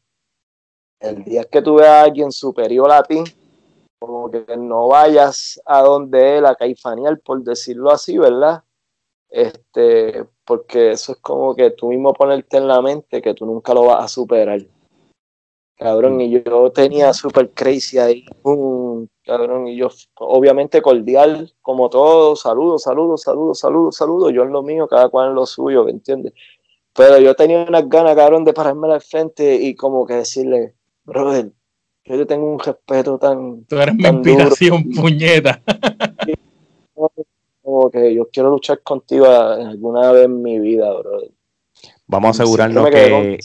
[1.01, 3.23] el día que tú veas a alguien superior a ti,
[3.99, 8.63] como que no vayas a donde él a caifanear, por decirlo así, ¿verdad?
[9.29, 13.75] Este, porque eso es como que tú mismo ponerte en la mente que tú nunca
[13.75, 14.61] lo vas a superar.
[15.79, 18.27] Cabrón, y yo tenía super crazy ahí,
[19.25, 24.65] cabrón, y yo obviamente cordial, como todo, saludos, saludos, saludos, saludos, saludos, yo en lo
[24.65, 26.33] mío, cada cual en lo suyo, ¿me entiendes?
[26.95, 30.75] Pero yo tenía unas ganas, cabrón, de pararme al frente y como que decirle,
[31.05, 31.53] brother,
[32.05, 33.65] yo te tengo un respeto tan.
[33.67, 35.63] Tú eres mi inspiración, puñeta.
[37.63, 41.31] Como que yo quiero luchar contigo alguna vez en mi vida, brother.
[42.09, 43.39] Vamos a asegurarnos que.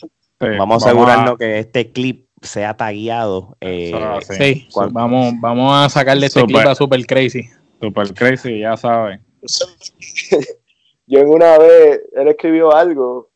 [0.58, 3.56] Vamos a asegurarnos que este clip sea tagueado.
[3.62, 7.50] Eh, sí, vamos, vamos a sacarle este clip a Super Crazy.
[7.82, 9.22] Super Crazy, ya saben.
[11.08, 13.30] yo en una vez, él escribió algo,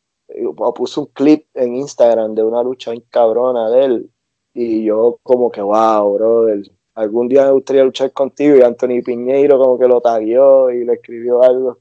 [0.56, 4.10] o puso un clip en Instagram de una lucha cabrona de él,
[4.54, 6.62] y yo como que, wow, brother,
[6.94, 10.94] algún día me gustaría luchar contigo y Anthony Piñeiro como que lo taguió y le
[10.94, 11.78] escribió algo,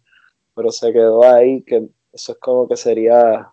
[0.54, 3.52] pero se quedó ahí, que eso es como que sería,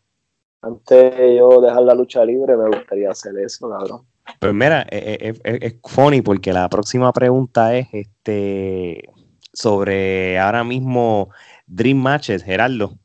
[0.66, 4.02] antes de yo dejar la lucha libre, me gustaría hacer eso, cabrón.
[4.40, 9.08] Pues mira, es, es, es, funny porque la próxima pregunta es este
[9.52, 11.30] sobre ahora mismo
[11.66, 12.98] Dream Matches, Gerardo.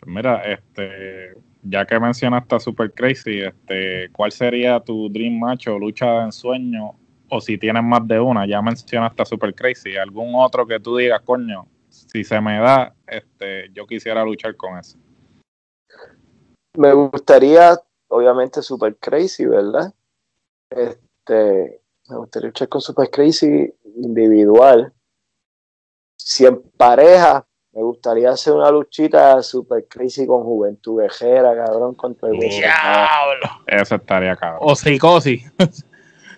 [0.00, 1.34] Pues mira, este
[1.68, 6.24] ya que mencionaste a Super Crazy, este, ¿cuál sería tu dream match o lucha de
[6.24, 6.92] ensueño?
[7.28, 10.96] O si tienes más de una, ya mencionaste a Super Crazy, algún otro que tú
[10.96, 14.96] digas, coño, si se me da, este, yo quisiera luchar con eso.
[16.76, 19.92] Me gustaría, obviamente, Super Crazy, ¿verdad?
[20.70, 24.92] Este, me gustaría luchar con Super Crazy individual.
[26.16, 27.46] Si en pareja,
[27.76, 33.46] me gustaría hacer una luchita super crazy con Juventud Vejera, cabrón, contra el Diablo.
[33.66, 34.60] Eso estaría cabrón.
[34.62, 35.42] O psicosis.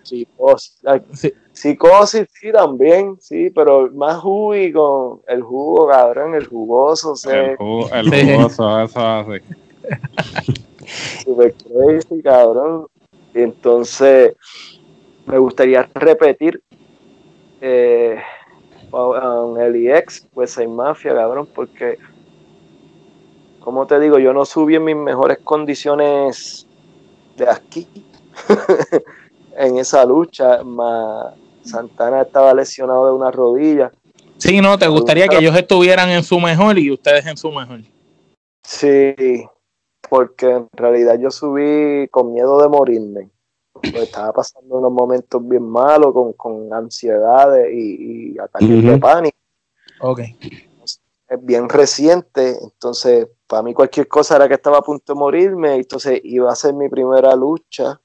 [0.02, 0.80] Psicosis.
[1.14, 1.32] Sí.
[1.52, 7.14] Psicosis, sí, también, sí, pero más jugo con el jugo, cabrón, el jugoso.
[7.30, 9.42] El, jugo, el jugoso, eso hace.
[11.24, 12.86] Super crazy, cabrón.
[13.34, 14.34] Y entonces,
[15.26, 16.62] me gustaría repetir.
[17.60, 18.18] Eh,
[18.90, 21.98] en el IX, pues hay mafia, cabrón, porque,
[23.60, 26.66] como te digo, yo no subí en mis mejores condiciones
[27.36, 27.86] de aquí,
[29.56, 33.92] en esa lucha, más Santana estaba lesionado de una rodilla.
[34.38, 37.80] Sí, no, te gustaría que ellos estuvieran en su mejor y ustedes en su mejor.
[38.62, 39.14] Sí,
[40.08, 43.30] porque en realidad yo subí con miedo de morirme.
[43.72, 49.38] Pues, estaba pasando unos momentos bien malos con, con ansiedades y, y ataques de pánico.
[50.00, 50.20] Ok.
[51.28, 55.74] Es bien reciente, entonces para mí cualquier cosa era que estaba a punto de morirme,
[55.74, 58.00] entonces iba a ser mi primera lucha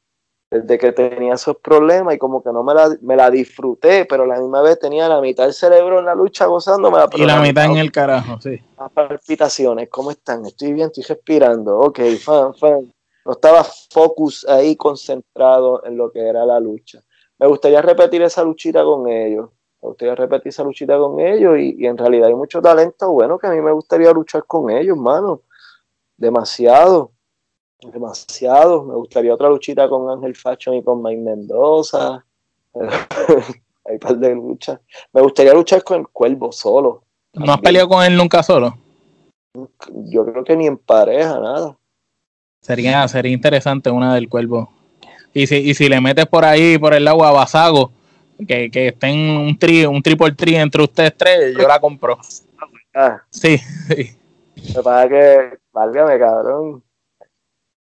[0.53, 4.23] desde que tenía esos problemas y como que no me la, me la disfruté, pero
[4.23, 6.99] a la misma vez tenía la mitad del cerebro en la lucha gozándome.
[7.15, 8.61] Y la mitad en el carajo, sí.
[8.77, 10.45] Las palpitaciones, ¿cómo están?
[10.45, 12.93] Estoy bien, estoy respirando, ok, fan, fan
[13.25, 17.01] no estaba focus ahí concentrado en lo que era la lucha.
[17.39, 19.49] Me gustaría repetir esa luchita con ellos.
[19.81, 23.47] Me gustaría repetir esa luchita con ellos y, en realidad hay mucho talento bueno que
[23.47, 25.41] a mí me gustaría luchar con ellos, mano.
[26.17, 27.11] Demasiado.
[27.91, 28.83] Demasiado.
[28.83, 32.23] Me gustaría otra luchita con Ángel Fashion y con Mike Mendoza.
[33.85, 34.79] hay par de luchas.
[35.11, 37.03] Me gustaría luchar con el Cuervo solo.
[37.33, 38.77] ¿No has peleado con él nunca solo?
[39.87, 41.75] Yo creo que ni en pareja, nada.
[42.61, 44.71] Sería, sería interesante una del cuervo.
[45.33, 47.91] Y si, y si le metes por ahí, por el agua a Basago,
[48.47, 52.17] que, que estén un tri, un triple tri entre ustedes tres, yo la compro.
[52.93, 53.21] Ah.
[53.29, 54.15] Sí, sí.
[54.55, 56.83] Que pasa que, válgame, cabrón.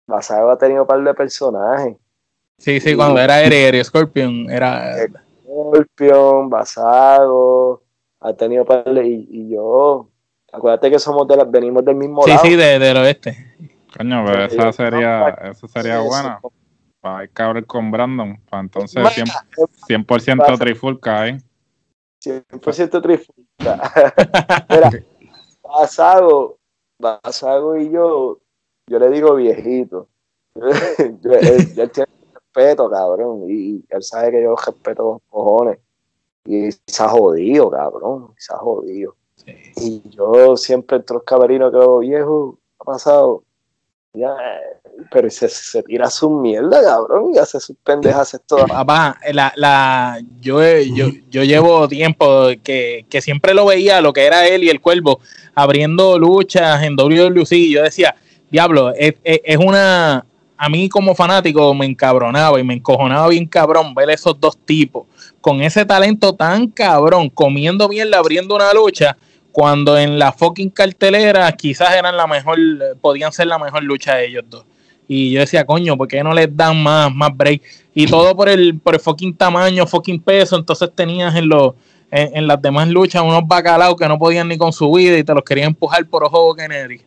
[0.09, 1.95] Basago ha tenido un par de personajes.
[2.57, 5.07] Sí, sí, cuando era Eri, Scorpion, era.
[5.43, 7.83] Scorpion, Basago,
[8.19, 9.07] ha tenido par de.
[9.07, 10.09] Y, y, yo,
[10.51, 12.39] acuérdate que somos de la, venimos del mismo lado.
[12.41, 13.55] Sí, sí, de, del oeste.
[13.95, 16.41] Coño, pero esa sería, eso sería buena.
[16.99, 18.41] Para ir cabrón con Brandon.
[18.49, 21.37] Para entonces 100%, 100 trifulca, ¿eh?
[22.21, 24.65] 100% trifulca.
[24.69, 24.91] Mira,
[25.63, 26.57] Basago,
[26.99, 28.39] Basago y yo,
[28.89, 30.07] yo le digo viejito.
[30.55, 33.45] él, tiene respeto, cabrón.
[33.47, 35.79] Y él sabe que yo respeto con cojones.
[36.45, 38.33] Y se ha jodido, cabrón.
[38.37, 39.15] Se ha jodido.
[39.77, 43.43] Y yo siempre entre los caberinos que viejo, ha pasado
[45.11, 48.65] pero se, se, tira su mierda, cabrón, y hace sus pendejas todo.
[48.67, 54.25] Papá, la, la, yo, yo, yo llevo tiempo que, que, siempre lo veía, lo que
[54.25, 55.19] era él y el cuervo,
[55.55, 58.15] abriendo luchas en WWC, y yo decía,
[58.51, 60.25] diablo, es, una,
[60.57, 65.05] a mí como fanático me encabronaba y me encojonaba bien cabrón ver esos dos tipos
[65.41, 69.17] con ese talento tan cabrón, comiendo mierda, abriendo una lucha
[69.51, 72.57] cuando en la fucking cartelera quizás eran la mejor,
[73.01, 74.65] podían ser la mejor lucha de ellos dos.
[75.07, 77.63] Y yo decía, coño, ¿por qué no les dan más, más break?
[77.95, 80.55] Y todo por el, por el fucking tamaño, fucking peso.
[80.55, 81.73] Entonces tenías en los
[82.11, 85.33] en, las demás luchas unos bacalaos que no podían ni con su vida y te
[85.33, 87.01] los querían empujar por ojo Kennedy.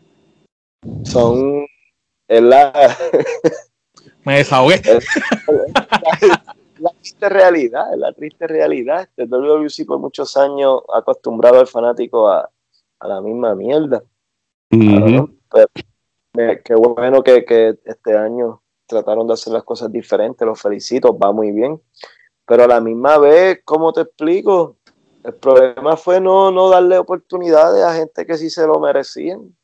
[1.05, 1.67] Son
[2.29, 2.73] en la
[4.25, 4.81] me desahogué.
[6.79, 9.09] la triste realidad, la triste realidad.
[9.17, 12.51] El este WWC por muchos años ha acostumbrado al fanático a,
[13.01, 14.03] la misma mierda.
[14.69, 15.67] Pues,
[16.65, 21.51] qué bueno que, este año trataron de hacer las cosas diferentes, los felicito, va muy
[21.51, 21.81] bien.
[22.47, 24.77] Pero a la misma vez, ¿cómo te explico?
[25.25, 29.55] El problema fue no, no darle oportunidades a gente que sí se lo merecían.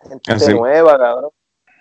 [0.00, 1.30] Gente ah, nueva, cabrón.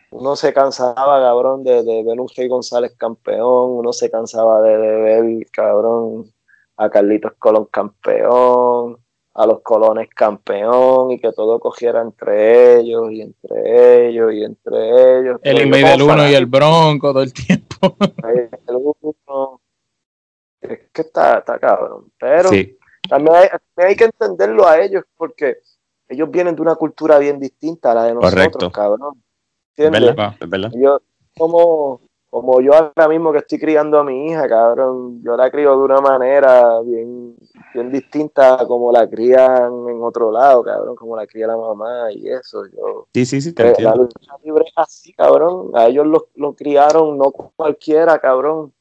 [0.10, 5.46] Uno se cansaba, cabrón, de, ver un Rey González campeón, uno se cansaba de, ver,
[5.52, 6.32] cabrón,
[6.78, 8.98] a Carlitos Colón campeón,
[9.34, 15.20] a los Colones campeón, y que todo cogiera entre ellos, y entre ellos, y entre
[15.20, 15.40] ellos.
[15.44, 17.98] El Invader del Uno y el Bronco todo el tiempo.
[18.24, 19.62] El uno,
[20.62, 22.50] es que está, está cabrón, pero
[23.08, 25.58] también, hay, hay que entenderlo a ellos, porque
[26.10, 29.22] ellos vienen de una cultura bien distinta a la de nosotros, cabrón
[30.74, 31.02] yo,
[31.38, 35.78] como, como yo ahora mismo que estoy criando a mi hija, cabrón, yo la crío
[35.78, 37.36] de una manera bien,
[37.74, 42.12] bien distinta a como la crían en otro lado, cabrón, como la cría la mamá
[42.12, 42.66] y eso.
[42.76, 45.72] Yo, sí, sí, sí, te eh, La lucha libre es así, cabrón.
[45.76, 48.74] A ellos lo, lo criaron, no cualquiera, cabrón.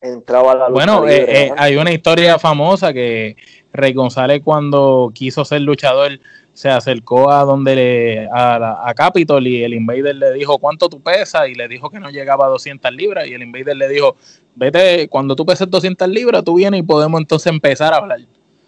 [0.00, 3.36] Entraba a la lucha Bueno, eh, eh, hay una historia famosa que
[3.72, 6.20] Rey González cuando quiso ser luchador
[6.58, 11.00] se acercó a donde le, a, a, Capitol y el Invader le dijo cuánto tú
[11.00, 14.16] pesas y le dijo que no llegaba a 200 libras y el Invader le dijo
[14.56, 18.18] vete cuando tú peses 200 libras tú vienes y podemos entonces empezar a hablar.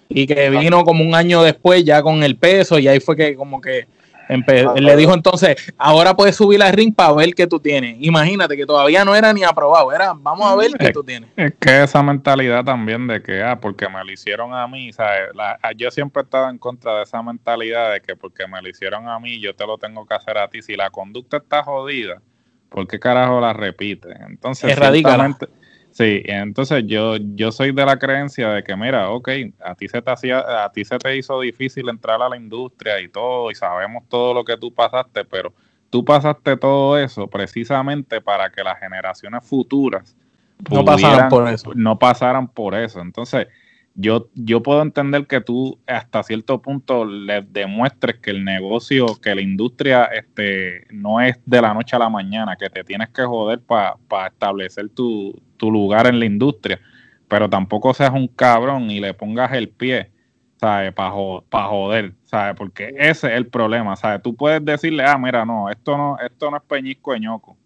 [0.08, 3.34] Y que vino como un año después ya con el peso y ahí fue que
[3.34, 3.88] como que
[4.76, 7.96] le dijo entonces, ahora puedes subir al ring para ver qué tú tienes.
[8.00, 11.30] Imagínate que todavía no era ni aprobado, era vamos a ver qué tú tienes.
[11.36, 15.30] Es que esa mentalidad también de que, ah, porque me lo hicieron a mí, ¿sabes?
[15.76, 19.08] yo siempre he estado en contra de esa mentalidad de que porque me lo hicieron
[19.08, 20.62] a mí, yo te lo tengo que hacer a ti.
[20.62, 22.20] Si la conducta está jodida,
[22.68, 24.08] ¿por qué carajo la repite?
[24.28, 24.78] Entonces, es
[25.92, 29.28] Sí, entonces yo, yo soy de la creencia de que, mira, ok,
[29.64, 33.00] a ti se te hacía, a ti se te hizo difícil entrar a la industria
[33.00, 35.52] y todo, y sabemos todo lo que tú pasaste, pero
[35.90, 40.16] tú pasaste todo eso precisamente para que las generaciones futuras
[40.68, 41.72] no pasaran por eso.
[41.74, 43.00] No pasaran por eso.
[43.00, 43.48] Entonces,
[44.00, 49.34] yo, yo puedo entender que tú hasta cierto punto le demuestres que el negocio, que
[49.34, 53.22] la industria este, no es de la noche a la mañana, que te tienes que
[53.22, 53.96] joder para
[54.26, 56.80] establecer tu, tu, lugar en la industria,
[57.28, 60.10] pero tampoco seas un cabrón y le pongas el pie,
[60.56, 60.92] ¿sabes?
[60.94, 61.10] Para
[61.68, 62.56] joder, ¿sabes?
[62.56, 64.22] Porque ese es el problema, ¿sabes?
[64.22, 67.56] Tú puedes decirle, ah, mira, no, esto no, esto no es peñisco de ñoco.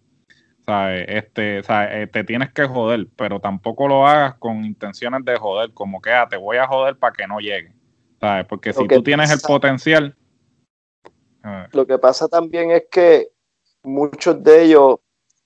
[0.65, 1.05] ¿Sabes?
[1.07, 6.01] Este, eh, te tienes que joder, pero tampoco lo hagas con intenciones de joder, como
[6.01, 7.73] que ah, te voy a joder para que no llegue,
[8.19, 8.45] ¿sabes?
[8.47, 10.15] Porque si tú tienes el potencial.
[11.71, 13.29] Lo que pasa también es que
[13.83, 14.97] muchos de ellos,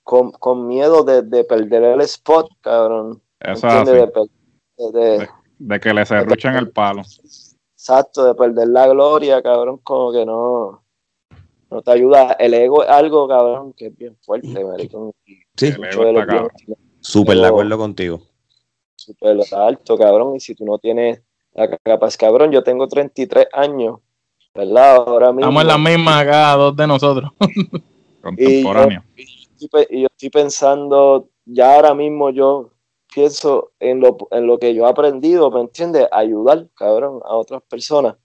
[0.02, 3.22] con, miedo de, perder el spot, cabrón.
[3.38, 5.28] Eso de,
[5.58, 7.02] de, que les serruchen el palo.
[7.74, 10.82] Exacto, de perder la gloria, cabrón, como que no
[11.70, 12.32] no te ayuda.
[12.32, 15.12] El ego es algo, cabrón, que es bien fuerte, maricón.
[15.56, 15.72] Sí,
[17.00, 18.20] súper de acuerdo contigo.
[18.96, 21.22] Súper alto, cabrón, y si tú no tienes
[21.54, 23.98] la capaz, cabrón, yo tengo 33 años,
[24.54, 24.96] ¿verdad?
[24.96, 25.50] Ahora mismo.
[25.50, 27.30] Estamos en la misma acá, dos de nosotros.
[28.22, 29.02] Contemporáneo.
[29.16, 32.70] Y, y yo estoy pensando, ya ahora mismo yo
[33.12, 36.06] pienso en lo, en lo que yo he aprendido, ¿me entiendes?
[36.12, 38.16] Ayudar, cabrón, a otras personas.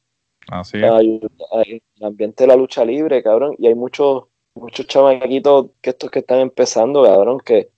[0.49, 0.83] Así es.
[0.83, 3.55] el ambiente de la lucha libre, cabrón.
[3.57, 7.69] Y hay muchos muchos chamaquitos que estos que están empezando, cabrón, que,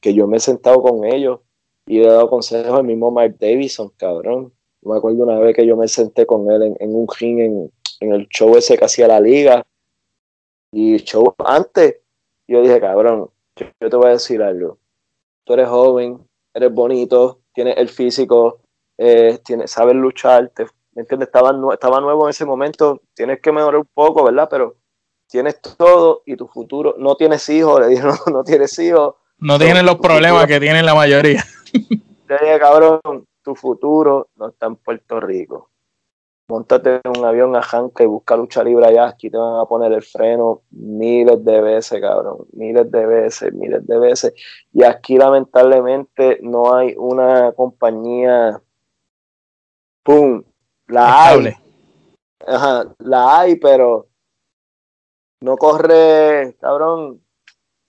[0.00, 1.40] que yo me he sentado con ellos
[1.86, 4.52] y he dado consejos al mismo Mark Davison, cabrón.
[4.82, 8.28] Me acuerdo una vez que yo me senté con él en, un ring en, el
[8.28, 9.64] show ese que hacía la liga.
[10.72, 12.00] Y show antes,
[12.48, 14.78] yo dije, cabrón, yo, te voy a decir algo.
[15.44, 16.18] Tú eres joven,
[16.52, 18.60] eres bonito, tienes el físico,
[18.98, 21.28] eh, tienes, sabes luchar, te, ¿me entiendes?
[21.28, 24.48] Estaba, estaba nuevo en ese momento, tienes que mejorar un poco, ¿verdad?
[24.50, 24.76] Pero
[25.28, 29.14] tienes todo y tu futuro, no tienes hijos, le dijeron, no, tienes hijos.
[29.38, 31.44] No tienen los problemas que tienen la mayoría.
[32.28, 35.70] Le dije, cabrón, tu futuro no está en Puerto Rico.
[36.48, 39.66] Montate en un avión a Hanca y busca lucha libre allá, aquí te van a
[39.66, 44.34] poner el freno miles de veces, cabrón, miles de veces, miles de veces.
[44.72, 48.60] Y aquí lamentablemente no hay una compañía,
[50.02, 50.42] ¡pum!
[50.86, 51.54] La hay.
[52.46, 54.08] Ajá, la hay, pero
[55.40, 57.20] no corre, cabrón.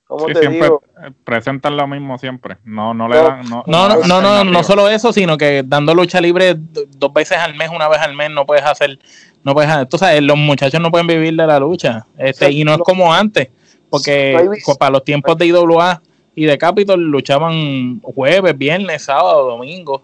[0.08, 0.82] ¿Cómo te digo?
[1.24, 2.58] presentan lo mismo siempre.
[2.64, 3.50] No, no le dan.
[3.50, 7.56] No, no, no, no, no, solo eso, sino que dando lucha libre dos veces al
[7.56, 9.00] mes, una vez al mes, no puedes hacer.
[9.44, 9.88] No puedes hacer.
[9.88, 12.06] Tú sabes, los muchachos no pueden vivir de la lucha.
[12.18, 13.50] Este, y no es como antes,
[13.90, 14.38] porque
[14.78, 16.02] para los tiempos de IWA
[16.36, 20.04] y de Capitol luchaban jueves, viernes, sábado, domingo.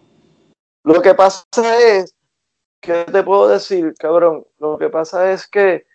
[0.83, 1.43] Lo que pasa
[1.79, 2.15] es,
[2.81, 4.45] ¿qué te puedo decir, cabrón?
[4.59, 5.85] Lo que pasa es que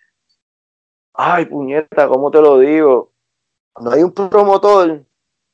[1.17, 3.13] ay, puñeta, ¿cómo te lo digo?
[3.81, 5.05] No hay un promotor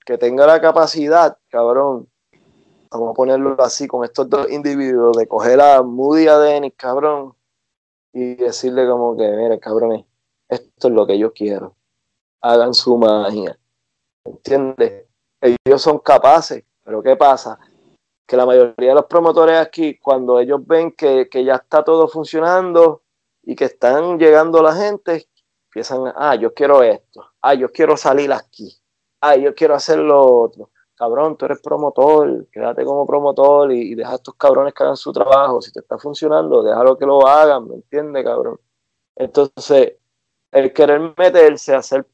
[0.05, 2.09] que tenga la capacidad, cabrón,
[2.91, 7.35] vamos a ponerlo así, con estos dos individuos, de coger a Moody a Dennis, cabrón,
[8.13, 10.05] y decirle como que, mire, cabrón,
[10.49, 11.77] esto es lo que yo quiero.
[12.43, 13.59] Hagan su magia.
[14.25, 15.07] ¿Entiendes?
[15.41, 17.59] Ellos son capaces, pero ¿qué pasa?
[18.33, 22.09] Que la mayoría de los promotores aquí, cuando ellos ven que, que ya está todo
[22.09, 23.03] funcionando
[23.43, 25.29] y que están llegando la gente,
[25.67, 28.75] empiezan, ah, yo quiero esto, ah, yo quiero salir aquí,
[29.21, 30.71] ah, yo quiero hacer lo otro.
[30.95, 35.13] Cabrón, tú eres promotor, quédate como promotor y, deja a estos cabrones que hagan su
[35.13, 35.61] trabajo.
[35.61, 38.59] Si te está funcionando, déjalo que lo hagan, ¿me entiendes, cabrón?
[39.15, 39.99] Entonces,
[40.51, 42.07] el querer meterse, a ser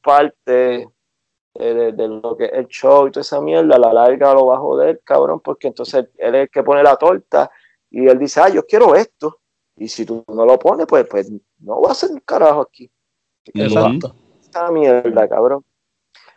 [1.52, 4.46] parte de, lo que es el show y toda esa mierda, a la larga lo
[4.46, 7.50] va a joder, cabrón, porque entonces él es el que pone la torta
[7.90, 9.40] y él dice, ah, yo quiero esto.
[9.76, 11.30] Y si tú no lo pones, pues, pues
[11.60, 12.90] no va a ser un carajo aquí.
[13.54, 14.14] Exacto.
[14.42, 15.64] Esta mierda, cabrón.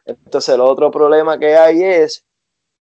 [0.05, 2.25] Entonces, el otro problema que hay es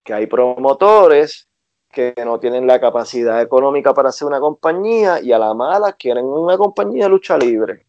[0.04, 1.48] que hay promotores
[1.90, 6.24] que no tienen la capacidad económica para hacer una compañía y a la mala quieren
[6.24, 7.86] una compañía de lucha libre.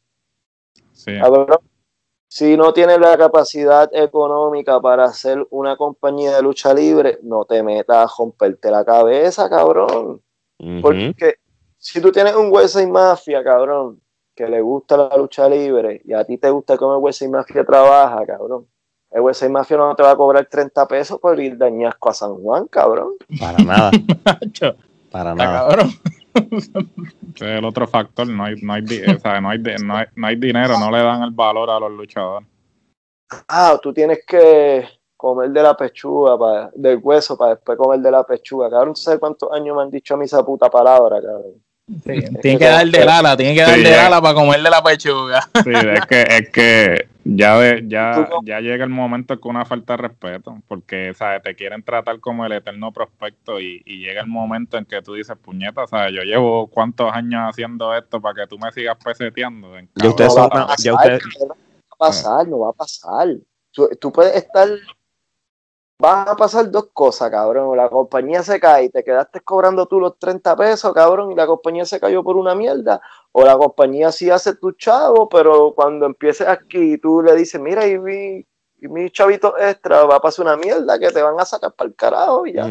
[2.34, 7.62] Si no tienes la capacidad económica para hacer una compañía de lucha libre, no te
[7.62, 10.20] metas a romperte la cabeza, cabrón.
[10.82, 11.36] Porque
[11.78, 14.02] si tú tienes un hueso y mafia, cabrón,
[14.34, 17.64] que le gusta la lucha libre y a ti te gusta cómo el y Mafia
[17.64, 18.66] trabaja, cabrón.
[19.12, 22.16] El y Mafia no te va a cobrar 30 pesos por ir de Añasco a
[22.16, 23.12] San Juan, cabrón.
[23.40, 23.92] Para nada.
[25.12, 25.68] Para nada.
[25.70, 25.92] Cabrón.
[26.34, 26.72] Es
[27.42, 29.60] el otro factor, no hay, no, hay, no, hay,
[30.16, 32.48] no, hay, dinero, no le dan el valor a los luchadores.
[33.48, 34.88] Ah, tú tienes que
[35.18, 38.70] comer de la pechuga, para, del hueso, para después comer de la pechuga.
[38.70, 41.62] Cabrón, no sé cuántos años me han dicho a mí esa puta palabra, cabrón
[42.42, 45.42] tiene que dar de ala, tiene que dar de ala para comerle la pechuga.
[45.64, 50.04] Sí, es que, es que ya, ya, ya llega el momento con una falta de
[50.04, 51.42] respeto, porque ¿sabes?
[51.42, 55.38] te quieren tratar como el eterno prospecto y, llega el momento en que tú dices,
[55.38, 56.14] puñeta, ¿sabes?
[56.14, 59.70] yo llevo cuántos años haciendo esto para que tú me sigas peseteando.
[59.70, 63.30] no, va a pasar, no va a pasar.
[64.00, 64.68] tú puedes estar
[66.04, 67.78] van a pasar dos cosas, cabrón.
[67.78, 71.48] La compañía se cae y te quedaste cobrando tú los 30 pesos, cabrón, y la
[71.48, 73.02] compañía se cayó por una mierda.
[73.32, 77.88] O la compañía sí hace tu chavo, pero cuando empieces aquí tú le dices, mira,
[77.88, 78.46] y mi,
[78.82, 81.88] y mi chavito extra va a pasar una mierda que te van a sacar para
[81.88, 82.68] el carajo y ya.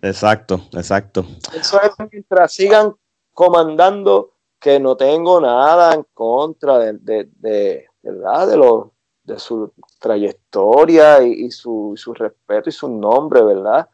[0.00, 1.26] Exacto, exacto.
[1.52, 2.94] Eso es mientras sigan
[3.32, 8.46] comandando que no tengo nada en contra de, de, de, ¿verdad?
[8.46, 8.93] de los
[9.24, 13.88] de su trayectoria y, su, respeto y su nombre, ¿verdad?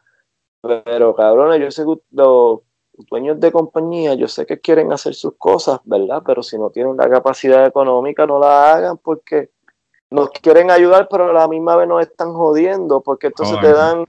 [0.61, 2.59] Pero cabrones, yo sé que los
[3.09, 6.21] dueños de compañía, yo sé que quieren hacer sus cosas, ¿verdad?
[6.25, 9.49] Pero si no tienen la capacidad económica, no la hagan porque
[10.09, 14.05] nos quieren ayudar, pero a la misma vez nos están jodiendo, porque entonces te dan,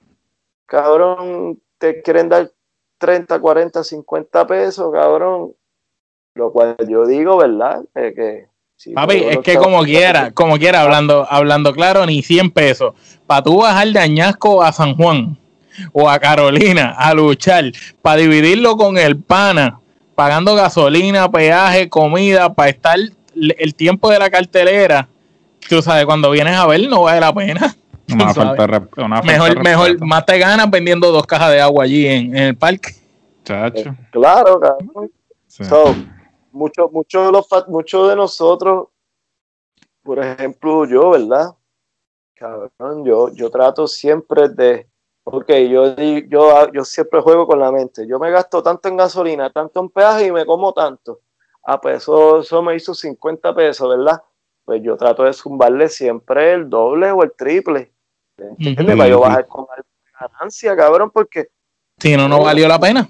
[0.65, 2.51] cabrón, te quieren dar
[2.97, 5.55] 30, 40, 50 pesos, cabrón.
[6.35, 7.85] Lo cual yo digo, ¿verdad?
[7.93, 8.49] que
[8.93, 12.93] Papi, es que como quiera, como quiera, hablando, hablando claro, ni 100 pesos.
[13.25, 15.37] Para tú bajar de Añasco a San Juan
[15.91, 19.79] o a Carolina a luchar, para dividirlo con el pana,
[20.15, 22.97] pagando gasolina, peaje, comida, para estar
[23.35, 25.07] el tiempo de la cartelera,
[25.69, 27.75] tú sabes, cuando vienes a ver no vale la pena.
[29.23, 32.91] mejor, mejor, más te ganas vendiendo dos cajas de agua allí en, el parque.
[33.43, 33.95] Chacho.
[34.11, 35.11] claro, cabrón
[36.53, 38.87] muchos mucho de, los, mucho de nosotros,
[40.03, 41.55] por ejemplo, yo, ¿verdad?
[42.35, 44.87] Cabrón, yo, yo trato siempre de,
[45.23, 49.49] ok, yo, yo, yo siempre juego con la mente, yo me gasto tanto en gasolina,
[49.49, 51.21] tanto en peaje y me como tanto.
[51.63, 54.21] ah, pues eso, eso me hizo 50 pesos, ¿verdad?
[54.65, 57.91] Pues yo trato de zumbarle siempre el doble o el triple.
[58.37, 58.97] ¿Entiendes?
[58.97, 59.65] Para yo bajar con
[60.19, 61.49] ganancia, cabrón, porque...
[61.99, 63.09] Si no, no valió la pena.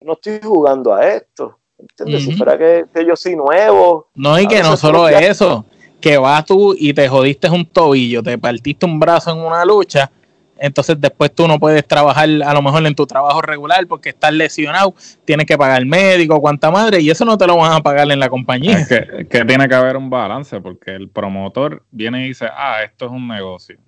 [0.00, 1.58] No estoy jugando a esto.
[1.78, 2.24] ¿Entiendes?
[2.24, 4.08] Si fuera que, yo soy nuevo.
[4.14, 5.64] No, y que no solo eso,
[6.00, 10.10] que vas tú y te jodiste un tobillo, te partiste un brazo en una lucha
[10.58, 14.32] entonces después tú no puedes trabajar a lo mejor en tu trabajo regular porque estás
[14.32, 14.94] lesionado,
[15.24, 18.18] tienes que pagar médico, cuánta madre, y eso no te lo van a pagar en
[18.18, 18.78] la compañía.
[18.78, 18.88] Es
[19.28, 23.12] que, tiene que haber un balance porque el promotor viene y dice, ah, esto es
[23.12, 23.78] un negocio.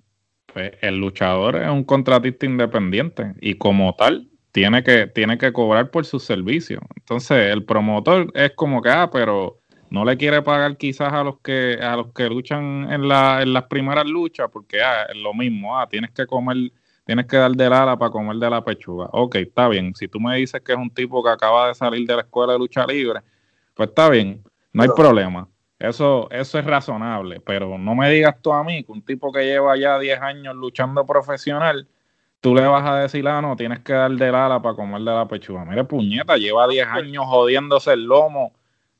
[0.53, 5.91] Pues el luchador es un contratista independiente y como tal tiene que, tiene que cobrar
[5.91, 6.81] por sus servicios.
[6.97, 9.59] Entonces el promotor es como que, ah, pero
[9.89, 13.53] no le quiere pagar quizás a los que a los que luchan en, la, en
[13.53, 16.71] las primeras luchas porque ah, es lo mismo, ah, tienes que comer,
[17.05, 19.09] tienes que dar del ala para comer de la pechuga.
[19.11, 19.93] Ok, está bien.
[19.95, 22.53] Si tú me dices que es un tipo que acaba de salir de la escuela
[22.53, 23.21] de lucha libre,
[23.73, 25.47] pues está bien, no hay problema.
[25.79, 29.43] Eso, eso es razonable, pero no me digas tú a mí que un tipo que
[29.43, 31.87] lleva ya 10 años luchando profesional,
[32.41, 35.11] tú le vas a decir, ah, no, tienes que dar del ala para comer de
[35.11, 35.63] la pechuga.
[35.65, 38.53] Mire, puñeta, lleva 10 años jodiéndose el lomo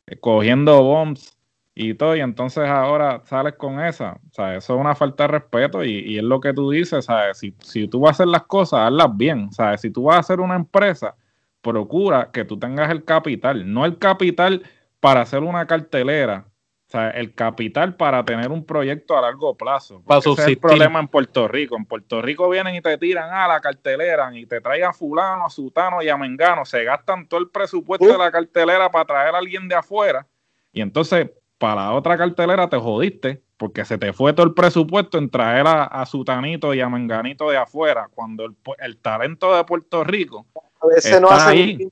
[0.08, 1.38] eh, cogiendo bombs
[1.76, 4.14] y todo, y entonces ahora sales con esa.
[4.32, 7.40] O sea, eso es una falta de respeto y, es lo que tú dices, ¿sabes?
[7.40, 9.82] Si, si, tú vas a hacer las cosas, hazlas bien, ¿sabes?
[9.82, 11.16] Si tú vas a hacer una empresa,
[11.62, 14.64] procura que tú tengas el capital, no el capital
[15.00, 16.46] para hacer una cartelera,
[16.92, 20.02] o sea, el capital para tener un proyecto a largo plazo.
[20.06, 21.78] Para ese es el problema en Puerto Rico.
[21.78, 25.46] En Puerto Rico vienen y te tiran a la cartelera y te traen a fulano,
[25.46, 26.66] a sutano y a mengano.
[26.66, 30.28] Se gastan todo el presupuesto de la cartelera para traer a alguien de afuera.
[30.74, 35.18] Y entonces, para la otra cartelera te jodiste porque se te fue todo el presupuesto
[35.18, 38.10] en traer a, sutanito y a menganito de afuera.
[38.14, 38.48] Cuando
[38.80, 40.46] el, talento de Puerto Rico
[40.82, 41.90] a veces no hace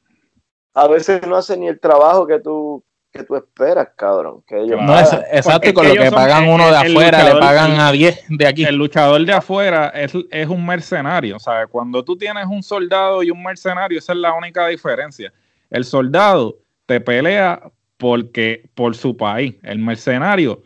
[0.73, 4.43] a veces no hace ni el trabajo que tú que tú esperas, cabrón.
[4.47, 7.79] Que ellos no, es, exacto, y con lo que pagan uno de afuera, le pagan
[7.79, 8.63] a 10 de aquí.
[8.65, 11.67] El luchador de afuera es, es un mercenario, ¿sabes?
[11.69, 15.33] Cuando tú tienes un soldado y un mercenario, esa es la única diferencia.
[15.69, 17.61] El soldado te pelea
[17.97, 20.63] porque por su país, el mercenario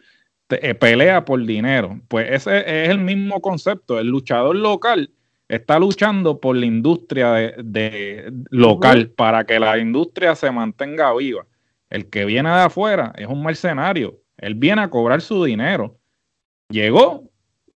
[0.48, 1.99] te, eh, pelea por dinero.
[2.07, 3.99] Pues ese es el mismo concepto.
[3.99, 5.10] El luchador local
[5.48, 11.45] está luchando por la industria de, local, para que la industria se mantenga viva.
[11.94, 14.20] El que viene de afuera es un mercenario.
[14.38, 15.95] Él viene a cobrar su dinero.
[16.70, 17.30] Llegó,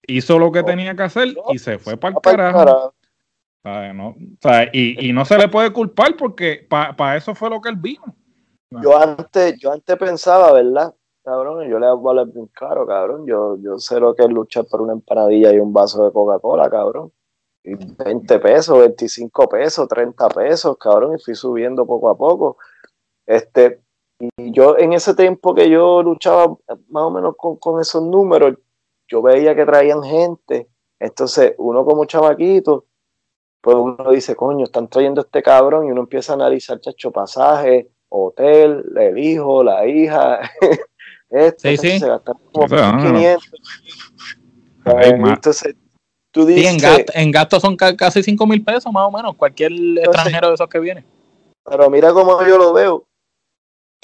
[0.07, 2.93] hizo lo que tenía que hacer y se fue para el carajo.
[4.71, 8.15] y, no se le puede culpar porque para eso fue lo que él vino.
[8.81, 10.95] Yo antes, yo antes pensaba, ¿verdad?
[11.21, 13.27] Cabrón, yo le voy a hablar bien caro, cabrón.
[13.27, 16.69] Yo, yo sé lo que es luchar por una empanadilla y un vaso de Coca-Cola,
[16.69, 17.11] cabrón.
[17.65, 22.57] Y 20 pesos, 25 pesos, 30 pesos, cabrón, y fui subiendo poco a poco.
[23.25, 23.81] Este,
[24.19, 26.55] y yo en ese tiempo que yo luchaba
[26.89, 28.57] más o menos con, esos números,
[29.07, 30.69] yo veía que traían gente.
[30.99, 32.85] Entonces, uno como chavaquito,
[33.61, 37.89] pues uno dice, coño, están trayendo este cabrón y uno empieza a analizar, chacho, pasaje,
[38.09, 40.39] hotel, el hijo, la hija.
[41.29, 41.99] este, sí, sí.
[41.99, 43.51] se gastan como 500.
[44.85, 45.75] entonces,
[46.31, 47.05] tú dices...
[47.13, 50.79] en, gasto, son casi 5 mil pesos más o menos, cualquier extranjero de esos que
[50.79, 51.03] viene.
[51.65, 53.05] Pero mira cómo yo lo veo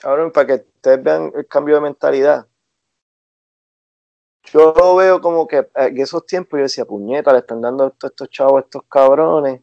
[0.03, 2.47] Ahora, para que ustedes vean el cambio de mentalidad.
[4.45, 8.09] Yo lo veo como que en esos tiempos yo decía, puñeta, le están dando estos,
[8.09, 9.61] estos chavos, estos cabrones,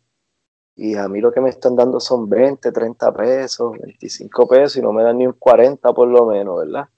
[0.76, 4.82] y a mí lo que me están dando son 20, 30 pesos, 25 pesos, y
[4.82, 6.88] no me dan ni un 40 por lo menos, ¿verdad?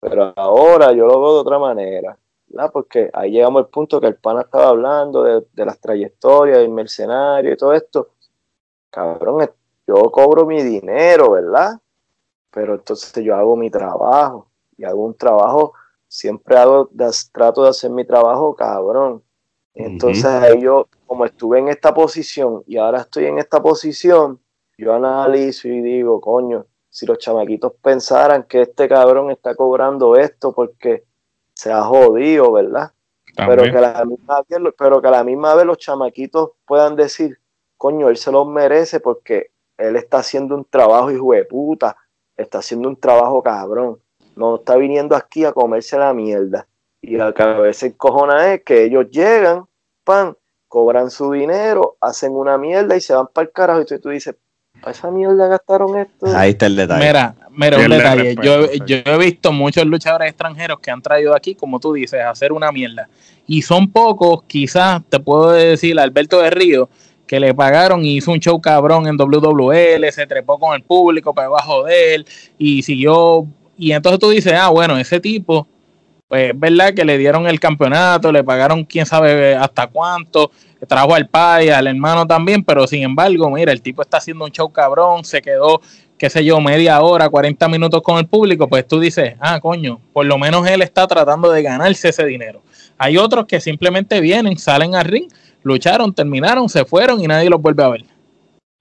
[0.00, 2.18] Pero ahora yo lo veo de otra manera,
[2.48, 2.70] ¿verdad?
[2.72, 6.70] Porque ahí llegamos al punto que el pana estaba hablando de, de las trayectorias, del
[6.70, 8.08] mercenario y todo esto.
[8.90, 9.50] Cabrón,
[9.86, 11.78] yo cobro mi dinero, ¿verdad?
[12.50, 15.74] Pero entonces yo hago mi trabajo y hago un trabajo,
[16.08, 16.90] siempre hago,
[17.32, 19.22] trato de hacer mi trabajo cabrón.
[19.74, 24.40] Entonces ahí yo, como estuve en esta posición y ahora estoy en esta posición,
[24.76, 30.52] yo analizo y digo, coño, si los chamaquitos pensaran que este cabrón está cobrando esto
[30.52, 31.04] porque
[31.54, 32.92] se ha jodido, ¿verdad?
[33.36, 34.42] Pero que, la misma,
[34.76, 37.38] pero que a la misma vez los chamaquitos puedan decir,
[37.76, 41.96] coño, él se los merece porque él está haciendo un trabajo hijo de puta,
[42.40, 43.98] está haciendo un trabajo cabrón.
[44.36, 46.66] No está viniendo aquí a comerse la mierda.
[47.02, 49.64] Y la que a veces cojona es que ellos llegan,
[50.04, 50.36] pan,
[50.68, 53.80] cobran su dinero, hacen una mierda y se van para el carajo.
[53.82, 54.34] Y tú, dices,
[54.80, 56.26] ¿para esa mierda gastaron esto?
[56.34, 57.06] Ahí está el detalle.
[57.06, 58.36] Mira, mira, un detalle.
[58.42, 62.30] Yo, yo he visto muchos luchadores extranjeros que han traído aquí, como tú dices, a
[62.30, 63.08] hacer una mierda.
[63.46, 66.88] Y son pocos, quizás te puedo decir, Alberto de Río,
[67.30, 71.32] que le pagaron y hizo un show cabrón en WWL, se trepó con el público
[71.32, 72.26] debajo de él
[72.58, 73.46] y siguió.
[73.78, 75.68] Y entonces tú dices, ah, bueno, ese tipo,
[76.26, 80.50] pues es verdad que le dieron el campeonato, le pagaron quién sabe hasta cuánto,
[80.88, 84.50] trajo al pai, al hermano también, pero sin embargo, mira, el tipo está haciendo un
[84.50, 85.80] show cabrón, se quedó,
[86.18, 90.00] qué sé yo, media hora, 40 minutos con el público, pues tú dices, ah, coño,
[90.12, 92.60] por lo menos él está tratando de ganarse ese dinero.
[92.98, 95.28] Hay otros que simplemente vienen, salen al ring
[95.62, 98.04] lucharon, terminaron, se fueron y nadie los vuelve a ver.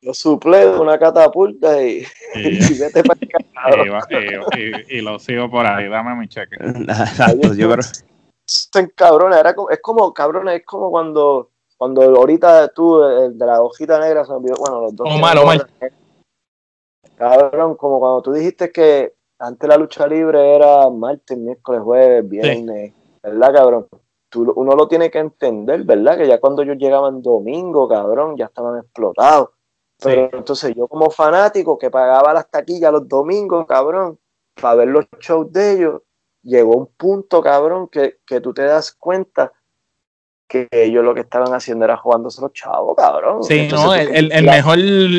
[0.01, 3.19] Yo suple de una catapulta y, y, vete para
[4.57, 6.55] y, y, lo sigo por ahí, dame mi cheque.
[6.59, 7.85] Exacto, yo creo.
[8.95, 13.61] cabrones, era como, es como, cabrones, es como cuando, cuando ahorita tú, el de la
[13.61, 15.07] hojita negra, se olvidó, bueno, los dos.
[15.11, 15.65] O malo, malo.
[17.17, 22.93] Cabrón, como cuando tú dijiste que antes la lucha libre era martes, miércoles, jueves, viernes,
[23.21, 23.87] ¿verdad, cabrón?
[24.35, 26.17] Uno lo tiene que entender, ¿verdad?
[26.17, 29.49] Que ya cuando ellos llegaban domingo, cabrón, ya estaban explotados.
[30.01, 34.17] Pero entonces yo como fanático que pagaba las taquillas los domingos, cabrón,
[34.59, 36.01] para ver los shows de ellos,
[36.43, 39.51] llegó un punto, cabrón, que, tú te das cuenta
[40.47, 43.43] que ellos lo que estaban haciendo era jugándose los chavos, cabrón.
[43.43, 44.77] Sí, no, el, mejor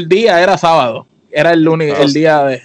[0.08, 2.62] día era sábado, era el único, el día de...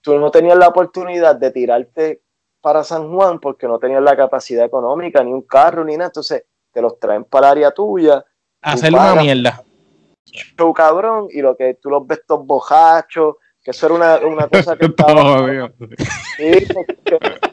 [0.00, 2.22] Tú no tenías la oportunidad de tirarte
[2.62, 6.06] para San Juan porque no tenían la capacidad económica, ni un carro, ni nada.
[6.06, 8.24] Entonces te los traen para el área tuya.
[8.62, 9.64] Hacerle una mierda.
[10.24, 14.48] Show cabrón, y lo que tú los ves todos bojachos, que eso era una, una
[14.48, 15.70] cosa que estaba.
[16.36, 16.66] sí,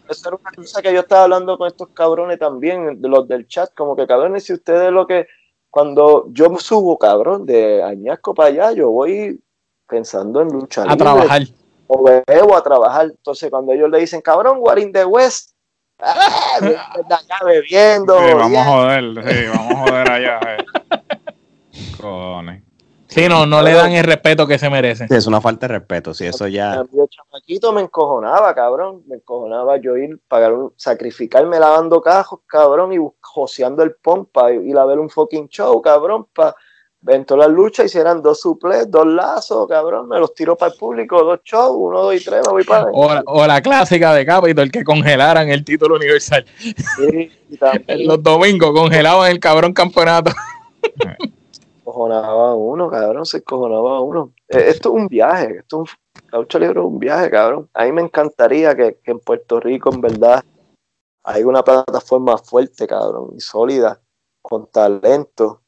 [0.08, 3.48] eso era una cosa que yo estaba hablando con estos cabrones también, de los del
[3.48, 5.28] chat, como que cabrones, si ustedes lo que.
[5.72, 9.40] Cuando yo subo, cabrón, de Añasco para allá, yo voy
[9.88, 10.90] pensando en luchar.
[10.90, 11.44] A trabajar
[11.90, 13.08] o bebo a trabajar.
[13.08, 15.52] Entonces, cuando ellos le dicen, cabrón, what in the West,
[16.00, 16.60] ¡ah!
[16.62, 18.18] allá bebiendo.
[18.20, 20.40] Sí, vamos a joder, sí, vamos a joder allá.
[20.56, 20.66] Eh.
[22.00, 22.64] Cojones.
[23.08, 25.08] Sí, no, no le dan el respeto que se merece.
[25.10, 26.76] es una falta de respeto, sí, eso ya.
[26.76, 29.02] El chamaquito me encojonaba, cabrón.
[29.08, 34.70] Me encojonaba yo ir, pagar un, sacrificarme lavando cajos, cabrón, y joseando el pompa, y
[34.70, 36.56] ir a ver un fucking show, cabrón, para
[37.02, 41.24] Ventó la lucha, hicieran dos suples, dos lazos, cabrón, me los tiró para el público,
[41.24, 44.70] dos shows, uno, dos y tres, me voy para o, o la clásica de Capitol,
[44.70, 46.46] que congelaran el título universal.
[46.58, 47.32] Sí,
[48.06, 50.32] Los domingos congelaban el cabrón campeonato.
[51.86, 54.34] cojonaba uno, cabrón, se cojonaba uno.
[54.50, 57.70] Eh, esto es un viaje, esto es un, la lucha libre es un viaje, cabrón.
[57.76, 60.44] A mí me encantaría que, que en Puerto Rico, en verdad,
[61.24, 64.02] hay una plataforma fuerte, cabrón, y sólida,
[64.42, 65.62] con talento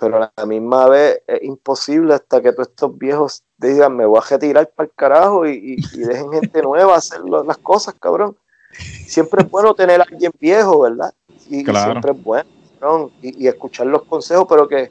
[0.00, 4.18] pero a la misma vez es imposible hasta que todos estos viejos digan, me voy
[4.18, 8.34] a retirar para el carajo y, dejen gente nueva hacer las cosas, cabrón.
[9.06, 11.12] Siempre es bueno tener a alguien viejo, ¿verdad?
[11.48, 12.48] Y, siempre es bueno,
[12.78, 14.90] cabrón, y, escuchar los consejos, pero que,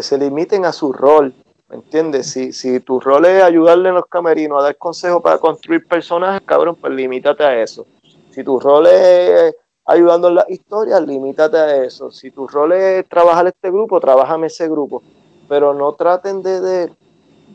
[0.00, 1.34] se limiten a su rol,
[1.68, 2.30] ¿me entiendes?
[2.30, 6.40] Si, si tu rol es ayudarle a los camerinos a dar consejos para construir personajes,
[6.46, 7.84] cabrón, pues limítate a eso.
[8.30, 9.56] Si tu rol es
[9.88, 12.12] ayudando en la historia, limítate a eso.
[12.12, 15.02] Si tu rol es trabajar este grupo, trabajame ese grupo.
[15.48, 16.60] Pero no traten de...
[16.60, 16.92] De,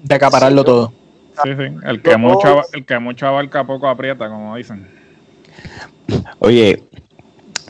[0.03, 0.91] de acapararlo todo.
[1.43, 1.63] Sí, sí.
[1.85, 4.89] El que, mucho, el que mucho abarca poco aprieta, como dicen.
[6.39, 6.83] Oye,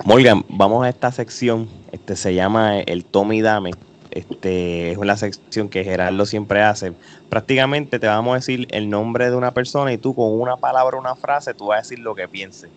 [0.06, 1.68] Morgan, vamos a esta sección.
[1.92, 3.72] Este se llama el Tommy Dame.
[4.12, 6.94] Este es una sección que Gerardo siempre hace.
[7.30, 10.98] Prácticamente te vamos a decir el nombre de una persona y tú con una palabra,
[10.98, 12.70] una frase, tú vas a decir lo que pienses.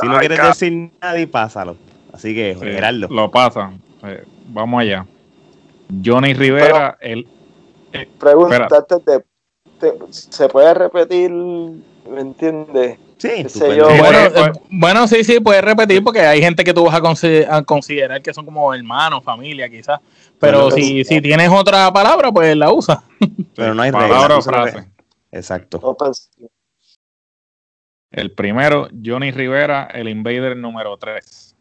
[0.00, 1.76] Si no quieres decir nada, pásalo.
[2.12, 3.08] Así que, Gerardo.
[3.08, 3.80] Lo pasan.
[4.04, 5.06] Eh, vamos allá.
[6.04, 7.26] Johnny Rivera, el.
[7.92, 8.68] Eh, pregunta
[10.10, 11.30] ¿se puede repetir?
[11.30, 12.98] ¿Me entiendes?
[13.18, 17.62] Sí, bueno, eh, bueno, sí, sí, puedes repetir porque hay gente que tú vas a,
[17.62, 20.00] considerar que son como hermanos, familia, quizás.
[20.40, 23.04] Pero si, si tienes otra palabra, pues la usa.
[23.54, 24.88] Pero no hay palabra o frase.
[25.30, 25.78] Exacto.
[25.96, 26.30] Pues,
[28.12, 31.56] el primero, Johnny Rivera, el Invader número 3.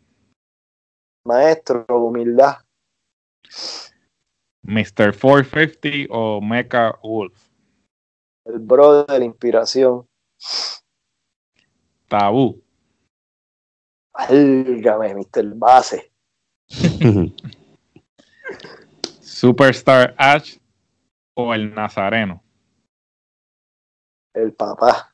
[1.25, 2.57] Maestro, humildad.
[4.63, 5.17] Mr.
[5.17, 7.49] 450 o Mecha Wolf.
[8.45, 10.07] El brother de la inspiración.
[12.07, 12.61] Tabú.
[14.13, 15.55] Álgame, Mr.
[15.55, 16.11] Base.
[19.21, 20.57] Superstar Ash
[21.33, 22.43] o el Nazareno.
[24.33, 25.10] El papá.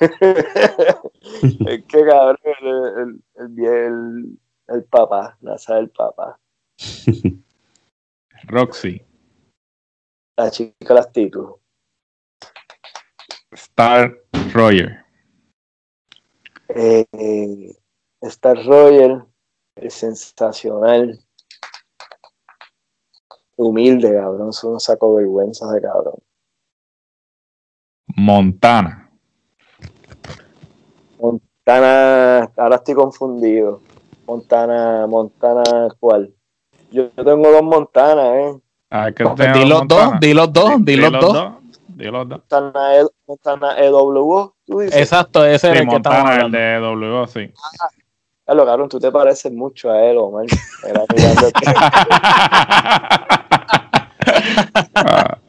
[0.00, 6.38] es que cabrón, el, el, el, el papá, Naza el papá.
[8.44, 9.02] Roxy.
[10.36, 11.56] La chica las títulos.
[13.50, 14.16] Star
[14.54, 15.04] Roger.
[16.68, 17.76] Eh,
[18.22, 19.24] Star Roger
[19.76, 21.18] es sensacional.
[23.56, 24.48] Humilde, cabrón.
[24.48, 26.22] Es un saco de vergüenza de cabrón.
[28.16, 28.99] Montana.
[31.20, 33.80] Montana, ahora estoy confundido.
[34.26, 36.32] Montana, Montana, ¿cuál?
[36.90, 38.58] Yo, tengo dos Montanas, ¿eh?
[38.90, 41.60] Ah, que di los dos, di los dos, di los dos.
[42.00, 45.00] Montana, e, Montana EWO, tú dices.
[45.00, 47.52] Exacto, ese es el que estamos el de EWO, sí.
[48.46, 50.46] Ah, lo cabrón, tú te pareces mucho a él, Omar.
[50.84, 51.04] Era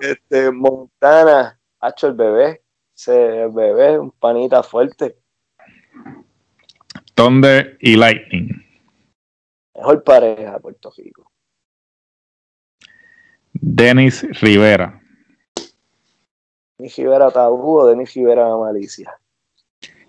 [0.00, 2.63] este, Montana, hecho el bebé.
[3.06, 5.18] Ese bebé, un panita fuerte.
[7.14, 8.48] Thunder y Lightning.
[9.76, 11.30] Mejor pareja Puerto Rico.
[13.52, 15.02] Denis Rivera.
[16.78, 19.14] Denis Rivera tabú o Denis Rivera malicia.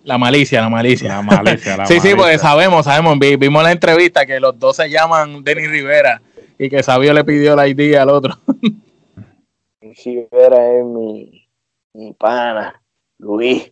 [0.06, 1.10] La malicia, la malicia.
[1.10, 3.20] La malicia, la sí, sí, pues sabemos, sabemos.
[3.20, 6.22] Vimos la entrevista que los dos se llaman Denis Rivera
[6.58, 8.40] y que Sabio le pidió la ID al otro.
[9.82, 11.46] Rivera es mi,
[11.94, 12.82] mi pana,
[13.20, 13.72] Luis.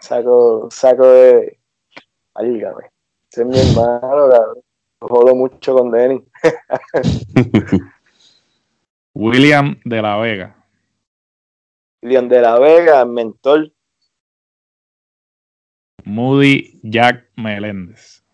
[0.00, 1.58] Saco, saco de.
[2.34, 2.90] Válgame.
[3.30, 4.62] Ese es mi hermano, cabrón.
[5.00, 6.22] Jodo mucho con Denis.
[9.14, 10.56] William de la Vega.
[12.02, 13.72] William de la Vega, mentor.
[16.04, 18.24] Moody Jack Meléndez.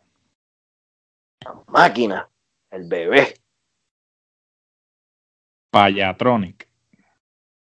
[1.69, 2.31] máquina,
[2.71, 3.35] el bebé.
[5.71, 6.69] Payatronic.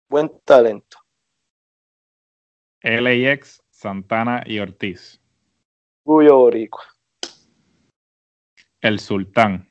[0.09, 1.02] Buen talento.
[2.83, 5.21] LAX, Santana y Ortiz.
[6.05, 6.85] Orgullo Boricua.
[8.81, 9.71] El Sultán.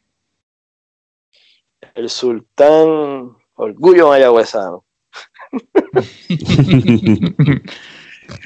[1.93, 4.85] El Sultán, Orgullo Mayagüezano.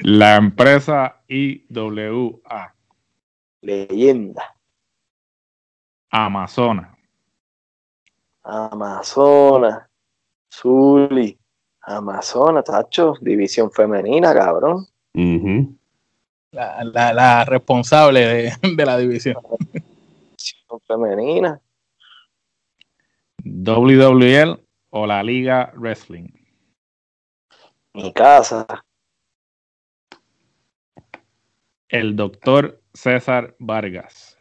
[0.00, 2.74] La empresa IWA.
[3.60, 4.56] Leyenda.
[6.10, 6.98] Amazona.
[8.42, 9.88] Amazona.
[10.52, 11.38] Zuli.
[11.86, 13.14] Amazona, tacho.
[13.20, 14.88] División femenina, cabrón.
[16.50, 19.36] la, responsable de, de la división.
[19.72, 21.60] División femenina.
[23.44, 24.60] WWL
[24.90, 26.26] o la Liga Wrestling.
[27.94, 28.66] Mi casa.
[31.88, 34.36] El doctor César Vargas.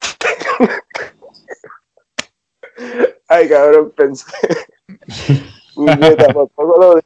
[3.28, 4.26] Ay, cabrón, pensé.
[6.16, 7.00] tampoco lo,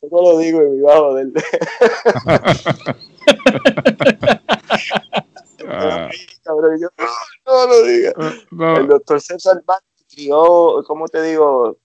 [0.00, 1.32] tampoco lo digo en mi bajo del.
[5.66, 6.10] Ah.
[6.44, 6.88] cabrón, yo,
[7.46, 8.12] no, lo diga.
[8.78, 9.82] El doctor César Vargas
[10.12, 11.78] crió, ¿cómo te digo?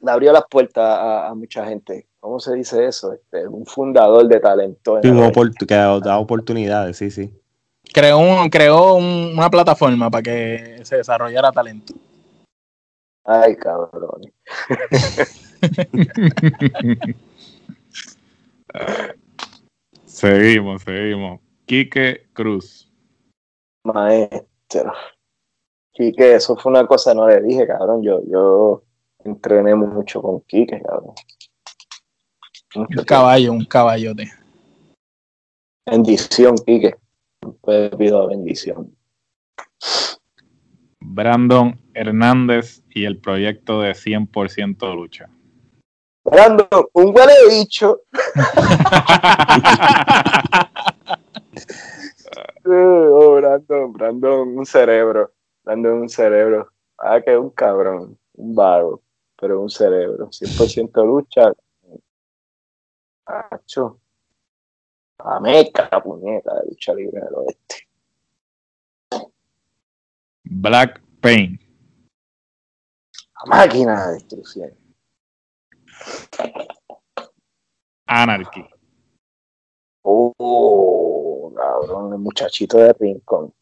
[0.00, 2.08] Le abrió las puertas a mucha gente.
[2.20, 3.12] ¿cómo se dice eso?
[3.12, 5.00] Este, un fundador de talento.
[5.00, 7.32] que da oportunidades, sí, sí.
[7.92, 11.94] Creó, un, creó una plataforma para que se desarrollara talento.
[13.24, 14.32] Ay, cabrón.
[20.04, 21.40] seguimos, seguimos.
[21.66, 22.90] Quique Cruz.
[23.84, 24.92] Maestro.
[25.92, 28.02] Quique, eso fue una cosa, no le dije, cabrón.
[28.02, 28.84] Yo, yo
[29.24, 31.14] entrené mucho con Quique, cabrón.
[32.74, 34.30] Un caballo, un caballote.
[35.86, 36.96] Bendición, Quique.
[37.64, 38.94] Te pido bendición.
[41.00, 45.30] Brandon Hernández y el proyecto de 100% lucha.
[46.30, 48.02] Brandon, un huele bicho.
[52.66, 55.32] oh, Brandon, Brandon, un cerebro.
[55.64, 56.72] Brandon, un cerebro.
[56.98, 59.02] Ah, que un cabrón, un vago,
[59.36, 60.30] pero un cerebro.
[60.30, 61.52] 100% lucha,
[63.24, 64.00] Pacho.
[65.18, 67.88] A meca, puñeta de lucha libre del oeste.
[70.44, 71.58] Black Pain.
[73.34, 74.87] La máquina de destrucción.
[78.06, 78.64] Anarchy.
[80.02, 83.52] Oh, cabrón, el muchachito de Rincón.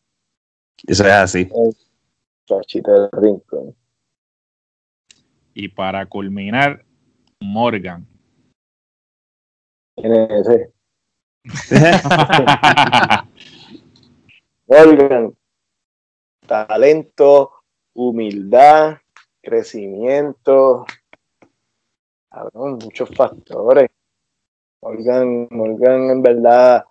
[0.86, 1.50] Eso es así.
[1.52, 1.74] El
[2.48, 3.76] muchachito de Rincón.
[5.54, 6.84] Y para culminar,
[7.40, 8.06] Morgan.
[9.96, 10.72] ¿Quién es ese?
[14.66, 15.36] Oigan,
[16.46, 17.52] talento,
[17.94, 18.98] humildad,
[19.42, 20.86] crecimiento,
[22.30, 23.90] cabrón, muchos factores.
[24.82, 26.84] Morgan, Morgan en verdad,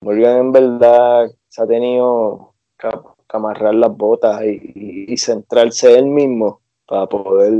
[0.00, 2.88] Morgan en verdad se ha tenido que,
[3.28, 7.52] amarrar las botas y, y centrarse él mismo para poder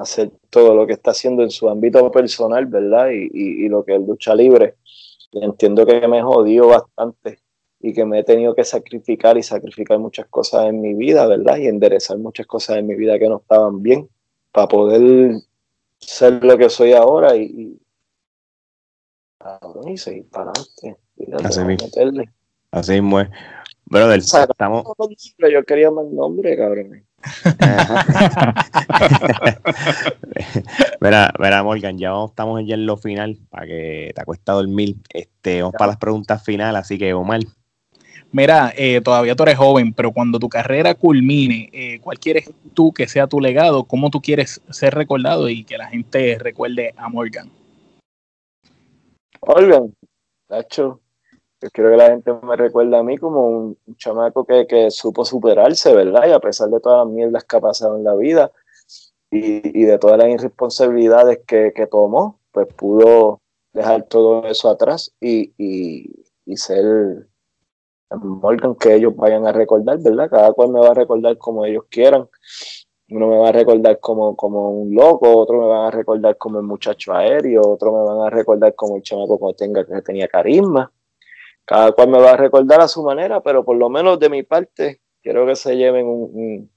[0.00, 3.10] hacer todo lo que está haciendo en su ámbito personal, ¿verdad?
[3.10, 4.76] Y, lo que es lucha libre.
[5.32, 7.40] entiendo que me jodió bastante
[7.80, 11.58] y que me he tenido que sacrificar y sacrificar muchas cosas en mi vida, ¿verdad?
[11.58, 14.08] Y enderezar muchas cosas en mi vida que no estaban bien
[14.52, 15.32] para poder
[16.00, 17.80] ser lo que soy ahora y,
[19.86, 20.96] y, seguir para adelante.
[21.44, 21.88] Así mismo.
[22.70, 23.28] Así mismo es.
[23.86, 24.84] Brother, estamos...
[25.50, 27.04] Yo quería más nombre, cabrón.
[31.00, 34.96] mira, mira, Morgan, ya estamos ya en lo final para que te acuesta dormir.
[35.12, 37.40] Este, vamos para las preguntas finales, así que Omar.
[38.30, 42.92] Mira, eh, todavía tú eres joven, pero cuando tu carrera culmine, eh, ¿cuál quieres tú
[42.92, 43.84] que sea tu legado?
[43.84, 47.50] ¿Cómo tú quieres ser recordado y que la gente recuerde a Morgan?
[49.46, 49.94] Morgan,
[50.50, 51.00] Nacho,
[51.62, 55.94] yo quiero que la gente me recuerde a mí como un, chamaco que, supo superarse,
[55.94, 56.28] ¿verdad?
[56.28, 58.52] Y a pesar de todas las mierdas que ha pasado en la vida
[59.30, 63.40] y, de todas las irresponsabilidades que, tomó, pues pudo
[63.72, 67.26] dejar todo eso atrás y, y ser
[68.10, 70.30] Morgan que ellos vayan a recordar, ¿verdad?
[70.30, 72.28] Cada cual me va a recordar como ellos quieran.
[73.10, 76.58] Uno me va a recordar como, como un loco, otro me van a recordar como
[76.58, 80.28] el muchacho aéreo, otro me van a recordar como el chamaco que, tenga, que tenía
[80.28, 80.92] carisma
[81.68, 84.42] cada cual me va a recordar a su manera, pero por lo menos de mi
[84.42, 86.70] parte, quiero que se lleven un,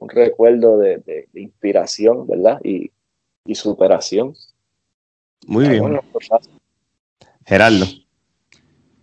[0.00, 2.60] recuerdo de, inspiración, ¿verdad?
[2.64, 2.90] Y,
[3.54, 4.34] superación.
[5.46, 6.00] Muy bien.
[6.10, 6.28] Pues,
[7.46, 7.84] Gerardo.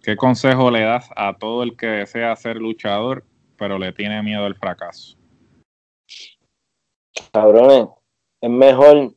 [0.04, 3.26] ¿Qué consejo le das a todo el que desea ser luchador,
[3.58, 5.18] pero le tiene miedo al fracaso?
[7.34, 7.88] Cabrones,
[8.42, 9.14] es mejor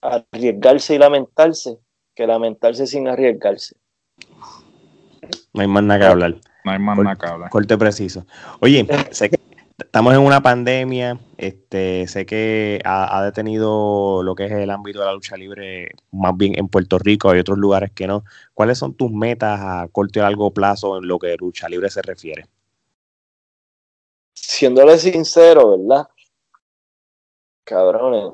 [0.00, 1.78] arriesgarse y lamentarse
[2.14, 3.76] que lamentarse sin arriesgarse.
[5.52, 6.34] No hay más nada que hablar.
[6.64, 7.50] No hay más nada que hablar.
[7.50, 8.26] Corte preciso.
[8.60, 9.35] Oye, sé que
[9.78, 15.06] estamos en una pandemia, este, sé que ha, detenido lo que es el ámbito de
[15.06, 18.24] la lucha libre, más bien en Puerto Rico, hay otros lugares que no.
[18.54, 22.02] ¿Cuáles son tus metas a corto y largo plazo en lo que lucha libre se
[22.02, 22.46] refiere?
[24.32, 26.08] Siéndole sincero, ¿verdad?
[27.64, 28.32] Cabrones,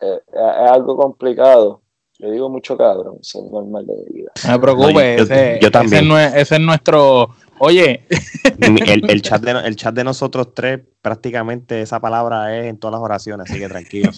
[0.00, 1.82] eh, es algo complicado
[2.22, 4.30] yo digo mucho cabrón, eso es normal de vida.
[4.46, 6.08] No me preocupes, ese, yo, también.
[6.12, 7.30] Ese, es, nuestro.
[7.64, 8.04] Oye.
[8.60, 13.02] el, chat de, el chat de nosotros tres, prácticamente esa palabra es en todas las
[13.02, 14.10] oraciones, así que tranquilo.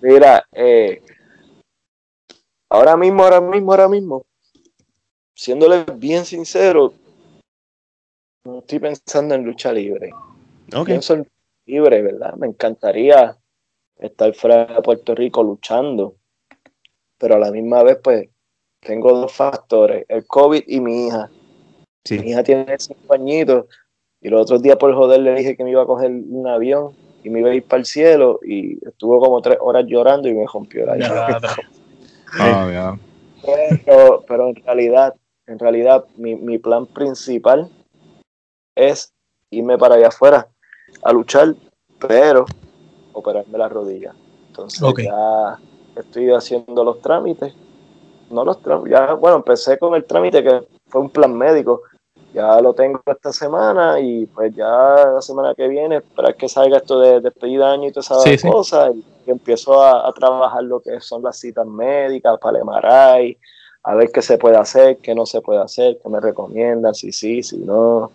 [0.00, 1.00] Mira, eh,
[2.68, 4.26] ahora mismo, ahora mismo, ahora mismo,
[5.36, 6.94] siéndole bien sincero,
[8.42, 10.10] no estoy pensando en lucha libre.
[10.66, 10.84] Okay.
[10.84, 11.24] Pienso
[11.66, 12.34] libre, ¿verdad?
[12.34, 13.36] Me encantaría
[13.98, 16.16] estar fuera de Puerto Rico luchando,
[17.18, 18.28] pero a la misma vez, pues,
[18.80, 21.30] tengo dos factores, el COVID y mi hija.
[22.10, 23.66] Mi hija tiene cinco añitos
[24.20, 26.92] y los otros días por joder le dije que me iba a coger un avión
[27.24, 30.34] y me iba a ir para el cielo y estuvo como tres horas llorando y
[30.34, 31.40] me rompió la
[32.38, 32.96] ah,
[33.84, 35.14] pero, pero, en realidad,
[35.46, 37.70] en realidad mi, mi plan principal
[38.74, 39.12] es
[39.50, 40.48] irme para allá afuera
[41.02, 41.54] a luchar,
[41.98, 42.46] pero
[43.12, 44.14] operarme la rodilla.
[44.48, 45.58] Entonces ya
[45.96, 47.54] estoy haciendo los trámites.
[48.30, 51.82] No los trámites, ya, bueno, empecé con el trámite que fue un plan médico.
[52.34, 56.78] Ya lo tengo esta semana y pues ya la semana que viene esperar que salga
[56.78, 61.00] esto de despedida de año y todas esas cosas y, empiezo a, trabajar lo que
[61.00, 63.38] son las citas médicas para el MRI,
[63.84, 67.12] a ver qué se puede hacer, qué no se puede hacer, qué me recomiendan, si
[67.12, 68.10] sí, si no.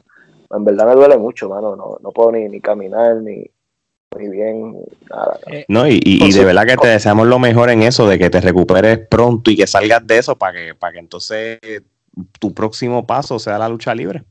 [0.50, 3.46] En verdad me duele mucho, mano, no, no puedo ni, ni caminar, ni,
[4.16, 4.78] muy bien.
[5.10, 8.18] Nada, eh, no, y, y, de verdad que te deseamos lo mejor en eso, de
[8.18, 11.60] que te recuperes pronto y que salgas de eso para que, para que entonces
[12.40, 14.24] tu próximo paso sea la lucha libre.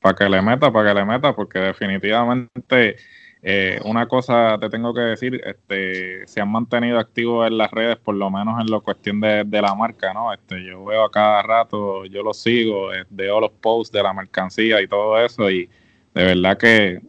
[0.00, 2.96] Para que le meta, para que le meta, porque definitivamente
[3.42, 7.96] eh, una cosa te tengo que decir, este, se han mantenido activos en las redes,
[7.96, 10.32] por lo menos en la cuestión de, de, la marca, ¿no?
[10.32, 14.12] Este, yo veo a cada rato, yo lo sigo, eh, veo los posts de la
[14.12, 15.68] mercancía y todo eso, y
[16.14, 17.00] de verdad que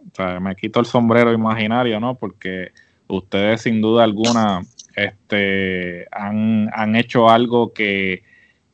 [0.42, 2.16] me quito el sombrero imaginario, ¿no?
[2.16, 2.72] Porque
[3.08, 4.62] ustedes sin duda alguna
[4.96, 8.24] este, han, hecho algo que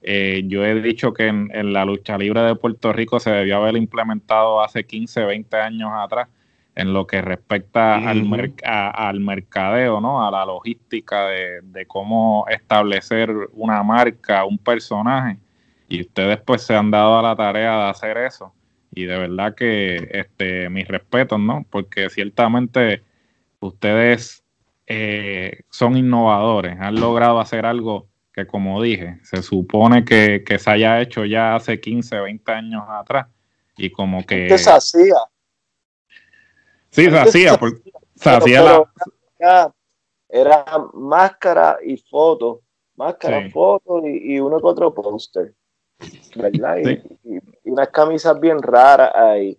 [0.04, 3.76] eh, yo he dicho que en, la lucha libre de Puerto Rico se debió haber
[3.78, 6.28] implementado hace 15, 20 años atrás
[6.76, 8.28] en lo que respecta al,
[8.64, 10.26] al mercadeo, ¿no?
[10.26, 15.38] A la logística de, de, cómo establecer una marca, un personaje.
[15.88, 18.54] Y ustedes pues se han dado a la tarea de hacer eso
[18.96, 21.66] y de verdad que este, mis respetos, ¿no?
[21.70, 23.04] Porque ciertamente
[23.60, 24.44] ustedes
[24.88, 31.02] eh, son innovadores, han logrado hacer algo que, como dije, se supone que, se haya
[31.02, 33.28] hecho ya hace 15, 20 años atrás
[33.78, 34.48] y como que...
[34.48, 35.16] ¿Qué se hacía?
[36.90, 37.60] Sí, se hacía,
[38.16, 38.88] se hacía
[39.40, 39.74] la...
[40.30, 42.62] Era máscara y foto,
[42.96, 45.54] máscara, foto y, y uno que otro póster.
[46.36, 46.78] ¿verdad?
[47.24, 49.58] Y, unas camisas bien raras ahí.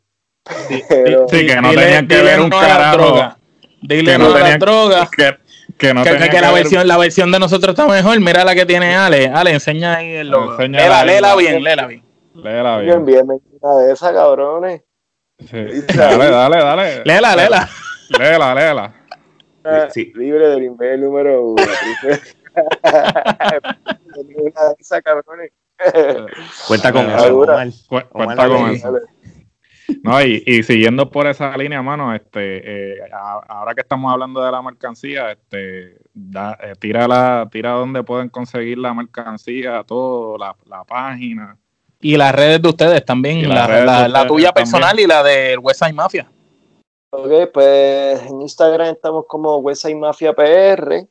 [0.68, 3.36] Sí, que no tenían que ver un carajo.
[3.80, 5.08] Dile no, a droga.
[5.14, 5.36] Que,
[5.94, 8.18] no que, que la, versión, la versión de nosotros está mejor.
[8.20, 9.28] Mira la que tiene Ale.
[9.28, 10.56] Ale, enseña ahí el logo.
[10.58, 12.02] Léela, léela bien, léela bien.
[12.34, 13.04] Léela bien.
[13.04, 14.82] Bien, bien, una de esas, cabrones.
[15.48, 17.02] Dale, dale, dale.
[17.04, 17.68] Léela, léela.
[18.18, 18.94] Léela, léela.
[19.90, 20.12] Sí.
[20.14, 21.62] Libre del nivel número uno.
[22.54, 22.68] una
[24.68, 25.50] de esas, cabrones.
[26.68, 27.46] Cuenta con eso.
[28.12, 29.00] Cuenta con eso.
[30.02, 32.98] No, y, y, siguiendo por esa línea, mano, este, eh,
[33.48, 38.28] ahora que estamos hablando de la mercancía, este, da, eh, tira la, tira donde pueden
[38.28, 41.58] conseguir la mercancía, todo, la, la página.
[42.00, 46.30] Y las redes de ustedes también, la, la, tuya personal y la del Westside Mafia.
[47.10, 51.06] Ok, pues en Instagram estamos como Westside Mafia PR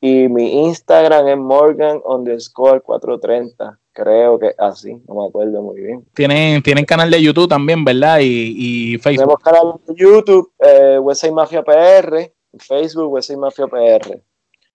[0.01, 3.81] Y mi Instagram es Morgan underscore 430.
[3.93, 6.05] Creo que así, no me acuerdo muy bien.
[6.15, 8.19] Tienen, tienen canal de YouTube también, ¿verdad?
[8.21, 9.25] Y, y Facebook.
[9.25, 14.23] Tenemos canal de YouTube, eh, Website Mafia PR, Facebook, Website Mafia PR.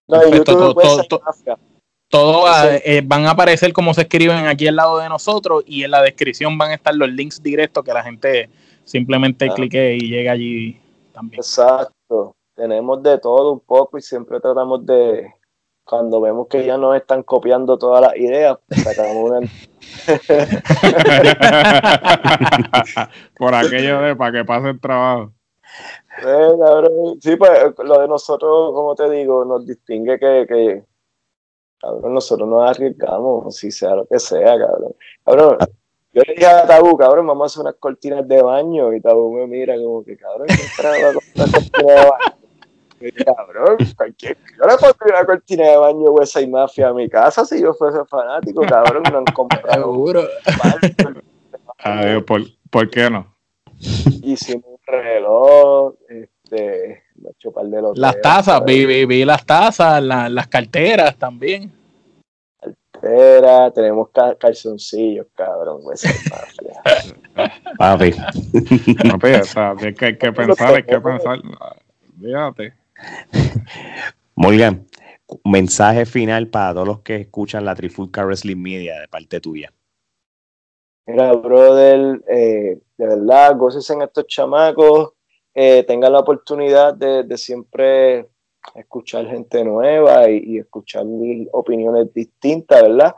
[0.08, 0.74] No, YouTube,
[1.24, 1.56] Mafia
[2.14, 2.48] todos
[2.84, 6.00] eh, van a aparecer como se escriben aquí al lado de nosotros y en la
[6.00, 8.48] descripción van a estar los links directos que la gente
[8.84, 9.54] simplemente ah.
[9.54, 10.80] clique y llegue allí
[11.12, 11.40] también.
[11.40, 12.36] Exacto.
[12.54, 15.28] Tenemos de todo un poco y siempre tratamos de,
[15.84, 19.40] cuando vemos que ya nos están copiando todas las ideas, sacamos una...
[23.36, 25.32] Por aquello de para que pase el trabajo.
[27.20, 30.84] Sí, pues lo de nosotros, como te digo, nos distingue que
[31.84, 34.94] cabrón, nosotros nos arriesgamos, si sea lo que sea, cabrón.
[35.24, 35.58] Cabrón,
[36.12, 39.32] yo le dije a Tabú, cabrón, vamos a hacer unas cortinas de baño, y Tabú
[39.32, 40.54] me mira como que, cabrón, ¿qué
[41.34, 42.44] una cortina de baño?
[43.00, 47.08] Y cabrón, cualquier, yo le pondría una cortina de baño huesa y mafia a mi
[47.08, 49.82] casa si yo fuese fanático, cabrón, no han comprado.
[49.82, 50.22] Seguro.
[51.78, 52.40] A ver, ¿por,
[52.70, 53.36] ¿por qué no?
[54.22, 57.03] Hicimos un reloj, este,
[57.94, 61.72] las tazas, vi, vi, las tazas, las carteras también.
[62.60, 65.82] Cartera, tenemos calzoncillos, cabrón.
[67.78, 68.12] Papi.
[69.10, 71.40] Papi, hay que, hay que pensar, hay que pensar.
[72.20, 72.74] Fíjate.
[74.36, 74.86] Morgan,
[75.44, 79.72] mensaje final para todos los que escuchan la Trifulca Wrestling Media de parte tuya.
[81.06, 85.12] Mira, brother, eh, de verdad, goces en estos chamacos,
[85.54, 88.28] eh, tengan la oportunidad de, siempre
[88.74, 93.14] escuchar gente nueva y, escuchar mil opiniones distintas, ¿verdad?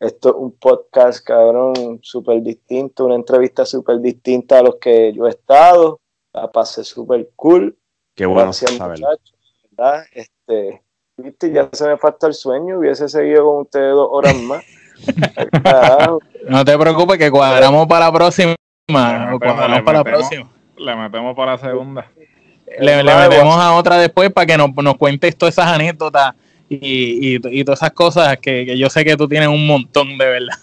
[0.00, 5.26] Esto es un podcast, cabrón, súper distinto, una entrevista súper distinta a los que yo
[5.26, 6.00] he estado.
[6.32, 7.78] La pasé súper cool.
[8.14, 9.34] Qué bueno, Gracias, muchachos,
[9.70, 10.04] ¿verdad?
[10.12, 10.82] Este,
[11.16, 14.64] viste, ya se me falta el sueño, hubiese seguido con ustedes dos horas más.
[16.48, 18.54] no te preocupes que cuadramos para la próxima.
[18.86, 19.40] cuadramos
[19.82, 20.55] para la próxima.
[20.76, 22.10] Le metemos para la segunda.
[22.78, 26.34] Le, metemos a otra después para que nos, nos cuentes todas esas anécdotas
[26.68, 30.56] y, y, todas esas cosas que, yo sé que tú tienes un montón de verdad.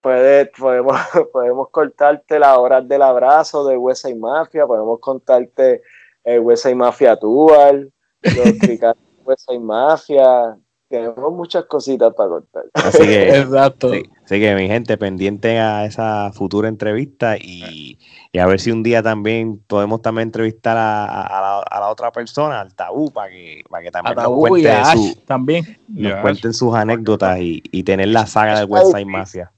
[0.00, 1.00] Puede, podemos,
[1.32, 5.82] podemos cortarte las horas del abrazo de Huesa y Mafia, podemos contarte
[6.24, 7.90] el Huesa y Mafia Tual,
[8.22, 8.34] los
[9.24, 10.56] Huesa y Mafia,
[10.92, 12.64] tenemos muchas cositas para contar.
[12.74, 13.92] Así que, Exacto.
[14.24, 17.98] así que mi gente, pendiente a esa futura entrevista y,
[18.38, 23.10] a ver si un día también podemos también entrevistar a, la, otra persona, al Tabú,
[23.10, 25.78] para que, para que también nos, cuenten, su, también.
[25.88, 29.50] nos cuenten sus anécdotas y, tener la saga de West Mafia.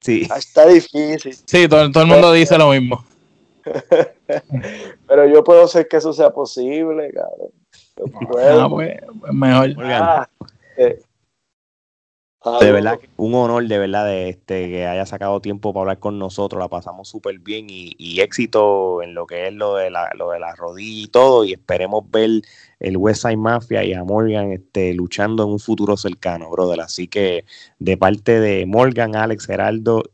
[0.00, 0.28] Sí.
[0.34, 1.34] Está difícil.
[1.44, 3.04] Sí, todo, el mundo dice lo mismo.
[5.08, 7.50] Pero yo puedo hacer que eso sea posible, cabrón.
[8.60, 9.74] Ah, pues, pues mejor.
[9.80, 10.28] Ah,
[12.60, 16.18] de verdad, un honor de verdad de este que haya sacado tiempo para hablar con
[16.18, 20.30] nosotros, la pasamos súper bien y, éxito en lo que es lo de la, lo
[20.30, 22.42] de la rodilla y todo, y esperemos ver
[22.78, 26.80] el West Side Mafia y a Morgan este, luchando en un futuro cercano, brother.
[26.80, 27.44] Así que
[27.78, 30.04] de parte de Morgan, Alex, Geraldo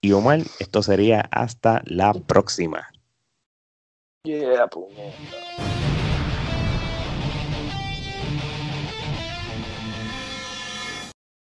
[0.00, 2.88] y Omar, esto sería hasta la próxima.
[4.24, 4.68] Yeah,